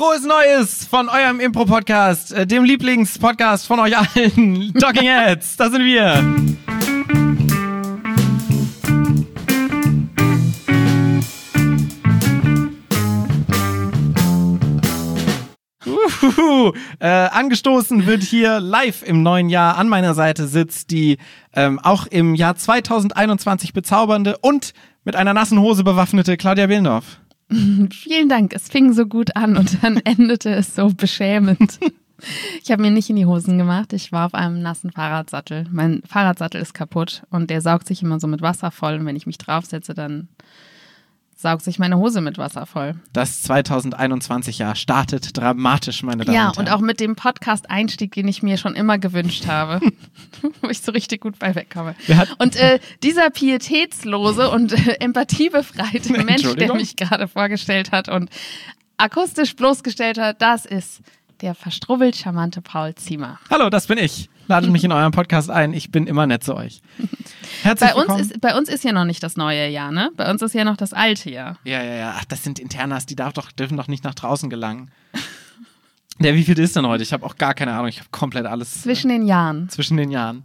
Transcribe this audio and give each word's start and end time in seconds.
Frohes 0.00 0.24
Neues 0.24 0.86
von 0.86 1.10
eurem 1.10 1.40
Impro-Podcast, 1.40 2.32
äh, 2.32 2.46
dem 2.46 2.64
Lieblingspodcast 2.64 3.66
von 3.66 3.80
euch 3.80 3.94
allen, 3.94 4.72
Talking 4.80 5.02
Heads. 5.02 5.58
Da 5.58 5.68
sind 5.68 5.84
wir. 5.84 6.24
Uhuhu. 15.84 16.72
Äh, 16.98 17.06
angestoßen 17.06 18.06
wird 18.06 18.22
hier 18.22 18.58
live 18.58 19.02
im 19.02 19.22
neuen 19.22 19.50
Jahr. 19.50 19.76
An 19.76 19.90
meiner 19.90 20.14
Seite 20.14 20.46
sitzt 20.46 20.92
die 20.92 21.18
ähm, 21.54 21.78
auch 21.78 22.06
im 22.06 22.34
Jahr 22.34 22.56
2021 22.56 23.74
bezaubernde 23.74 24.38
und 24.38 24.72
mit 25.04 25.14
einer 25.14 25.34
nassen 25.34 25.60
Hose 25.60 25.84
bewaffnete 25.84 26.38
Claudia 26.38 26.70
Willendorf. 26.70 27.20
Vielen 27.92 28.28
Dank. 28.28 28.54
Es 28.54 28.68
fing 28.68 28.92
so 28.92 29.06
gut 29.06 29.36
an 29.36 29.56
und 29.56 29.82
dann 29.82 29.96
endete 30.04 30.50
es 30.50 30.74
so 30.74 30.88
beschämend. 30.88 31.78
Ich 32.62 32.70
habe 32.70 32.82
mir 32.82 32.90
nicht 32.90 33.08
in 33.10 33.16
die 33.16 33.26
Hosen 33.26 33.58
gemacht. 33.58 33.92
Ich 33.92 34.12
war 34.12 34.26
auf 34.26 34.34
einem 34.34 34.60
nassen 34.60 34.92
Fahrradsattel. 34.92 35.66
Mein 35.70 36.02
Fahrradsattel 36.06 36.60
ist 36.60 36.74
kaputt 36.74 37.22
und 37.30 37.50
der 37.50 37.62
saugt 37.62 37.86
sich 37.86 38.02
immer 38.02 38.20
so 38.20 38.26
mit 38.26 38.42
Wasser 38.42 38.70
voll. 38.70 38.94
Und 38.94 39.06
wenn 39.06 39.16
ich 39.16 39.26
mich 39.26 39.38
draufsetze, 39.38 39.94
dann 39.94 40.28
saugt 41.40 41.62
sich 41.62 41.78
meine 41.78 41.96
Hose 41.96 42.20
mit 42.20 42.36
Wasser 42.38 42.66
voll. 42.66 42.94
Das 43.12 43.48
2021-Jahr 43.48 44.74
startet 44.74 45.36
dramatisch, 45.36 46.02
meine 46.02 46.24
Damen 46.24 46.36
Ja, 46.36 46.48
und 46.48 46.56
Herren. 46.56 46.66
und 46.66 46.72
auch 46.72 46.80
mit 46.80 47.00
dem 47.00 47.16
Podcast-Einstieg, 47.16 48.12
den 48.12 48.28
ich 48.28 48.42
mir 48.42 48.58
schon 48.58 48.74
immer 48.74 48.98
gewünscht 48.98 49.46
habe, 49.46 49.80
wo 50.60 50.68
ich 50.68 50.80
so 50.80 50.92
richtig 50.92 51.22
gut 51.22 51.38
bei 51.38 51.54
wegkomme. 51.54 51.94
Und 52.38 52.56
äh, 52.56 52.78
dieser 53.02 53.30
pietätslose 53.30 54.50
und 54.50 54.72
äh, 54.72 54.96
empathiebefreite 55.00 56.12
Mensch, 56.24 56.42
der 56.54 56.74
mich 56.74 56.96
gerade 56.96 57.26
vorgestellt 57.26 57.90
hat 57.92 58.08
und 58.08 58.28
akustisch 58.98 59.56
bloßgestellt 59.56 60.18
hat, 60.18 60.42
das 60.42 60.66
ist 60.66 61.00
der 61.40 61.54
verstrubbelt 61.54 62.16
charmante 62.16 62.60
Paul 62.60 62.94
Ziemer. 62.96 63.38
Hallo, 63.48 63.70
das 63.70 63.86
bin 63.86 63.96
ich. 63.96 64.28
Ladet 64.50 64.72
mich 64.72 64.82
in 64.82 64.90
euren 64.90 65.12
Podcast 65.12 65.48
ein. 65.48 65.72
Ich 65.72 65.92
bin 65.92 66.08
immer 66.08 66.26
nett 66.26 66.42
zu 66.42 66.56
euch. 66.56 66.82
Herzlich 67.62 67.88
Bei 67.90 67.94
uns, 67.94 68.08
willkommen. 68.08 68.20
ist, 68.20 68.40
bei 68.40 68.58
uns 68.58 68.68
ist 68.68 68.82
ja 68.82 68.90
noch 68.90 69.04
nicht 69.04 69.22
das 69.22 69.36
neue 69.36 69.68
Jahr, 69.68 69.92
ne? 69.92 70.10
Bei 70.16 70.28
uns 70.28 70.42
ist 70.42 70.54
ja 70.54 70.64
noch 70.64 70.76
das 70.76 70.92
alte 70.92 71.30
Jahr. 71.30 71.56
ja, 71.62 71.80
ja, 71.84 71.94
ja. 71.94 72.14
Ach, 72.18 72.24
das 72.24 72.42
sind 72.42 72.58
Internas, 72.58 73.06
die 73.06 73.14
darf 73.14 73.32
doch, 73.32 73.52
dürfen 73.52 73.76
doch 73.76 73.86
nicht 73.86 74.02
nach 74.02 74.16
draußen 74.16 74.50
gelangen. 74.50 74.90
Der, 76.18 76.34
wie 76.34 76.42
viel 76.42 76.58
ist 76.58 76.74
denn 76.74 76.84
heute? 76.84 77.04
Ich 77.04 77.12
habe 77.12 77.24
auch 77.24 77.36
gar 77.36 77.54
keine 77.54 77.72
Ahnung. 77.74 77.86
Ich 77.86 78.00
habe 78.00 78.08
komplett 78.10 78.44
alles 78.44 78.82
Zwischen 78.82 79.08
den 79.08 79.24
Jahren. 79.24 79.68
zwischen 79.68 79.96
den 79.96 80.10
Jahren. 80.10 80.42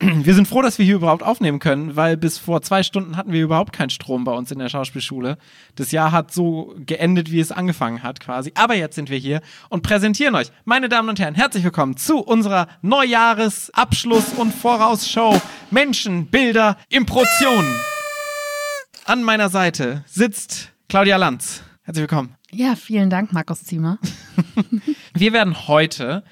Wir 0.22 0.34
sind 0.34 0.48
froh, 0.48 0.62
dass 0.62 0.78
wir 0.78 0.86
hier 0.86 0.94
überhaupt 0.94 1.22
aufnehmen 1.22 1.58
können, 1.58 1.94
weil 1.94 2.16
bis 2.16 2.38
vor 2.38 2.62
zwei 2.62 2.82
Stunden 2.82 3.18
hatten 3.18 3.32
wir 3.32 3.42
überhaupt 3.42 3.74
keinen 3.74 3.90
Strom 3.90 4.24
bei 4.24 4.32
uns 4.32 4.50
in 4.50 4.58
der 4.58 4.70
Schauspielschule. 4.70 5.36
Das 5.74 5.92
Jahr 5.92 6.10
hat 6.10 6.32
so 6.32 6.74
geendet, 6.86 7.30
wie 7.30 7.40
es 7.40 7.52
angefangen 7.52 8.02
hat, 8.02 8.18
quasi. 8.18 8.52
Aber 8.54 8.74
jetzt 8.74 8.94
sind 8.94 9.10
wir 9.10 9.18
hier 9.18 9.42
und 9.68 9.82
präsentieren 9.82 10.34
euch, 10.34 10.50
meine 10.64 10.88
Damen 10.88 11.10
und 11.10 11.20
Herren, 11.20 11.34
herzlich 11.34 11.64
willkommen 11.64 11.98
zu 11.98 12.18
unserer 12.18 12.68
Neujahresabschluss- 12.82 14.36
und 14.36 14.54
Vorausshow 14.54 15.40
Menschen, 15.70 16.28
Bilder, 16.28 16.78
Improtionen. 16.88 17.74
An 19.04 19.22
meiner 19.22 19.50
Seite 19.50 20.04
sitzt 20.06 20.72
Claudia 20.88 21.18
Lanz. 21.18 21.62
Herzlich 21.82 22.02
willkommen. 22.02 22.36
Ja, 22.52 22.74
vielen 22.74 23.10
Dank, 23.10 23.34
Markus 23.34 23.64
Ziemer. 23.64 23.98
Wir 25.14 25.34
werden 25.34 25.68
heute 25.68 26.24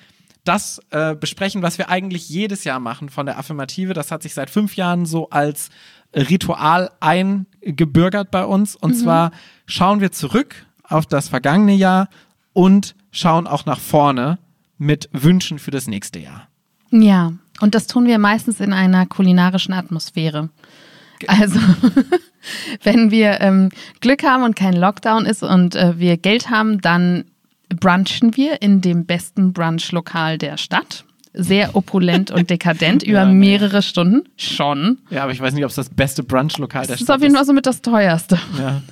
das 0.49 0.81
äh, 0.91 1.15
besprechen, 1.15 1.63
was 1.63 1.79
wir 1.79 1.91
eigentlich 1.91 2.29
jedes 2.29 2.65
Jahr 2.65 2.81
machen 2.81 3.11
von 3.11 3.27
der 3.27 3.39
Affirmative. 3.39 3.93
Das 3.93 4.11
hat 4.11 4.23
sich 4.23 4.35
seit 4.35 4.49
fünf 4.49 4.77
Jahren 4.77 5.05
so 5.05 5.29
als 5.31 5.69
Ritual 6.15 6.91
eingebürgert 7.01 8.31
bei 8.31 8.45
uns. 8.45 8.75
Und 8.75 8.95
zwar 8.95 9.31
schauen 9.67 10.01
wir 10.01 10.11
zurück 10.11 10.67
auf 10.83 11.07
das 11.07 11.29
vergangene 11.29 11.75
Jahr 11.75 12.09
und 12.55 12.95
schauen 13.11 13.47
auch 13.47 13.67
nach 13.67 13.79
vorne 13.79 14.39
mit 14.79 15.11
Wünschen 15.13 15.59
für 15.59 15.71
das 15.71 15.87
nächste 15.87 16.19
Jahr. 16.19 16.49
Ja, 16.91 17.35
und 17.61 17.75
das 17.75 17.87
tun 17.87 18.07
wir 18.07 18.19
meistens 18.19 18.61
in 18.61 18.73
einer 18.73 19.05
kulinarischen 19.05 19.75
Atmosphäre. 19.75 20.49
Also, 21.27 21.61
wenn 22.83 23.11
wir 23.11 23.41
ähm, 23.41 23.71
Glück 24.01 24.23
haben 24.23 24.45
und 24.45 24.57
kein 24.57 24.75
Lockdown 24.75 25.27
ist 25.27 25.43
und 25.43 25.75
äh, 25.75 25.99
wir 25.99 26.17
Geld 26.17 26.49
haben, 26.49 26.81
dann 26.81 27.25
brunchen 27.69 28.37
wir 28.37 28.63
in 28.63 28.81
dem 28.81 29.05
besten 29.07 29.53
Brunchlokal 29.53 30.39
der 30.39 30.57
Stadt. 30.57 31.05
Sehr 31.35 31.77
opulent 31.77 32.31
und 32.31 32.51
dekadent 32.51 33.03
über 33.05 33.21
Ja, 33.21 33.27
mehrere 33.27 33.83
Stunden. 33.83 34.25
Schon. 34.37 34.99
Ja, 35.11 35.23
aber 35.23 35.33
ich 35.33 35.41
weiß 35.41 35.55
nicht, 35.55 35.65
ob 35.65 35.71
es 35.71 35.77
das 35.77 35.91
beste 35.91 36.23
Brunchlokal 36.23 36.83
der 36.83 36.95
Das 36.95 37.01
ist 37.01 37.07
Stadt 37.07 37.17
auf 37.17 37.23
jeden 37.23 37.35
Fall 37.35 37.45
so 37.45 37.53
mit 37.53 37.67
das 37.67 37.83
teuerste. 37.83 38.39
Ja. 38.59 38.83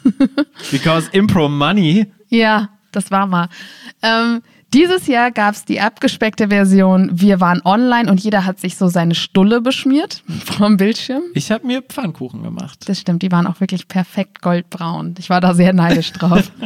Because 0.70 1.09
Impro 1.12 1.48
Money. 1.48 2.06
Ja, 2.28 2.69
das 2.92 3.10
war 3.10 3.26
mal. 3.26 3.48
Ähm, 4.03 4.42
dieses 4.75 5.06
Jahr 5.06 5.31
gab 5.31 5.54
es 5.54 5.65
die 5.65 5.81
abgespeckte 5.81 6.48
Version. 6.48 7.10
Wir 7.15 7.41
waren 7.41 7.62
online 7.65 8.10
und 8.10 8.20
jeder 8.22 8.44
hat 8.44 8.60
sich 8.60 8.76
so 8.76 8.88
seine 8.88 9.15
Stulle 9.15 9.60
beschmiert 9.60 10.22
vom 10.44 10.76
Bildschirm. 10.76 11.22
Ich 11.34 11.50
habe 11.50 11.66
mir 11.66 11.82
Pfannkuchen 11.82 12.42
gemacht. 12.42 12.81
Das 12.86 13.00
stimmt, 13.00 13.22
die 13.22 13.32
waren 13.32 13.47
auch 13.47 13.60
wirklich 13.60 13.88
perfekt 13.88 14.42
goldbraun. 14.42 15.15
Ich 15.19 15.31
war 15.31 15.41
da 15.41 15.54
sehr 15.54 15.72
neidisch 15.72 16.12
drauf. 16.12 16.50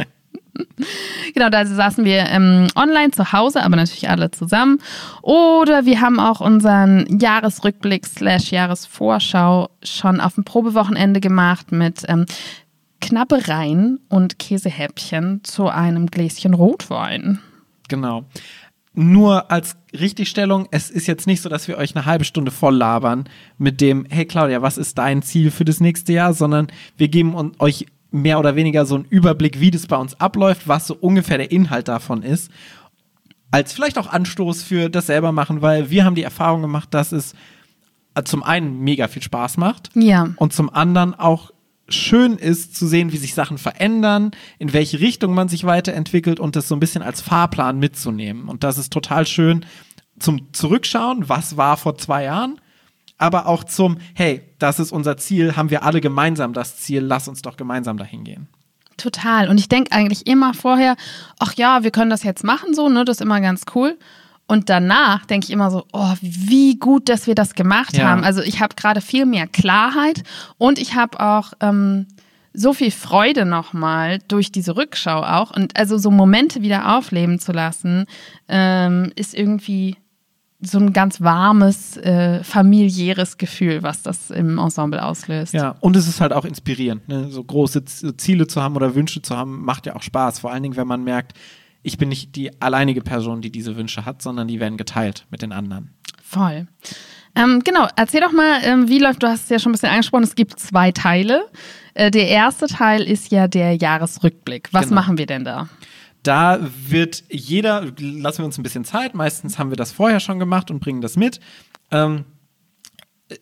genau, 1.34 1.48
da 1.50 1.64
saßen 1.64 2.04
wir 2.04 2.26
ähm, 2.26 2.68
online 2.76 3.10
zu 3.10 3.32
Hause, 3.32 3.62
aber 3.62 3.76
natürlich 3.76 4.08
alle 4.08 4.30
zusammen. 4.30 4.78
Oder 5.22 5.84
wir 5.86 6.00
haben 6.00 6.20
auch 6.20 6.40
unseren 6.40 7.18
Jahresrückblick 7.18 8.06
slash 8.06 8.52
Jahresvorschau 8.52 9.70
schon 9.82 10.20
auf 10.20 10.34
dem 10.34 10.44
Probewochenende 10.44 11.20
gemacht 11.20 11.72
mit 11.72 12.04
ähm, 12.08 12.26
Knabbereien 13.00 14.00
und 14.08 14.38
Käsehäppchen 14.38 15.40
zu 15.42 15.68
einem 15.68 16.06
Gläschen 16.06 16.54
Rotwein. 16.54 17.40
Genau. 17.88 18.24
Nur 18.92 19.50
als 19.50 19.76
Richtigstellung, 19.98 20.66
es 20.72 20.90
ist 20.90 21.06
jetzt 21.06 21.26
nicht 21.26 21.42
so, 21.42 21.48
dass 21.48 21.68
wir 21.68 21.78
euch 21.78 21.94
eine 21.94 22.06
halbe 22.06 22.24
Stunde 22.24 22.50
voll 22.50 22.76
labern 22.76 23.24
mit 23.56 23.80
dem, 23.80 24.04
hey 24.10 24.26
Claudia, 24.26 24.62
was 24.62 24.78
ist 24.78 24.98
dein 24.98 25.22
Ziel 25.22 25.50
für 25.50 25.64
das 25.64 25.80
nächste 25.80 26.12
Jahr, 26.12 26.34
sondern 26.34 26.68
wir 26.96 27.08
geben 27.08 27.52
euch 27.58 27.86
mehr 28.10 28.38
oder 28.38 28.56
weniger 28.56 28.86
so 28.86 28.96
einen 28.96 29.04
Überblick, 29.04 29.60
wie 29.60 29.70
das 29.70 29.86
bei 29.86 29.96
uns 29.96 30.18
abläuft, 30.20 30.66
was 30.68 30.86
so 30.86 30.94
ungefähr 30.94 31.38
der 31.38 31.50
Inhalt 31.52 31.88
davon 31.88 32.22
ist. 32.22 32.50
Als 33.50 33.72
vielleicht 33.72 33.98
auch 33.98 34.06
Anstoß 34.08 34.62
für 34.62 34.88
das 34.88 35.06
selber 35.06 35.32
machen, 35.32 35.62
weil 35.62 35.90
wir 35.90 36.04
haben 36.04 36.14
die 36.14 36.22
Erfahrung 36.22 36.62
gemacht, 36.62 36.94
dass 36.94 37.12
es 37.12 37.34
äh, 38.14 38.22
zum 38.22 38.42
einen 38.42 38.80
mega 38.80 39.08
viel 39.08 39.22
Spaß 39.22 39.56
macht 39.56 39.90
Ja. 39.94 40.28
und 40.36 40.52
zum 40.52 40.70
anderen 40.72 41.14
auch 41.14 41.50
schön 41.88 42.36
ist 42.36 42.76
zu 42.76 42.86
sehen, 42.86 43.10
wie 43.12 43.16
sich 43.16 43.34
Sachen 43.34 43.58
verändern, 43.58 44.30
in 44.60 44.72
welche 44.72 45.00
Richtung 45.00 45.34
man 45.34 45.48
sich 45.48 45.64
weiterentwickelt 45.64 46.38
und 46.38 46.54
das 46.54 46.68
so 46.68 46.76
ein 46.76 46.80
bisschen 46.80 47.02
als 47.02 47.20
Fahrplan 47.20 47.80
mitzunehmen. 47.80 48.48
Und 48.48 48.62
das 48.62 48.78
ist 48.78 48.92
total 48.92 49.26
schön 49.26 49.64
zum 50.20 50.52
Zurückschauen, 50.52 51.28
was 51.28 51.56
war 51.56 51.76
vor 51.76 51.98
zwei 51.98 52.24
Jahren, 52.24 52.60
aber 53.20 53.46
auch 53.46 53.64
zum, 53.64 53.98
hey, 54.14 54.42
das 54.58 54.80
ist 54.80 54.92
unser 54.92 55.16
Ziel, 55.16 55.56
haben 55.56 55.70
wir 55.70 55.82
alle 55.82 56.00
gemeinsam 56.00 56.52
das 56.52 56.78
Ziel, 56.78 57.02
lass 57.02 57.28
uns 57.28 57.42
doch 57.42 57.56
gemeinsam 57.56 57.96
dahin 57.98 58.24
gehen. 58.24 58.48
Total. 58.96 59.48
Und 59.48 59.58
ich 59.58 59.68
denke 59.68 59.92
eigentlich 59.92 60.26
immer 60.26 60.54
vorher, 60.54 60.96
ach 61.38 61.54
ja, 61.54 61.82
wir 61.82 61.90
können 61.90 62.10
das 62.10 62.22
jetzt 62.22 62.44
machen, 62.44 62.74
so, 62.74 62.88
ne, 62.88 63.04
das 63.04 63.18
ist 63.18 63.22
immer 63.22 63.40
ganz 63.40 63.62
cool. 63.74 63.98
Und 64.46 64.68
danach 64.68 65.26
denke 65.26 65.44
ich 65.44 65.50
immer 65.52 65.70
so, 65.70 65.84
oh, 65.92 66.14
wie 66.20 66.76
gut, 66.76 67.08
dass 67.08 67.26
wir 67.26 67.34
das 67.34 67.54
gemacht 67.54 67.96
Ja. 67.96 68.08
haben. 68.08 68.24
Also 68.24 68.42
ich 68.42 68.60
habe 68.60 68.74
gerade 68.74 69.00
viel 69.00 69.24
mehr 69.24 69.46
Klarheit 69.46 70.22
und 70.58 70.78
ich 70.78 70.94
habe 70.96 71.20
auch 71.20 71.52
ähm, 71.60 72.06
so 72.52 72.72
viel 72.72 72.90
Freude 72.90 73.44
nochmal 73.44 74.18
durch 74.26 74.50
diese 74.50 74.76
Rückschau 74.76 75.22
auch. 75.22 75.54
Und 75.54 75.78
also 75.78 75.98
so 75.98 76.10
Momente 76.10 76.62
wieder 76.62 76.96
aufleben 76.96 77.38
zu 77.38 77.52
lassen, 77.52 78.06
ähm, 78.48 79.12
ist 79.14 79.34
irgendwie 79.34 79.96
so 80.62 80.78
ein 80.78 80.92
ganz 80.92 81.20
warmes, 81.20 81.96
äh, 81.96 82.44
familiäres 82.44 83.38
Gefühl, 83.38 83.82
was 83.82 84.02
das 84.02 84.30
im 84.30 84.58
Ensemble 84.58 85.02
auslöst. 85.02 85.54
Ja, 85.54 85.76
und 85.80 85.96
es 85.96 86.06
ist 86.06 86.20
halt 86.20 86.32
auch 86.32 86.44
inspirierend, 86.44 87.08
ne? 87.08 87.30
so 87.30 87.42
große 87.42 87.84
Ziele 87.84 88.46
zu 88.46 88.62
haben 88.62 88.76
oder 88.76 88.94
Wünsche 88.94 89.22
zu 89.22 89.36
haben, 89.36 89.64
macht 89.64 89.86
ja 89.86 89.96
auch 89.96 90.02
Spaß. 90.02 90.40
Vor 90.40 90.52
allen 90.52 90.62
Dingen, 90.62 90.76
wenn 90.76 90.86
man 90.86 91.02
merkt, 91.02 91.32
ich 91.82 91.96
bin 91.96 92.10
nicht 92.10 92.36
die 92.36 92.60
alleinige 92.60 93.00
Person, 93.00 93.40
die 93.40 93.50
diese 93.50 93.76
Wünsche 93.76 94.04
hat, 94.04 94.20
sondern 94.20 94.48
die 94.48 94.60
werden 94.60 94.76
geteilt 94.76 95.26
mit 95.30 95.40
den 95.42 95.52
anderen. 95.52 95.94
Voll. 96.22 96.66
Ähm, 97.34 97.62
genau, 97.64 97.86
erzähl 97.96 98.20
doch 98.20 98.32
mal, 98.32 98.58
ähm, 98.62 98.88
wie 98.88 98.98
läuft, 98.98 99.22
du 99.22 99.28
hast 99.28 99.44
es 99.44 99.48
ja 99.48 99.58
schon 99.58 99.70
ein 99.70 99.74
bisschen 99.74 99.90
angesprochen, 99.90 100.24
es 100.24 100.34
gibt 100.34 100.58
zwei 100.58 100.90
Teile. 100.92 101.46
Äh, 101.94 102.10
der 102.10 102.28
erste 102.28 102.66
Teil 102.66 103.02
ist 103.02 103.30
ja 103.30 103.48
der 103.48 103.76
Jahresrückblick. 103.76 104.68
Was 104.72 104.88
Genau. 104.88 104.94
machen 104.96 105.16
wir 105.16 105.26
denn 105.26 105.44
da? 105.44 105.68
Da 106.22 106.58
wird 106.88 107.24
jeder, 107.30 107.86
lassen 107.98 108.38
wir 108.38 108.44
uns 108.44 108.58
ein 108.58 108.62
bisschen 108.62 108.84
Zeit, 108.84 109.14
meistens 109.14 109.58
haben 109.58 109.70
wir 109.70 109.76
das 109.76 109.92
vorher 109.92 110.20
schon 110.20 110.38
gemacht 110.38 110.70
und 110.70 110.80
bringen 110.80 111.00
das 111.00 111.16
mit, 111.16 111.40
ähm, 111.90 112.24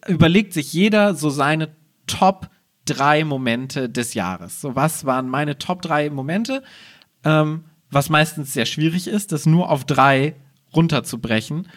überlegt 0.06 0.52
sich 0.52 0.72
jeder 0.72 1.14
so 1.14 1.30
seine 1.30 1.75
Top 2.06 2.50
drei 2.84 3.25
Momente 3.25 3.88
des 3.88 4.14
Jahres. 4.14 4.60
So, 4.60 4.75
was 4.75 5.04
waren 5.04 5.28
meine 5.28 5.58
Top 5.58 5.82
drei 5.82 6.08
Momente? 6.10 6.62
Ähm, 7.25 7.64
was 7.90 8.10
meistens 8.10 8.52
sehr 8.52 8.66
schwierig 8.66 9.08
ist, 9.08 9.32
das 9.32 9.46
nur 9.46 9.70
auf 9.70 9.84
drei 9.84 10.34
runterzubrechen 10.74 11.69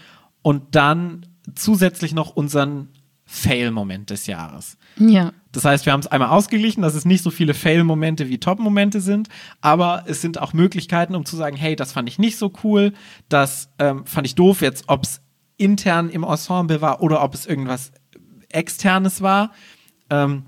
und 0.41 0.75
dann 0.75 1.25
zusätzlich 1.55 2.13
noch 2.13 2.35
unseren 2.35 2.89
Fail-Moment 3.33 4.09
des 4.09 4.27
Jahres. 4.27 4.77
Ja. 4.97 5.31
Das 5.53 5.63
heißt, 5.63 5.85
wir 5.85 5.93
haben 5.93 6.01
es 6.01 6.07
einmal 6.07 6.27
ausgeglichen, 6.27 6.81
dass 6.81 6.95
es 6.95 7.05
nicht 7.05 7.23
so 7.23 7.31
viele 7.31 7.53
Fail-Momente 7.53 8.27
wie 8.27 8.39
Top-Momente 8.39 8.99
sind, 8.99 9.29
aber 9.61 10.03
es 10.05 10.19
sind 10.19 10.41
auch 10.41 10.51
Möglichkeiten, 10.51 11.15
um 11.15 11.23
zu 11.23 11.37
sagen, 11.37 11.55
hey, 11.55 11.77
das 11.77 11.93
fand 11.93 12.09
ich 12.09 12.19
nicht 12.19 12.37
so 12.37 12.51
cool, 12.65 12.91
das 13.29 13.69
ähm, 13.79 14.05
fand 14.05 14.27
ich 14.27 14.35
doof, 14.35 14.61
jetzt 14.61 14.83
ob 14.87 15.05
es 15.05 15.21
intern 15.55 16.09
im 16.09 16.23
Ensemble 16.23 16.81
war 16.81 17.01
oder 17.01 17.23
ob 17.23 17.33
es 17.33 17.45
irgendwas 17.45 17.93
externes 18.49 19.21
war. 19.21 19.51
Ähm, 20.09 20.43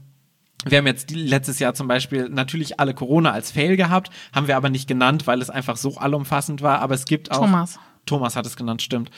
wir 0.66 0.78
haben 0.78 0.88
jetzt 0.88 1.10
letztes 1.12 1.60
Jahr 1.60 1.74
zum 1.76 1.88
Beispiel 1.88 2.28
natürlich 2.28 2.82
alle 2.82 2.94
Corona 2.94 3.32
als 3.32 3.52
Fail 3.52 3.78
gehabt, 3.78 4.10
haben 4.36 4.48
wir 4.48 4.58
aber 4.58 4.70
nicht 4.70 4.90
genannt, 4.90 5.26
weil 5.26 5.42
es 5.42 5.50
einfach 5.50 5.78
so 5.78 5.96
allumfassend 5.96 6.62
war. 6.62 6.80
Aber 6.80 6.96
es 6.96 7.06
gibt 7.06 7.32
auch. 7.32 7.40
Thomas. 7.40 7.80
Thomas 8.06 8.36
hat 8.36 8.46
es 8.46 8.58
genannt, 8.58 8.82
stimmt. 8.82 9.10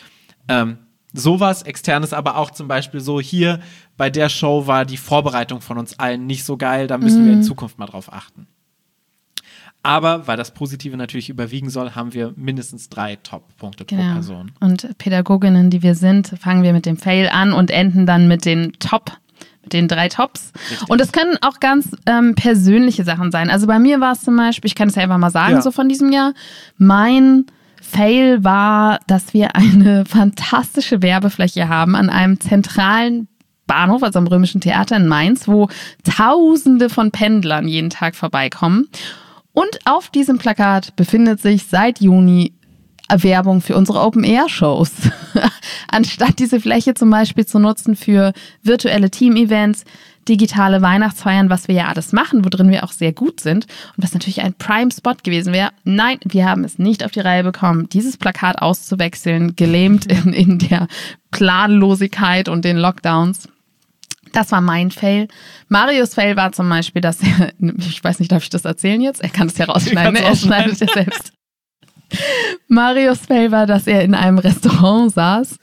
Ähm, 0.47 0.77
sowas, 1.15 1.61
externes, 1.63 2.13
aber 2.13 2.37
auch 2.37 2.51
zum 2.51 2.67
Beispiel 2.67 2.99
so 2.99 3.19
hier 3.19 3.59
bei 3.97 4.09
der 4.09 4.29
Show 4.29 4.67
war 4.67 4.85
die 4.85 4.97
Vorbereitung 4.97 5.61
von 5.61 5.77
uns 5.77 5.97
allen 5.99 6.25
nicht 6.27 6.43
so 6.43 6.57
geil, 6.57 6.87
da 6.87 6.97
müssen 6.97 7.25
wir 7.25 7.33
in 7.33 7.43
Zukunft 7.43 7.79
mal 7.79 7.85
drauf 7.87 8.11
achten. 8.11 8.47
Aber 9.83 10.25
weil 10.27 10.35
das 10.35 10.51
Positive 10.51 10.97
natürlich 10.97 11.29
überwiegen 11.29 11.69
soll, 11.69 11.91
haben 11.91 12.13
wir 12.13 12.33
mindestens 12.35 12.89
drei 12.89 13.17
Top-Punkte 13.17 13.85
pro 13.85 13.95
Genau. 13.95 14.13
Person. 14.13 14.51
Und 14.59 14.97
Pädagoginnen, 14.97 15.69
die 15.69 15.83
wir 15.83 15.93
sind, 15.93 16.29
fangen 16.39 16.63
wir 16.63 16.73
mit 16.73 16.87
dem 16.87 16.97
Fail 16.97 17.29
an 17.31 17.53
und 17.53 17.69
enden 17.69 18.07
dann 18.07 18.27
mit 18.27 18.45
den 18.45 18.73
Top, 18.79 19.11
mit 19.61 19.73
den 19.73 19.87
drei 19.87 20.09
Tops. 20.09 20.53
Richtig. 20.71 20.89
Und 20.89 21.01
es 21.01 21.11
können 21.11 21.37
auch 21.41 21.59
ganz 21.59 21.95
ähm, 22.07 22.33
persönliche 22.33 23.03
Sachen 23.03 23.31
sein. 23.31 23.51
Also 23.51 23.67
bei 23.67 23.77
mir 23.77 23.99
war 24.01 24.13
es 24.13 24.21
zum 24.21 24.35
Beispiel, 24.35 24.69
ich 24.69 24.75
kann 24.75 24.89
es 24.89 24.95
ja 24.95 25.03
einfach 25.03 25.19
mal 25.19 25.29
sagen, 25.29 25.53
Ja. 25.55 25.61
so 25.61 25.69
von 25.69 25.87
diesem 25.87 26.11
Jahr, 26.11 26.33
mein 26.77 27.45
Fail 27.85 28.43
war, 28.43 28.99
dass 29.07 29.33
wir 29.33 29.55
eine 29.55 30.05
fantastische 30.07 31.01
Werbefläche 31.01 31.69
haben 31.69 31.95
an 31.95 32.09
einem 32.09 32.39
zentralen 32.39 33.27
Bahnhof, 33.67 34.03
also 34.03 34.19
am 34.19 34.27
Römischen 34.27 34.61
Theater 34.61 34.97
in 34.97 35.07
Mainz, 35.07 35.47
wo 35.47 35.69
Tausende 36.03 36.89
von 36.89 37.11
Pendlern 37.11 37.67
jeden 37.67 37.89
Tag 37.89 38.15
vorbeikommen. 38.15 38.87
Und 39.53 39.79
auf 39.85 40.09
diesem 40.09 40.37
Plakat 40.37 40.95
befindet 40.95 41.41
sich 41.41 41.65
seit 41.67 42.01
Juni 42.01 42.53
Werbung 43.09 43.61
für 43.61 43.75
unsere 43.75 44.01
Open-Air-Shows. 44.01 44.91
Anstatt 45.87 46.39
diese 46.39 46.59
Fläche 46.59 46.95
zum 46.95 47.09
Beispiel 47.09 47.45
zu 47.45 47.59
nutzen 47.59 47.95
für 47.95 48.33
virtuelle 48.63 49.11
Team-Events, 49.11 49.85
digitale 50.27 50.81
Weihnachtsfeiern, 50.81 51.49
was 51.49 51.67
wir 51.67 51.75
ja 51.75 51.87
alles 51.87 52.11
machen, 52.11 52.43
worin 52.43 52.69
wir 52.69 52.83
auch 52.83 52.91
sehr 52.91 53.13
gut 53.13 53.39
sind 53.39 53.65
und 53.95 54.03
was 54.03 54.13
natürlich 54.13 54.41
ein 54.41 54.53
Prime-Spot 54.53 55.15
gewesen 55.23 55.53
wäre. 55.53 55.71
Nein, 55.83 56.17
wir 56.23 56.49
haben 56.49 56.63
es 56.63 56.79
nicht 56.79 57.03
auf 57.03 57.11
die 57.11 57.19
Reihe 57.19 57.43
bekommen, 57.43 57.89
dieses 57.89 58.17
Plakat 58.17 58.61
auszuwechseln, 58.61 59.55
gelähmt 59.55 60.05
in, 60.11 60.33
in 60.33 60.59
der 60.59 60.87
Planlosigkeit 61.31 62.49
und 62.49 62.65
den 62.65 62.77
Lockdowns. 62.77 63.49
Das 64.31 64.51
war 64.51 64.61
mein 64.61 64.91
Fail. 64.91 65.27
Marius 65.69 66.15
Fail 66.15 66.35
war 66.35 66.51
zum 66.51 66.67
Beispiel, 66.67 67.01
dass 67.01 67.21
er, 67.21 67.53
ich 67.77 68.03
weiß 68.03 68.19
nicht, 68.19 68.31
darf 68.31 68.43
ich 68.43 68.49
das 68.49 68.65
erzählen 68.65 69.01
jetzt? 69.01 69.21
Er 69.21 69.29
kann 69.29 69.47
es 69.47 69.57
ja 69.57 69.65
rausschneiden, 69.65 70.13
ne? 70.13 70.21
er 70.21 70.35
schneidet 70.35 70.79
ja 70.79 70.87
selbst. 70.93 71.31
Marius 72.67 73.19
Fail 73.19 73.51
war, 73.51 73.65
dass 73.65 73.87
er 73.87 74.03
in 74.03 74.15
einem 74.15 74.37
Restaurant 74.37 75.13
saß 75.13 75.57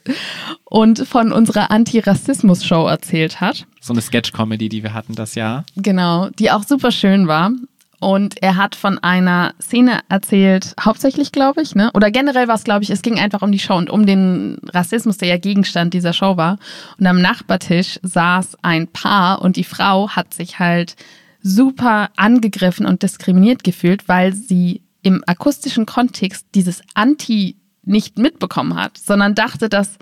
und 0.65 1.07
von 1.07 1.31
unserer 1.31 1.71
Anti-Rassismus-Show 1.71 2.87
erzählt 2.87 3.41
hat. 3.41 3.65
So 3.79 3.93
eine 3.93 4.01
Sketch-Comedy, 4.01 4.69
die 4.69 4.83
wir 4.83 4.93
hatten 4.93 5.15
das 5.15 5.35
Jahr. 5.35 5.65
Genau, 5.75 6.29
die 6.39 6.51
auch 6.51 6.63
super 6.63 6.91
schön 6.91 7.27
war. 7.27 7.51
Und 7.99 8.43
er 8.43 8.57
hat 8.57 8.75
von 8.75 8.99
einer 8.99 9.53
Szene 9.61 10.01
erzählt, 10.09 10.73
hauptsächlich, 10.77 11.31
glaube 11.31 11.61
ich, 11.61 11.73
ne? 11.73 11.89
Oder 11.93 12.11
generell 12.11 12.49
war 12.49 12.55
es, 12.55 12.65
glaube 12.65 12.83
ich, 12.83 12.89
es 12.89 13.01
ging 13.01 13.17
einfach 13.17 13.41
um 13.41 13.53
die 13.53 13.59
Show 13.59 13.75
und 13.75 13.89
um 13.89 14.05
den 14.05 14.57
Rassismus, 14.73 15.17
der 15.19 15.29
ja 15.29 15.37
Gegenstand 15.37 15.93
dieser 15.93 16.11
Show 16.11 16.35
war. 16.35 16.59
Und 16.99 17.07
am 17.07 17.21
Nachbartisch 17.21 18.01
saß 18.03 18.57
ein 18.61 18.89
Paar 18.89 19.41
und 19.41 19.55
die 19.55 19.63
Frau 19.63 20.09
hat 20.09 20.33
sich 20.33 20.59
halt 20.59 20.97
super 21.41 22.09
angegriffen 22.17 22.85
und 22.85 23.03
diskriminiert 23.03 23.63
gefühlt, 23.63 24.09
weil 24.09 24.33
sie 24.33 24.82
im 25.03 25.23
akustischen 25.27 25.85
Kontext 25.85 26.47
dieses 26.55 26.81
Anti 26.93 27.57
nicht 27.83 28.17
mitbekommen 28.17 28.75
hat, 28.75 28.97
sondern 28.97 29.35
dachte, 29.35 29.69
dass 29.69 29.97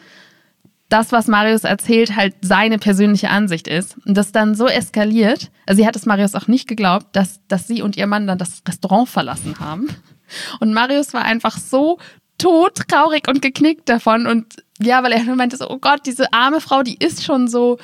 das, 0.90 1.12
was 1.12 1.28
Marius 1.28 1.64
erzählt, 1.64 2.16
halt 2.16 2.36
seine 2.42 2.78
persönliche 2.78 3.30
Ansicht 3.30 3.68
ist. 3.68 3.98
Und 4.06 4.16
das 4.16 4.32
dann 4.32 4.56
so 4.56 4.68
eskaliert. 4.68 5.50
Also 5.66 5.82
sie 5.82 5.88
hat 5.88 5.96
es 5.96 6.06
Marius 6.06 6.36
auch 6.36 6.48
nicht 6.48 6.68
geglaubt, 6.68 7.08
dass, 7.14 7.40
dass 7.48 7.68
sie 7.68 7.82
und 7.82 7.96
ihr 7.98 8.08
Mann 8.08 8.28
dann 8.28 8.38
das 8.38 8.62
Restaurant 8.68 9.10
verlassen 9.10 9.60
haben. 9.60 9.88
Und 10.60 10.74
Marius 10.74 11.14
war 11.14 11.24
einfach 11.24 11.58
so 11.58 11.98
todtraurig 12.38 13.28
und 13.28 13.42
geknickt 13.42 13.88
davon. 13.88 14.28
Und 14.28 14.64
ja, 14.80 15.02
weil 15.04 15.14
er 15.14 15.24
nur 15.24 15.36
meinte 15.36 15.58
so, 15.58 15.70
oh 15.70 15.78
Gott, 15.78 16.06
diese 16.06 16.32
arme 16.34 16.60
Frau, 16.60 16.84
die 16.84 16.98
ist 16.98 17.24
schon 17.24 17.48
so 17.48 17.78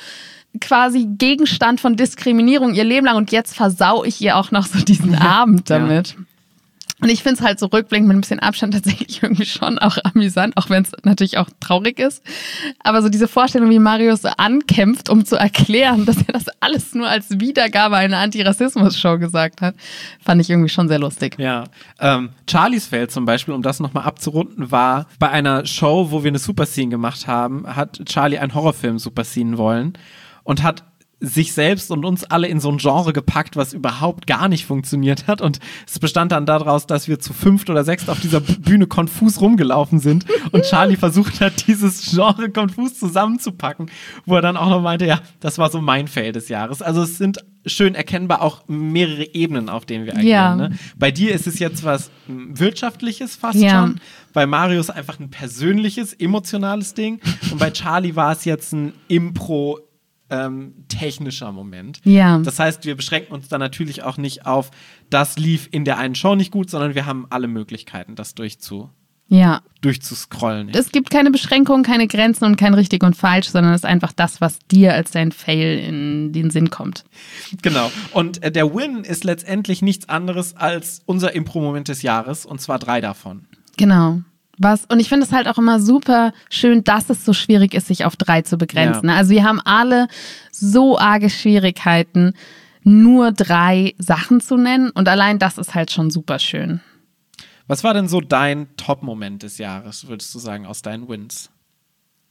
quasi 0.60 1.06
Gegenstand 1.06 1.80
von 1.80 1.96
Diskriminierung 1.96 2.74
ihr 2.74 2.84
Leben 2.84 3.06
lang 3.06 3.16
und 3.16 3.32
jetzt 3.32 3.54
versau 3.54 4.04
ich 4.04 4.20
ihr 4.20 4.36
auch 4.36 4.50
noch 4.50 4.66
so 4.66 4.80
diesen 4.80 5.14
Abend 5.14 5.68
Ja. 6.16 6.24
Und 7.00 7.10
ich 7.10 7.22
finde 7.22 7.40
es 7.40 7.46
halt 7.46 7.60
so 7.60 7.66
rückblickend 7.66 8.08
mit 8.08 8.16
ein 8.16 8.20
bisschen 8.20 8.40
Abstand 8.40 8.74
tatsächlich 8.74 9.22
irgendwie 9.22 9.46
schon 9.46 9.78
auch 9.78 9.98
amüsant, 10.02 10.56
auch 10.56 10.68
wenn 10.68 10.82
es 10.82 10.92
natürlich 11.04 11.38
auch 11.38 11.48
traurig 11.60 11.98
ist. 11.98 12.22
Aber 12.82 13.02
so 13.02 13.08
diese 13.08 13.28
Vorstellung, 13.28 13.70
wie 13.70 13.78
Marius 13.78 14.22
so 14.22 14.28
ankämpft, 14.36 15.08
um 15.08 15.24
zu 15.24 15.36
erklären, 15.36 16.06
dass 16.06 16.18
er 16.18 16.32
das 16.32 16.46
alles 16.60 16.94
nur 16.94 17.08
als 17.08 17.38
Wiedergabe 17.38 17.96
einer 17.96 18.18
Anti-Rassismus-Show 18.18 19.18
gesagt 19.18 19.60
hat, 19.60 19.74
fand 20.20 20.40
ich 20.40 20.50
irgendwie 20.50 20.68
schon 20.68 20.88
sehr 20.88 20.98
lustig. 20.98 21.36
Ja, 21.38 21.64
ähm, 22.00 22.30
Charlies 22.48 22.86
Feld 22.86 23.12
zum 23.12 23.24
Beispiel, 23.24 23.54
um 23.54 23.62
das 23.62 23.78
nochmal 23.78 24.04
abzurunden, 24.04 24.70
war 24.70 25.06
bei 25.18 25.30
einer 25.30 25.66
Show, 25.66 26.10
wo 26.10 26.24
wir 26.24 26.28
eine 26.28 26.38
Superscene 26.38 26.90
gemacht 26.90 27.26
haben, 27.26 27.64
hat 27.66 28.04
Charlie 28.06 28.38
einen 28.38 28.54
Horrorfilm 28.54 28.98
Superscene 28.98 29.56
wollen 29.56 29.92
und 30.42 30.62
hat 30.62 30.82
sich 31.20 31.52
selbst 31.52 31.90
und 31.90 32.04
uns 32.04 32.22
alle 32.24 32.46
in 32.46 32.60
so 32.60 32.70
ein 32.70 32.78
Genre 32.78 33.12
gepackt, 33.12 33.56
was 33.56 33.72
überhaupt 33.72 34.26
gar 34.28 34.48
nicht 34.48 34.64
funktioniert 34.66 35.26
hat. 35.26 35.40
Und 35.40 35.58
es 35.86 35.98
bestand 35.98 36.30
dann 36.30 36.46
daraus, 36.46 36.86
dass 36.86 37.08
wir 37.08 37.18
zu 37.18 37.32
fünft 37.32 37.70
oder 37.70 37.82
sechst 37.82 38.08
auf 38.08 38.20
dieser 38.20 38.40
Bühne 38.40 38.86
konfus 38.86 39.40
rumgelaufen 39.40 39.98
sind 39.98 40.26
und 40.52 40.62
Charlie 40.64 40.96
versucht 40.98 41.40
hat, 41.40 41.66
dieses 41.66 42.10
Genre 42.12 42.50
konfus 42.50 42.98
zusammenzupacken, 42.98 43.90
wo 44.26 44.36
er 44.36 44.42
dann 44.42 44.56
auch 44.56 44.70
noch 44.70 44.80
meinte, 44.80 45.06
ja, 45.06 45.20
das 45.40 45.58
war 45.58 45.70
so 45.70 45.80
mein 45.80 46.06
Fail 46.06 46.30
des 46.32 46.48
Jahres. 46.48 46.82
Also 46.82 47.02
es 47.02 47.18
sind 47.18 47.38
schön 47.66 47.96
erkennbar 47.96 48.40
auch 48.40 48.62
mehrere 48.68 49.34
Ebenen, 49.34 49.68
auf 49.68 49.84
denen 49.84 50.06
wir 50.06 50.12
agieren. 50.14 50.28
Ja. 50.28 50.54
Ne? 50.54 50.70
Bei 50.96 51.10
dir 51.10 51.34
ist 51.34 51.46
es 51.48 51.58
jetzt 51.58 51.82
was 51.84 52.10
m, 52.28 52.56
Wirtschaftliches 52.58 53.34
fast 53.36 53.58
Ja. 53.58 53.70
schon. 53.82 54.00
Bei 54.32 54.46
Marius 54.46 54.88
einfach 54.88 55.18
ein 55.18 55.30
persönliches, 55.30 56.14
emotionales 56.14 56.94
Ding. 56.94 57.20
Und 57.50 57.58
bei 57.58 57.70
Charlie 57.72 58.14
war 58.14 58.32
es 58.32 58.44
jetzt 58.44 58.72
ein 58.72 58.92
Impro- 59.10 59.78
ähm, 60.30 60.74
technischer 60.88 61.52
Moment. 61.52 62.00
Ja. 62.04 62.38
Das 62.38 62.58
heißt, 62.58 62.84
wir 62.84 62.96
beschränken 62.96 63.32
uns 63.32 63.48
dann 63.48 63.60
natürlich 63.60 64.02
auch 64.02 64.16
nicht 64.18 64.46
auf, 64.46 64.70
das 65.10 65.38
lief 65.38 65.68
in 65.70 65.84
der 65.84 65.98
einen 65.98 66.14
Show 66.14 66.34
nicht 66.34 66.50
gut, 66.52 66.68
sondern 66.70 66.94
wir 66.94 67.06
haben 67.06 67.26
alle 67.30 67.48
Möglichkeiten, 67.48 68.14
das 68.14 68.34
durchzu, 68.34 68.90
Ja. 69.28 69.62
durchzuscrollen. 69.80 70.68
Es 70.70 70.92
gibt 70.92 71.10
keine 71.10 71.30
Beschränkungen, 71.30 71.82
keine 71.82 72.06
Grenzen 72.08 72.44
und 72.44 72.56
kein 72.56 72.74
richtig 72.74 73.02
und 73.04 73.16
falsch, 73.16 73.48
sondern 73.48 73.72
es 73.72 73.80
ist 73.80 73.84
einfach 73.86 74.12
das, 74.12 74.40
was 74.40 74.58
dir 74.70 74.94
als 74.94 75.10
dein 75.12 75.32
Fail 75.32 75.78
in 75.78 76.32
den 76.32 76.50
Sinn 76.50 76.70
kommt. 76.70 77.04
Genau. 77.62 77.90
Und 78.12 78.42
äh, 78.42 78.50
der 78.52 78.74
Win 78.74 79.04
ist 79.04 79.24
letztendlich 79.24 79.80
nichts 79.82 80.08
anderes 80.08 80.56
als 80.56 81.00
unser 81.06 81.34
Impro-Moment 81.34 81.88
des 81.88 82.02
Jahres, 82.02 82.44
und 82.46 82.60
zwar 82.60 82.78
drei 82.78 83.00
davon. 83.00 83.46
Genau. 83.76 84.20
Was, 84.58 84.84
und 84.86 85.00
ich 85.00 85.08
finde 85.08 85.24
es 85.24 85.32
halt 85.32 85.46
auch 85.46 85.58
immer 85.58 85.80
super 85.80 86.32
schön, 86.50 86.84
dass 86.84 87.10
es 87.10 87.24
so 87.24 87.32
schwierig 87.32 87.74
ist, 87.74 87.86
sich 87.86 88.04
auf 88.04 88.16
drei 88.16 88.42
zu 88.42 88.58
begrenzen. 88.58 89.08
Ja. 89.08 89.16
Also 89.16 89.30
wir 89.30 89.44
haben 89.44 89.60
alle 89.60 90.08
so 90.50 90.98
arge 90.98 91.30
Schwierigkeiten, 91.30 92.34
nur 92.82 93.32
drei 93.32 93.94
Sachen 93.98 94.40
zu 94.40 94.56
nennen. 94.56 94.90
Und 94.90 95.08
allein 95.08 95.38
das 95.38 95.58
ist 95.58 95.74
halt 95.74 95.90
schon 95.90 96.10
super 96.10 96.38
schön. 96.38 96.80
Was 97.68 97.84
war 97.84 97.94
denn 97.94 98.08
so 98.08 98.20
dein 98.20 98.66
Top-Moment 98.76 99.42
des 99.42 99.58
Jahres, 99.58 100.08
würdest 100.08 100.34
du 100.34 100.38
sagen, 100.38 100.66
aus 100.66 100.82
deinen 100.82 101.08
Wins? 101.08 101.50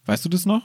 Weißt 0.06 0.26
du 0.26 0.30
das 0.30 0.46
noch? 0.46 0.64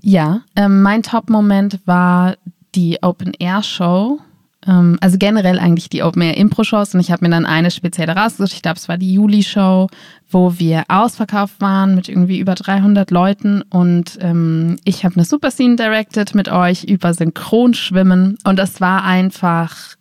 Ja, 0.00 0.42
ähm, 0.56 0.82
mein 0.82 1.02
Top-Moment 1.02 1.80
war 1.84 2.36
die 2.74 2.98
Open-Air-Show. 3.02 4.20
Ähm, 4.66 4.98
also 5.00 5.16
generell 5.18 5.58
eigentlich 5.58 5.88
die 5.88 6.02
Open-Air-Impro-Shows. 6.02 6.94
Und 6.94 7.00
ich 7.00 7.10
habe 7.10 7.24
mir 7.24 7.30
dann 7.30 7.46
eine 7.46 7.70
spezielle 7.70 8.14
rausgesucht. 8.14 8.52
Ich 8.52 8.62
glaube, 8.62 8.76
es 8.76 8.88
war 8.88 8.98
die 8.98 9.12
Juli-Show, 9.14 9.88
wo 10.30 10.58
wir 10.58 10.84
ausverkauft 10.88 11.60
waren 11.60 11.94
mit 11.94 12.08
irgendwie 12.08 12.38
über 12.38 12.54
300 12.54 13.10
Leuten. 13.10 13.62
Und 13.62 14.18
ähm, 14.20 14.76
ich 14.84 15.04
habe 15.04 15.16
eine 15.16 15.24
Super-Scene 15.24 15.76
directed 15.76 16.34
mit 16.34 16.50
euch 16.50 16.84
über 16.84 17.14
Synchronschwimmen. 17.14 18.38
Und 18.44 18.58
das 18.58 18.80
war 18.80 19.04
einfach 19.04 19.96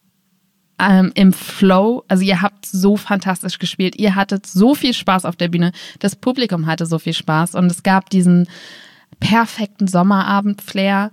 ähm, 0.79 1.11
im 1.15 1.31
Flow. 1.31 2.03
Also 2.07 2.23
ihr 2.23 2.41
habt 2.41 2.65
so 2.65 2.97
fantastisch 2.97 3.59
gespielt. 3.59 3.95
Ihr 3.97 4.15
hattet 4.15 4.45
so 4.45 4.75
viel 4.75 4.93
Spaß 4.93 5.25
auf 5.25 5.35
der 5.35 5.47
Bühne. 5.47 5.71
Das 5.99 6.15
Publikum 6.15 6.65
hatte 6.65 6.85
so 6.85 6.99
viel 6.99 7.13
Spaß. 7.13 7.55
Und 7.55 7.67
es 7.67 7.83
gab 7.83 8.09
diesen 8.09 8.47
perfekten 9.19 9.87
Sommerabend-Flair, 9.87 11.11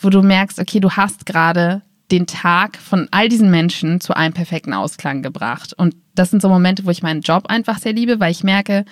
wo 0.00 0.10
du 0.10 0.22
merkst, 0.22 0.58
okay, 0.58 0.80
du 0.80 0.90
hast 0.92 1.26
gerade 1.26 1.82
den 2.10 2.26
Tag 2.26 2.78
von 2.78 3.08
all 3.10 3.28
diesen 3.28 3.50
Menschen 3.50 4.00
zu 4.00 4.16
einem 4.16 4.32
perfekten 4.32 4.72
Ausklang 4.72 5.22
gebracht. 5.22 5.74
Und 5.74 5.94
das 6.14 6.30
sind 6.30 6.42
so 6.42 6.48
Momente, 6.48 6.86
wo 6.86 6.90
ich 6.90 7.02
meinen 7.02 7.20
Job 7.20 7.46
einfach 7.48 7.78
sehr 7.78 7.92
liebe, 7.92 8.18
weil 8.20 8.30
ich 8.30 8.44
merke, 8.44 8.84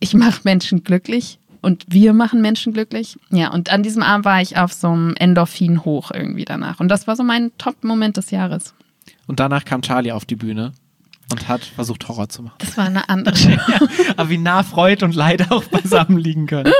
ich 0.00 0.14
mache 0.14 0.40
Menschen 0.44 0.84
glücklich 0.84 1.38
und 1.60 1.84
wir 1.88 2.12
machen 2.12 2.40
Menschen 2.40 2.72
glücklich. 2.72 3.18
Ja, 3.30 3.52
und 3.52 3.70
an 3.72 3.82
diesem 3.82 4.02
Abend 4.02 4.24
war 4.24 4.40
ich 4.40 4.56
auf 4.56 4.72
so 4.72 4.88
einem 4.88 5.14
Endorphin 5.18 5.84
hoch 5.84 6.10
irgendwie 6.12 6.44
danach. 6.44 6.80
Und 6.80 6.88
das 6.88 7.06
war 7.06 7.16
so 7.16 7.22
mein 7.22 7.50
Top-Moment 7.58 8.16
des 8.16 8.30
Jahres. 8.30 8.74
Und 9.26 9.40
danach 9.40 9.64
kam 9.64 9.82
Charlie 9.82 10.12
auf 10.12 10.24
die 10.24 10.36
Bühne 10.36 10.72
und 11.30 11.48
hat 11.48 11.62
versucht, 11.64 12.08
Horror 12.08 12.28
zu 12.28 12.42
machen. 12.42 12.56
Das 12.58 12.76
war 12.76 12.86
eine 12.86 13.08
andere 13.08 13.36
Show. 13.38 13.50
ja, 13.50 13.58
aber 14.16 14.28
wie 14.30 14.38
nah 14.38 14.62
Freud 14.62 15.04
und 15.04 15.14
Leid 15.14 15.50
auch 15.50 15.64
beisammen 15.64 16.18
liegen 16.18 16.46
können. 16.46 16.72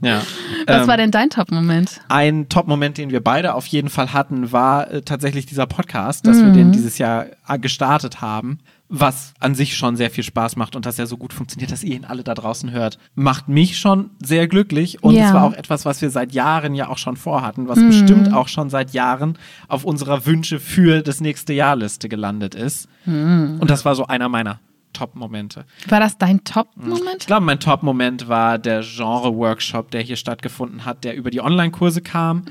Ja. 0.00 0.22
Was 0.66 0.82
Ähm, 0.82 0.88
war 0.88 0.96
denn 0.96 1.10
dein 1.10 1.30
Top-Moment? 1.30 2.00
Ein 2.08 2.48
Top-Moment, 2.48 2.98
den 2.98 3.10
wir 3.10 3.22
beide 3.22 3.54
auf 3.54 3.66
jeden 3.66 3.88
Fall 3.90 4.12
hatten, 4.12 4.50
war 4.52 4.90
äh, 4.90 5.02
tatsächlich 5.02 5.46
dieser 5.46 5.66
Podcast, 5.66 6.26
dass 6.26 6.38
wir 6.38 6.50
den 6.50 6.72
dieses 6.72 6.98
Jahr 6.98 7.26
äh, 7.48 7.58
gestartet 7.58 8.20
haben, 8.20 8.58
was 8.88 9.32
an 9.40 9.54
sich 9.54 9.76
schon 9.76 9.96
sehr 9.96 10.10
viel 10.10 10.22
Spaß 10.24 10.56
macht 10.56 10.76
und 10.76 10.84
dass 10.86 10.98
er 10.98 11.06
so 11.06 11.16
gut 11.16 11.32
funktioniert, 11.32 11.72
dass 11.72 11.82
ihr 11.82 11.96
ihn 11.96 12.04
alle 12.04 12.22
da 12.22 12.34
draußen 12.34 12.70
hört. 12.70 12.98
Macht 13.14 13.48
mich 13.48 13.78
schon 13.78 14.10
sehr 14.22 14.46
glücklich 14.46 15.02
und 15.02 15.14
Ja. 15.14 15.28
es 15.28 15.34
war 15.34 15.44
auch 15.44 15.52
etwas, 15.54 15.84
was 15.84 16.02
wir 16.02 16.10
seit 16.10 16.32
Jahren 16.32 16.74
ja 16.74 16.88
auch 16.88 16.98
schon 16.98 17.16
vorhatten, 17.16 17.66
was 17.66 17.78
bestimmt 17.80 18.32
auch 18.32 18.48
schon 18.48 18.70
seit 18.70 18.92
Jahren 18.92 19.38
auf 19.68 19.84
unserer 19.84 20.26
Wünsche 20.26 20.60
für 20.60 21.02
das 21.02 21.20
nächste 21.20 21.52
Jahr 21.54 21.76
Liste 21.76 22.08
gelandet 22.08 22.54
ist. 22.54 22.88
Und 23.06 23.70
das 23.70 23.84
war 23.84 23.94
so 23.94 24.06
einer 24.06 24.28
meiner 24.28 24.60
Top-Momente. 24.94 25.66
War 25.88 26.00
das 26.00 26.16
dein 26.16 26.36
Ich 26.36 26.44
Top-Moment? 26.52 27.26
glaube, 27.26 27.44
mein 27.44 27.60
Top-Moment 27.60 28.28
war 28.28 28.58
der 28.58 28.80
Genre-Workshop, 28.80 29.90
der 29.90 30.00
hier 30.00 30.16
stattgefunden 30.16 30.86
hat, 30.86 31.04
der 31.04 31.14
über 31.16 31.30
die 31.30 31.40
Online-Kurse 31.42 32.00
kam, 32.00 32.44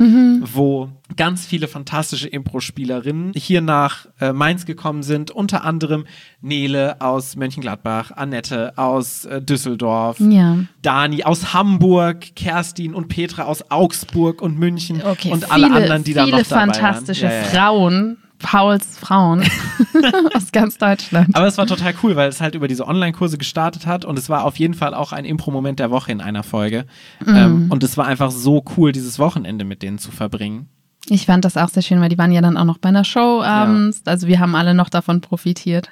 wo 0.54 0.90
ganz 1.18 1.46
viele 1.46 1.68
fantastische 1.68 2.28
Impro-Spielerinnen 2.28 3.34
hier 3.36 3.62
nach 3.62 4.06
äh, 4.20 4.34
Mainz 4.34 4.66
gekommen 4.66 5.04
sind. 5.04 5.32
Unter 5.32 5.64
anderem 5.64 6.06
Nele 6.42 7.02
aus 7.02 7.36
Mönchengladbach, 7.36 8.12
Annette 8.12 8.74
aus 8.78 9.26
äh, 9.26 9.42
Düsseldorf, 9.42 10.20
Ja. 10.20 10.58
Dani 10.82 11.24
aus 11.24 11.54
Hamburg, 11.54 12.36
Kerstin 12.36 12.94
und 12.94 13.08
Petra 13.08 13.44
aus 13.44 13.70
Augsburg 13.72 14.42
und 14.42 14.60
München 14.60 15.02
Okay, 15.04 15.32
und 15.32 15.44
viele, 15.46 15.52
alle 15.54 15.72
anderen, 15.72 16.04
die 16.04 16.14
da 16.14 16.26
viele 16.26 16.38
noch 16.40 16.48
dabei 16.48 16.66
fantastische 16.74 17.24
waren. 17.26 17.32
Ja, 17.32 17.38
ja. 17.42 17.44
Frauen, 17.46 18.18
Pauls 18.44 19.00
Frauen 19.00 19.42
aus 20.36 20.52
ganz 20.52 20.78
Deutschland. 20.78 21.36
Aber 21.36 21.48
es 21.48 21.58
war 21.58 21.66
total 21.66 21.96
cool, 22.04 22.16
weil 22.16 22.30
es 22.30 22.42
halt 22.42 22.54
über 22.54 22.68
diese 22.68 22.88
Online-Kurse 22.88 23.40
gestartet 23.40 23.88
hat 23.88 24.06
und 24.06 24.20
es 24.20 24.30
war 24.30 24.44
auf 24.44 24.58
jeden 24.58 24.76
Fall 24.76 24.94
auch 24.94 25.12
ein 25.12 25.26
Impro-Moment 25.26 25.80
der 25.80 25.90
Woche 25.90 26.12
in 26.12 26.22
einer 26.22 26.44
Folge. 26.44 26.86
Mhm. 27.26 27.36
Ähm, 27.36 27.68
und 27.70 27.84
es 27.84 27.98
war 27.98 28.06
einfach 28.06 28.30
so 28.30 28.64
cool, 28.78 28.92
dieses 28.92 29.18
Wochenende 29.18 29.66
mit 29.66 29.82
denen 29.82 29.98
zu 29.98 30.12
verbringen. 30.12 30.70
Ich 31.10 31.26
fand 31.26 31.44
das 31.44 31.58
auch 31.58 31.68
sehr 31.68 31.84
schön, 31.84 32.00
weil 32.00 32.08
die 32.08 32.18
waren 32.18 32.32
ja 32.32 32.40
dann 32.42 32.56
auch 32.56 32.64
noch 32.64 32.78
bei 32.78 32.88
einer 32.90 33.04
Show 33.04 33.42
abends. 33.44 34.02
Also 34.06 34.28
wir 34.28 34.40
haben 34.40 34.56
alle 34.56 34.74
noch 34.74 34.88
davon 34.90 35.20
profitiert. 35.20 35.90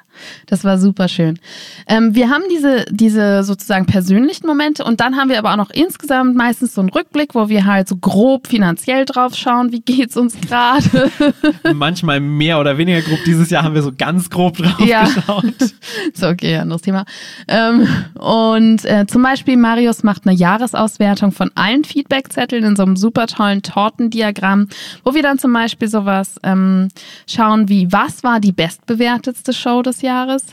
Das 0.48 0.64
war 0.64 0.78
super 0.78 1.08
schön. 1.10 1.38
Ähm, 1.88 2.16
wir 2.16 2.30
haben 2.30 2.44
diese, 2.52 2.86
diese 2.90 3.44
sozusagen 3.44 3.86
persönlichen 3.86 4.48
Momente 4.48 4.84
und 4.86 5.00
dann 5.02 5.16
haben 5.18 5.30
wir 5.30 5.38
aber 5.38 5.52
auch 5.52 5.58
noch 5.58 5.70
insgesamt 5.70 6.36
meistens 6.36 6.74
so 6.76 6.82
einen 6.82 6.90
Rückblick, 6.90 7.34
wo 7.36 7.50
wir 7.50 7.66
halt 7.66 7.88
so 7.90 7.96
grob 7.98 8.48
finanziell 8.48 9.06
drauf 9.06 9.36
schauen, 9.36 9.72
wie 9.72 9.82
geht's 9.82 10.16
uns 10.16 10.40
gerade. 10.40 11.12
Manchmal 11.74 12.20
mehr 12.22 12.60
oder 12.60 12.78
weniger 12.78 13.02
grob. 13.02 13.20
Dieses 13.26 13.50
Jahr 13.50 13.64
haben 13.64 13.76
wir 13.76 13.84
so 13.84 13.92
ganz 13.98 14.30
grob 14.30 14.58
drauf 14.58 14.80
Ja. 14.80 15.04
geschaut. 15.06 15.46
so, 16.14 16.28
okay, 16.28 16.58
anderes 16.58 16.82
Thema. 16.84 17.06
Ähm, 17.48 17.88
und 18.16 18.86
äh, 18.86 19.06
zum 19.08 19.24
Beispiel 19.24 19.58
Marius 19.58 20.04
macht 20.04 20.26
eine 20.26 20.36
Jahresauswertung 20.36 21.32
von 21.32 21.52
allen 21.56 21.84
Feedbackzetteln 21.84 22.64
in 22.64 22.76
so 22.76 22.84
einem 22.84 22.96
super 22.96 23.28
tollen 23.28 23.62
Tortendiagramm, 23.62 24.68
wo 25.04 25.14
wir 25.14 25.24
dann 25.24 25.40
zum 25.40 25.54
Beispiel 25.54 25.88
sowas 25.88 26.40
ähm, 26.44 26.90
schauen 27.28 27.70
wie, 27.70 27.92
was 27.92 28.24
war 28.24 28.40
die 28.40 28.52
bestbewertetste 28.52 29.54
Show 29.54 29.82
des 29.82 30.02
Jahres? 30.02 30.46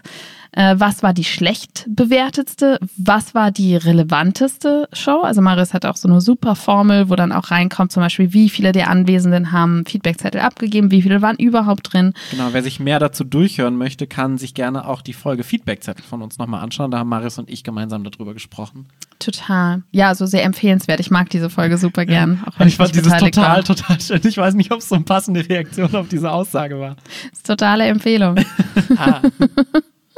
Äh, 0.53 0.77
was 0.79 1.03
war 1.03 1.13
die 1.13 1.25
schlecht 1.25 1.87
bewertetste? 1.89 2.79
Was 2.97 3.35
war 3.35 3.51
die 3.51 3.77
relevanteste 3.77 4.89
Show? 4.93 5.21
Also 5.23 5.41
Marius 5.41 5.75
hat 5.75 5.85
auch 5.85 5.97
so 5.97 6.09
eine 6.09 6.21
super 6.21 6.55
Formel, 6.55 7.11
wo 7.11 7.17
dann 7.17 7.33
auch 7.33 7.51
reinkommt, 7.51 7.93
zum 7.93 8.03
Beispiel, 8.03 8.33
wie 8.33 8.49
viele 8.49 8.73
der 8.73 8.89
Anwesenden 8.91 9.53
haben 9.53 9.85
Feedbackzettel 9.87 10.41
abgegeben, 10.41 10.91
wie 10.91 11.03
viele 11.03 11.23
waren 11.23 11.37
überhaupt 11.37 11.93
drin. 11.93 12.15
Genau, 12.31 12.49
wer 12.53 12.63
sich 12.63 12.81
mehr 12.81 12.99
dazu 12.99 13.25
durchhören 13.25 13.77
möchte, 13.77 14.07
kann 14.07 14.39
sich 14.39 14.55
gerne 14.55 14.87
auch 14.87 15.03
die 15.03 15.13
Folge 15.13 15.45
Feedbackzettel 15.45 16.05
von 16.05 16.23
uns 16.23 16.39
nochmal 16.39 16.63
anschauen. 16.63 16.91
Da 16.91 16.99
haben 16.99 17.09
Marius 17.09 17.39
und 17.39 17.51
ich 17.51 17.65
gemeinsam 17.65 18.05
darüber 18.05 18.35
gesprochen. 18.35 18.87
Total. 19.19 19.83
Ja, 19.91 20.09
also 20.09 20.27
sehr 20.27 20.45
empfehlenswert. 20.45 21.01
Ich 21.01 21.11
mag 21.11 21.29
diese 21.31 21.51
Folge 21.51 21.77
super 21.77 22.07
gern. 22.07 22.43
Auch 22.47 22.59
wenn 22.59 22.65
Und 22.65 22.69
ich 22.69 22.77
fand 22.77 22.95
dieses 22.95 23.13
total, 23.13 23.57
war. 23.57 23.65
total 23.65 24.01
schön. 24.01 24.21
Ich 24.25 24.37
weiß 24.37 24.55
nicht, 24.55 24.71
ob 24.71 24.79
es 24.79 24.89
so 24.89 24.95
eine 24.95 25.05
passende 25.05 25.49
Reaktion 25.49 25.95
auf 25.95 26.09
diese 26.09 26.31
Aussage 26.31 26.79
war. 26.79 26.97
Das 27.31 27.39
ist 27.39 27.47
totale 27.47 27.87
Empfehlung. 27.87 28.37
Ah. 28.97 29.21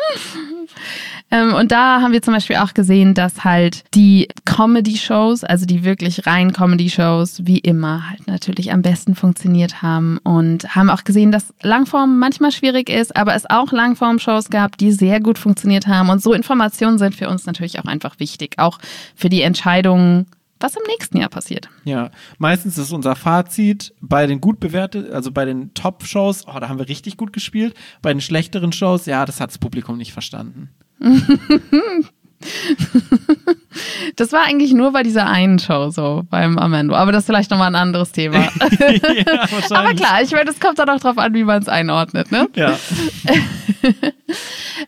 ähm, 1.31 1.55
und 1.55 1.73
da 1.73 2.01
haben 2.01 2.13
wir 2.13 2.23
zum 2.23 2.35
Beispiel 2.35 2.57
auch 2.57 2.75
gesehen, 2.75 3.15
dass 3.15 3.45
halt 3.45 3.85
die 3.95 4.29
Comedy-Shows, 4.45 5.45
also 5.45 5.67
die 5.67 5.85
wirklich 5.85 6.27
rein 6.27 6.53
Comedy-Shows, 6.53 7.47
wie 7.47 7.59
immer 7.59 8.09
halt 8.11 8.27
natürlich 8.27 8.73
am 8.73 8.83
besten 8.83 9.15
funktioniert 9.15 9.83
haben 9.83 10.19
und 10.19 10.75
haben 10.75 10.91
auch 10.91 11.05
gesehen, 11.05 11.33
dass 11.33 11.55
Langform 11.63 12.19
manchmal 12.19 12.53
schwierig 12.53 12.89
ist, 12.89 13.17
aber 13.17 13.35
es 13.35 13.49
auch 13.49 13.73
Langform-Shows 13.73 14.51
gab, 14.51 14.77
die 14.77 14.93
sehr 14.93 15.21
gut 15.21 15.39
funktioniert 15.39 15.87
haben. 15.87 16.09
Und 16.11 16.23
so 16.23 16.33
Informationen 16.33 16.99
sind 16.99 17.15
für 17.15 17.29
uns 17.29 17.47
natürlich 17.47 17.79
auch 17.79 17.85
einfach 17.85 18.19
wichtig, 18.19 18.59
auch 18.59 18.79
für 19.15 19.29
die 19.29 19.43
Entscheidung, 19.43 20.27
was 20.61 20.77
im 20.77 20.83
nächsten 20.87 21.19
Jahr 21.19 21.31
passiert. 21.31 21.69
Ja, 21.85 22.11
meistens 22.39 22.79
ist 22.79 22.93
unser 22.93 23.17
Fazit 23.17 23.95
bei 24.01 24.27
den 24.27 24.41
gut 24.41 24.61
bewertet, 24.61 25.11
also 25.11 25.33
bei 25.33 25.45
den 25.45 25.75
Top-Shows, 25.75 26.47
oh, 26.47 26.61
da 26.61 26.69
haben 26.69 26.79
wir 26.79 26.89
richtig 26.89 27.17
gut 27.17 27.33
gespielt. 27.33 27.75
Bei 28.03 28.13
den 28.13 28.21
schlechteren 28.21 28.73
Shows, 28.73 29.07
ja, 29.07 29.25
das 29.25 29.41
hat 29.41 29.51
das 29.51 29.59
Publikum 29.59 29.97
nicht 29.97 30.13
verstanden. 30.13 30.71
Das 34.21 34.33
war 34.33 34.43
eigentlich 34.45 34.75
nur 34.75 34.93
bei 34.93 35.03
dieser 35.03 35.27
einen 35.27 35.59
Show 35.59 35.89
so 35.89 36.25
beim 36.29 36.59
Amendo, 36.59 36.95
aber 36.95 37.11
das 37.11 37.23
ist 37.23 37.27
vielleicht 37.27 37.51
nochmal 37.51 37.69
ein 37.69 37.75
anderes 37.75 38.13
Thema. 38.13 38.37
ja, 38.79 39.49
aber 39.71 39.95
klar, 39.95 40.21
ich 40.23 40.31
meine, 40.33 40.51
es 40.51 40.61
kommt 40.61 40.79
dann 40.79 40.91
auch 40.91 41.01
drauf 41.01 41.17
an, 41.17 41.33
wie 41.33 41.43
man 41.43 41.63
es 41.63 41.69
einordnet, 41.69 42.31
ne? 42.31 42.47
Ja. 42.55 42.79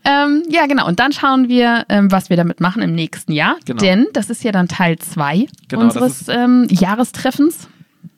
Ähm, 0.04 0.44
ja, 0.48 0.66
genau. 0.66 0.86
Und 0.86 1.00
dann 1.00 1.12
schauen 1.12 1.48
wir, 1.48 1.84
ähm, 1.88 2.10
was 2.10 2.30
wir 2.30 2.36
damit 2.36 2.60
machen 2.60 2.82
im 2.82 2.94
nächsten 2.94 3.32
Jahr. 3.32 3.56
Genau. 3.64 3.80
Denn 3.80 4.06
das 4.12 4.30
ist 4.30 4.42
ja 4.44 4.52
dann 4.52 4.68
Teil 4.68 4.98
2 4.98 5.46
Genau, 5.68 5.82
unseres 5.82 6.28
ähm, 6.28 6.66
Jahrestreffens. 6.70 7.68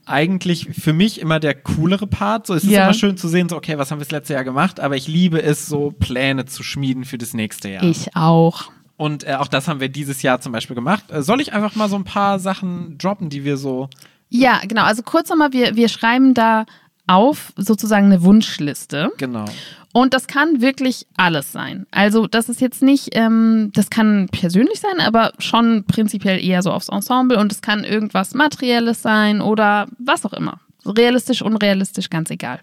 Eigentlich 0.06 0.68
für 0.78 0.92
mich 0.92 1.20
immer 1.20 1.40
der 1.40 1.54
coolere 1.54 2.06
Part. 2.06 2.46
So, 2.46 2.54
es 2.54 2.64
ist 2.64 2.70
Ja. 2.70 2.84
immer 2.84 2.94
schön 2.94 3.16
zu 3.16 3.28
sehen, 3.28 3.48
so, 3.48 3.56
okay, 3.56 3.76
was 3.78 3.90
haben 3.90 3.98
wir 3.98 4.04
das 4.04 4.12
letzte 4.12 4.34
Jahr 4.34 4.44
gemacht, 4.44 4.80
aber 4.80 4.96
ich 4.96 5.08
liebe 5.08 5.42
es, 5.42 5.66
so 5.66 5.90
Pläne 5.90 6.44
zu 6.46 6.62
schmieden 6.62 7.04
für 7.04 7.18
das 7.18 7.34
nächste 7.34 7.70
Jahr. 7.70 7.82
Ich 7.82 8.14
auch. 8.14 8.70
Und 9.04 9.28
äh, 9.28 9.34
auch 9.34 9.48
das 9.48 9.68
haben 9.68 9.80
wir 9.80 9.90
dieses 9.90 10.22
Jahr 10.22 10.40
zum 10.40 10.52
Beispiel 10.52 10.74
gemacht. 10.74 11.04
Äh, 11.10 11.20
soll 11.20 11.42
ich 11.42 11.52
einfach 11.52 11.76
mal 11.76 11.90
so 11.90 11.96
ein 11.96 12.04
paar 12.04 12.38
Sachen 12.38 12.96
droppen, 12.96 13.28
die 13.28 13.44
wir 13.44 13.58
so. 13.58 13.90
Ja, 14.30 14.62
genau. 14.66 14.84
Also 14.84 15.02
kurz 15.02 15.28
nochmal, 15.28 15.52
wir, 15.52 15.76
wir 15.76 15.90
schreiben 15.90 16.32
da 16.32 16.64
auf 17.06 17.52
sozusagen 17.54 18.06
eine 18.06 18.22
Wunschliste. 18.22 19.12
Genau. 19.18 19.44
Und 19.92 20.14
das 20.14 20.26
kann 20.26 20.62
wirklich 20.62 21.06
alles 21.18 21.52
sein. 21.52 21.86
Also 21.90 22.26
das 22.26 22.48
ist 22.48 22.62
jetzt 22.62 22.82
nicht, 22.82 23.10
ähm, 23.12 23.72
das 23.74 23.90
kann 23.90 24.30
persönlich 24.32 24.80
sein, 24.80 25.06
aber 25.06 25.34
schon 25.38 25.84
prinzipiell 25.84 26.42
eher 26.42 26.62
so 26.62 26.72
aufs 26.72 26.88
Ensemble 26.88 27.38
und 27.38 27.52
es 27.52 27.60
kann 27.60 27.84
irgendwas 27.84 28.32
Materielles 28.32 29.02
sein 29.02 29.42
oder 29.42 29.86
was 29.98 30.24
auch 30.24 30.32
immer. 30.32 30.60
Realistisch, 30.86 31.42
unrealistisch, 31.42 32.08
ganz 32.08 32.30
egal. 32.30 32.58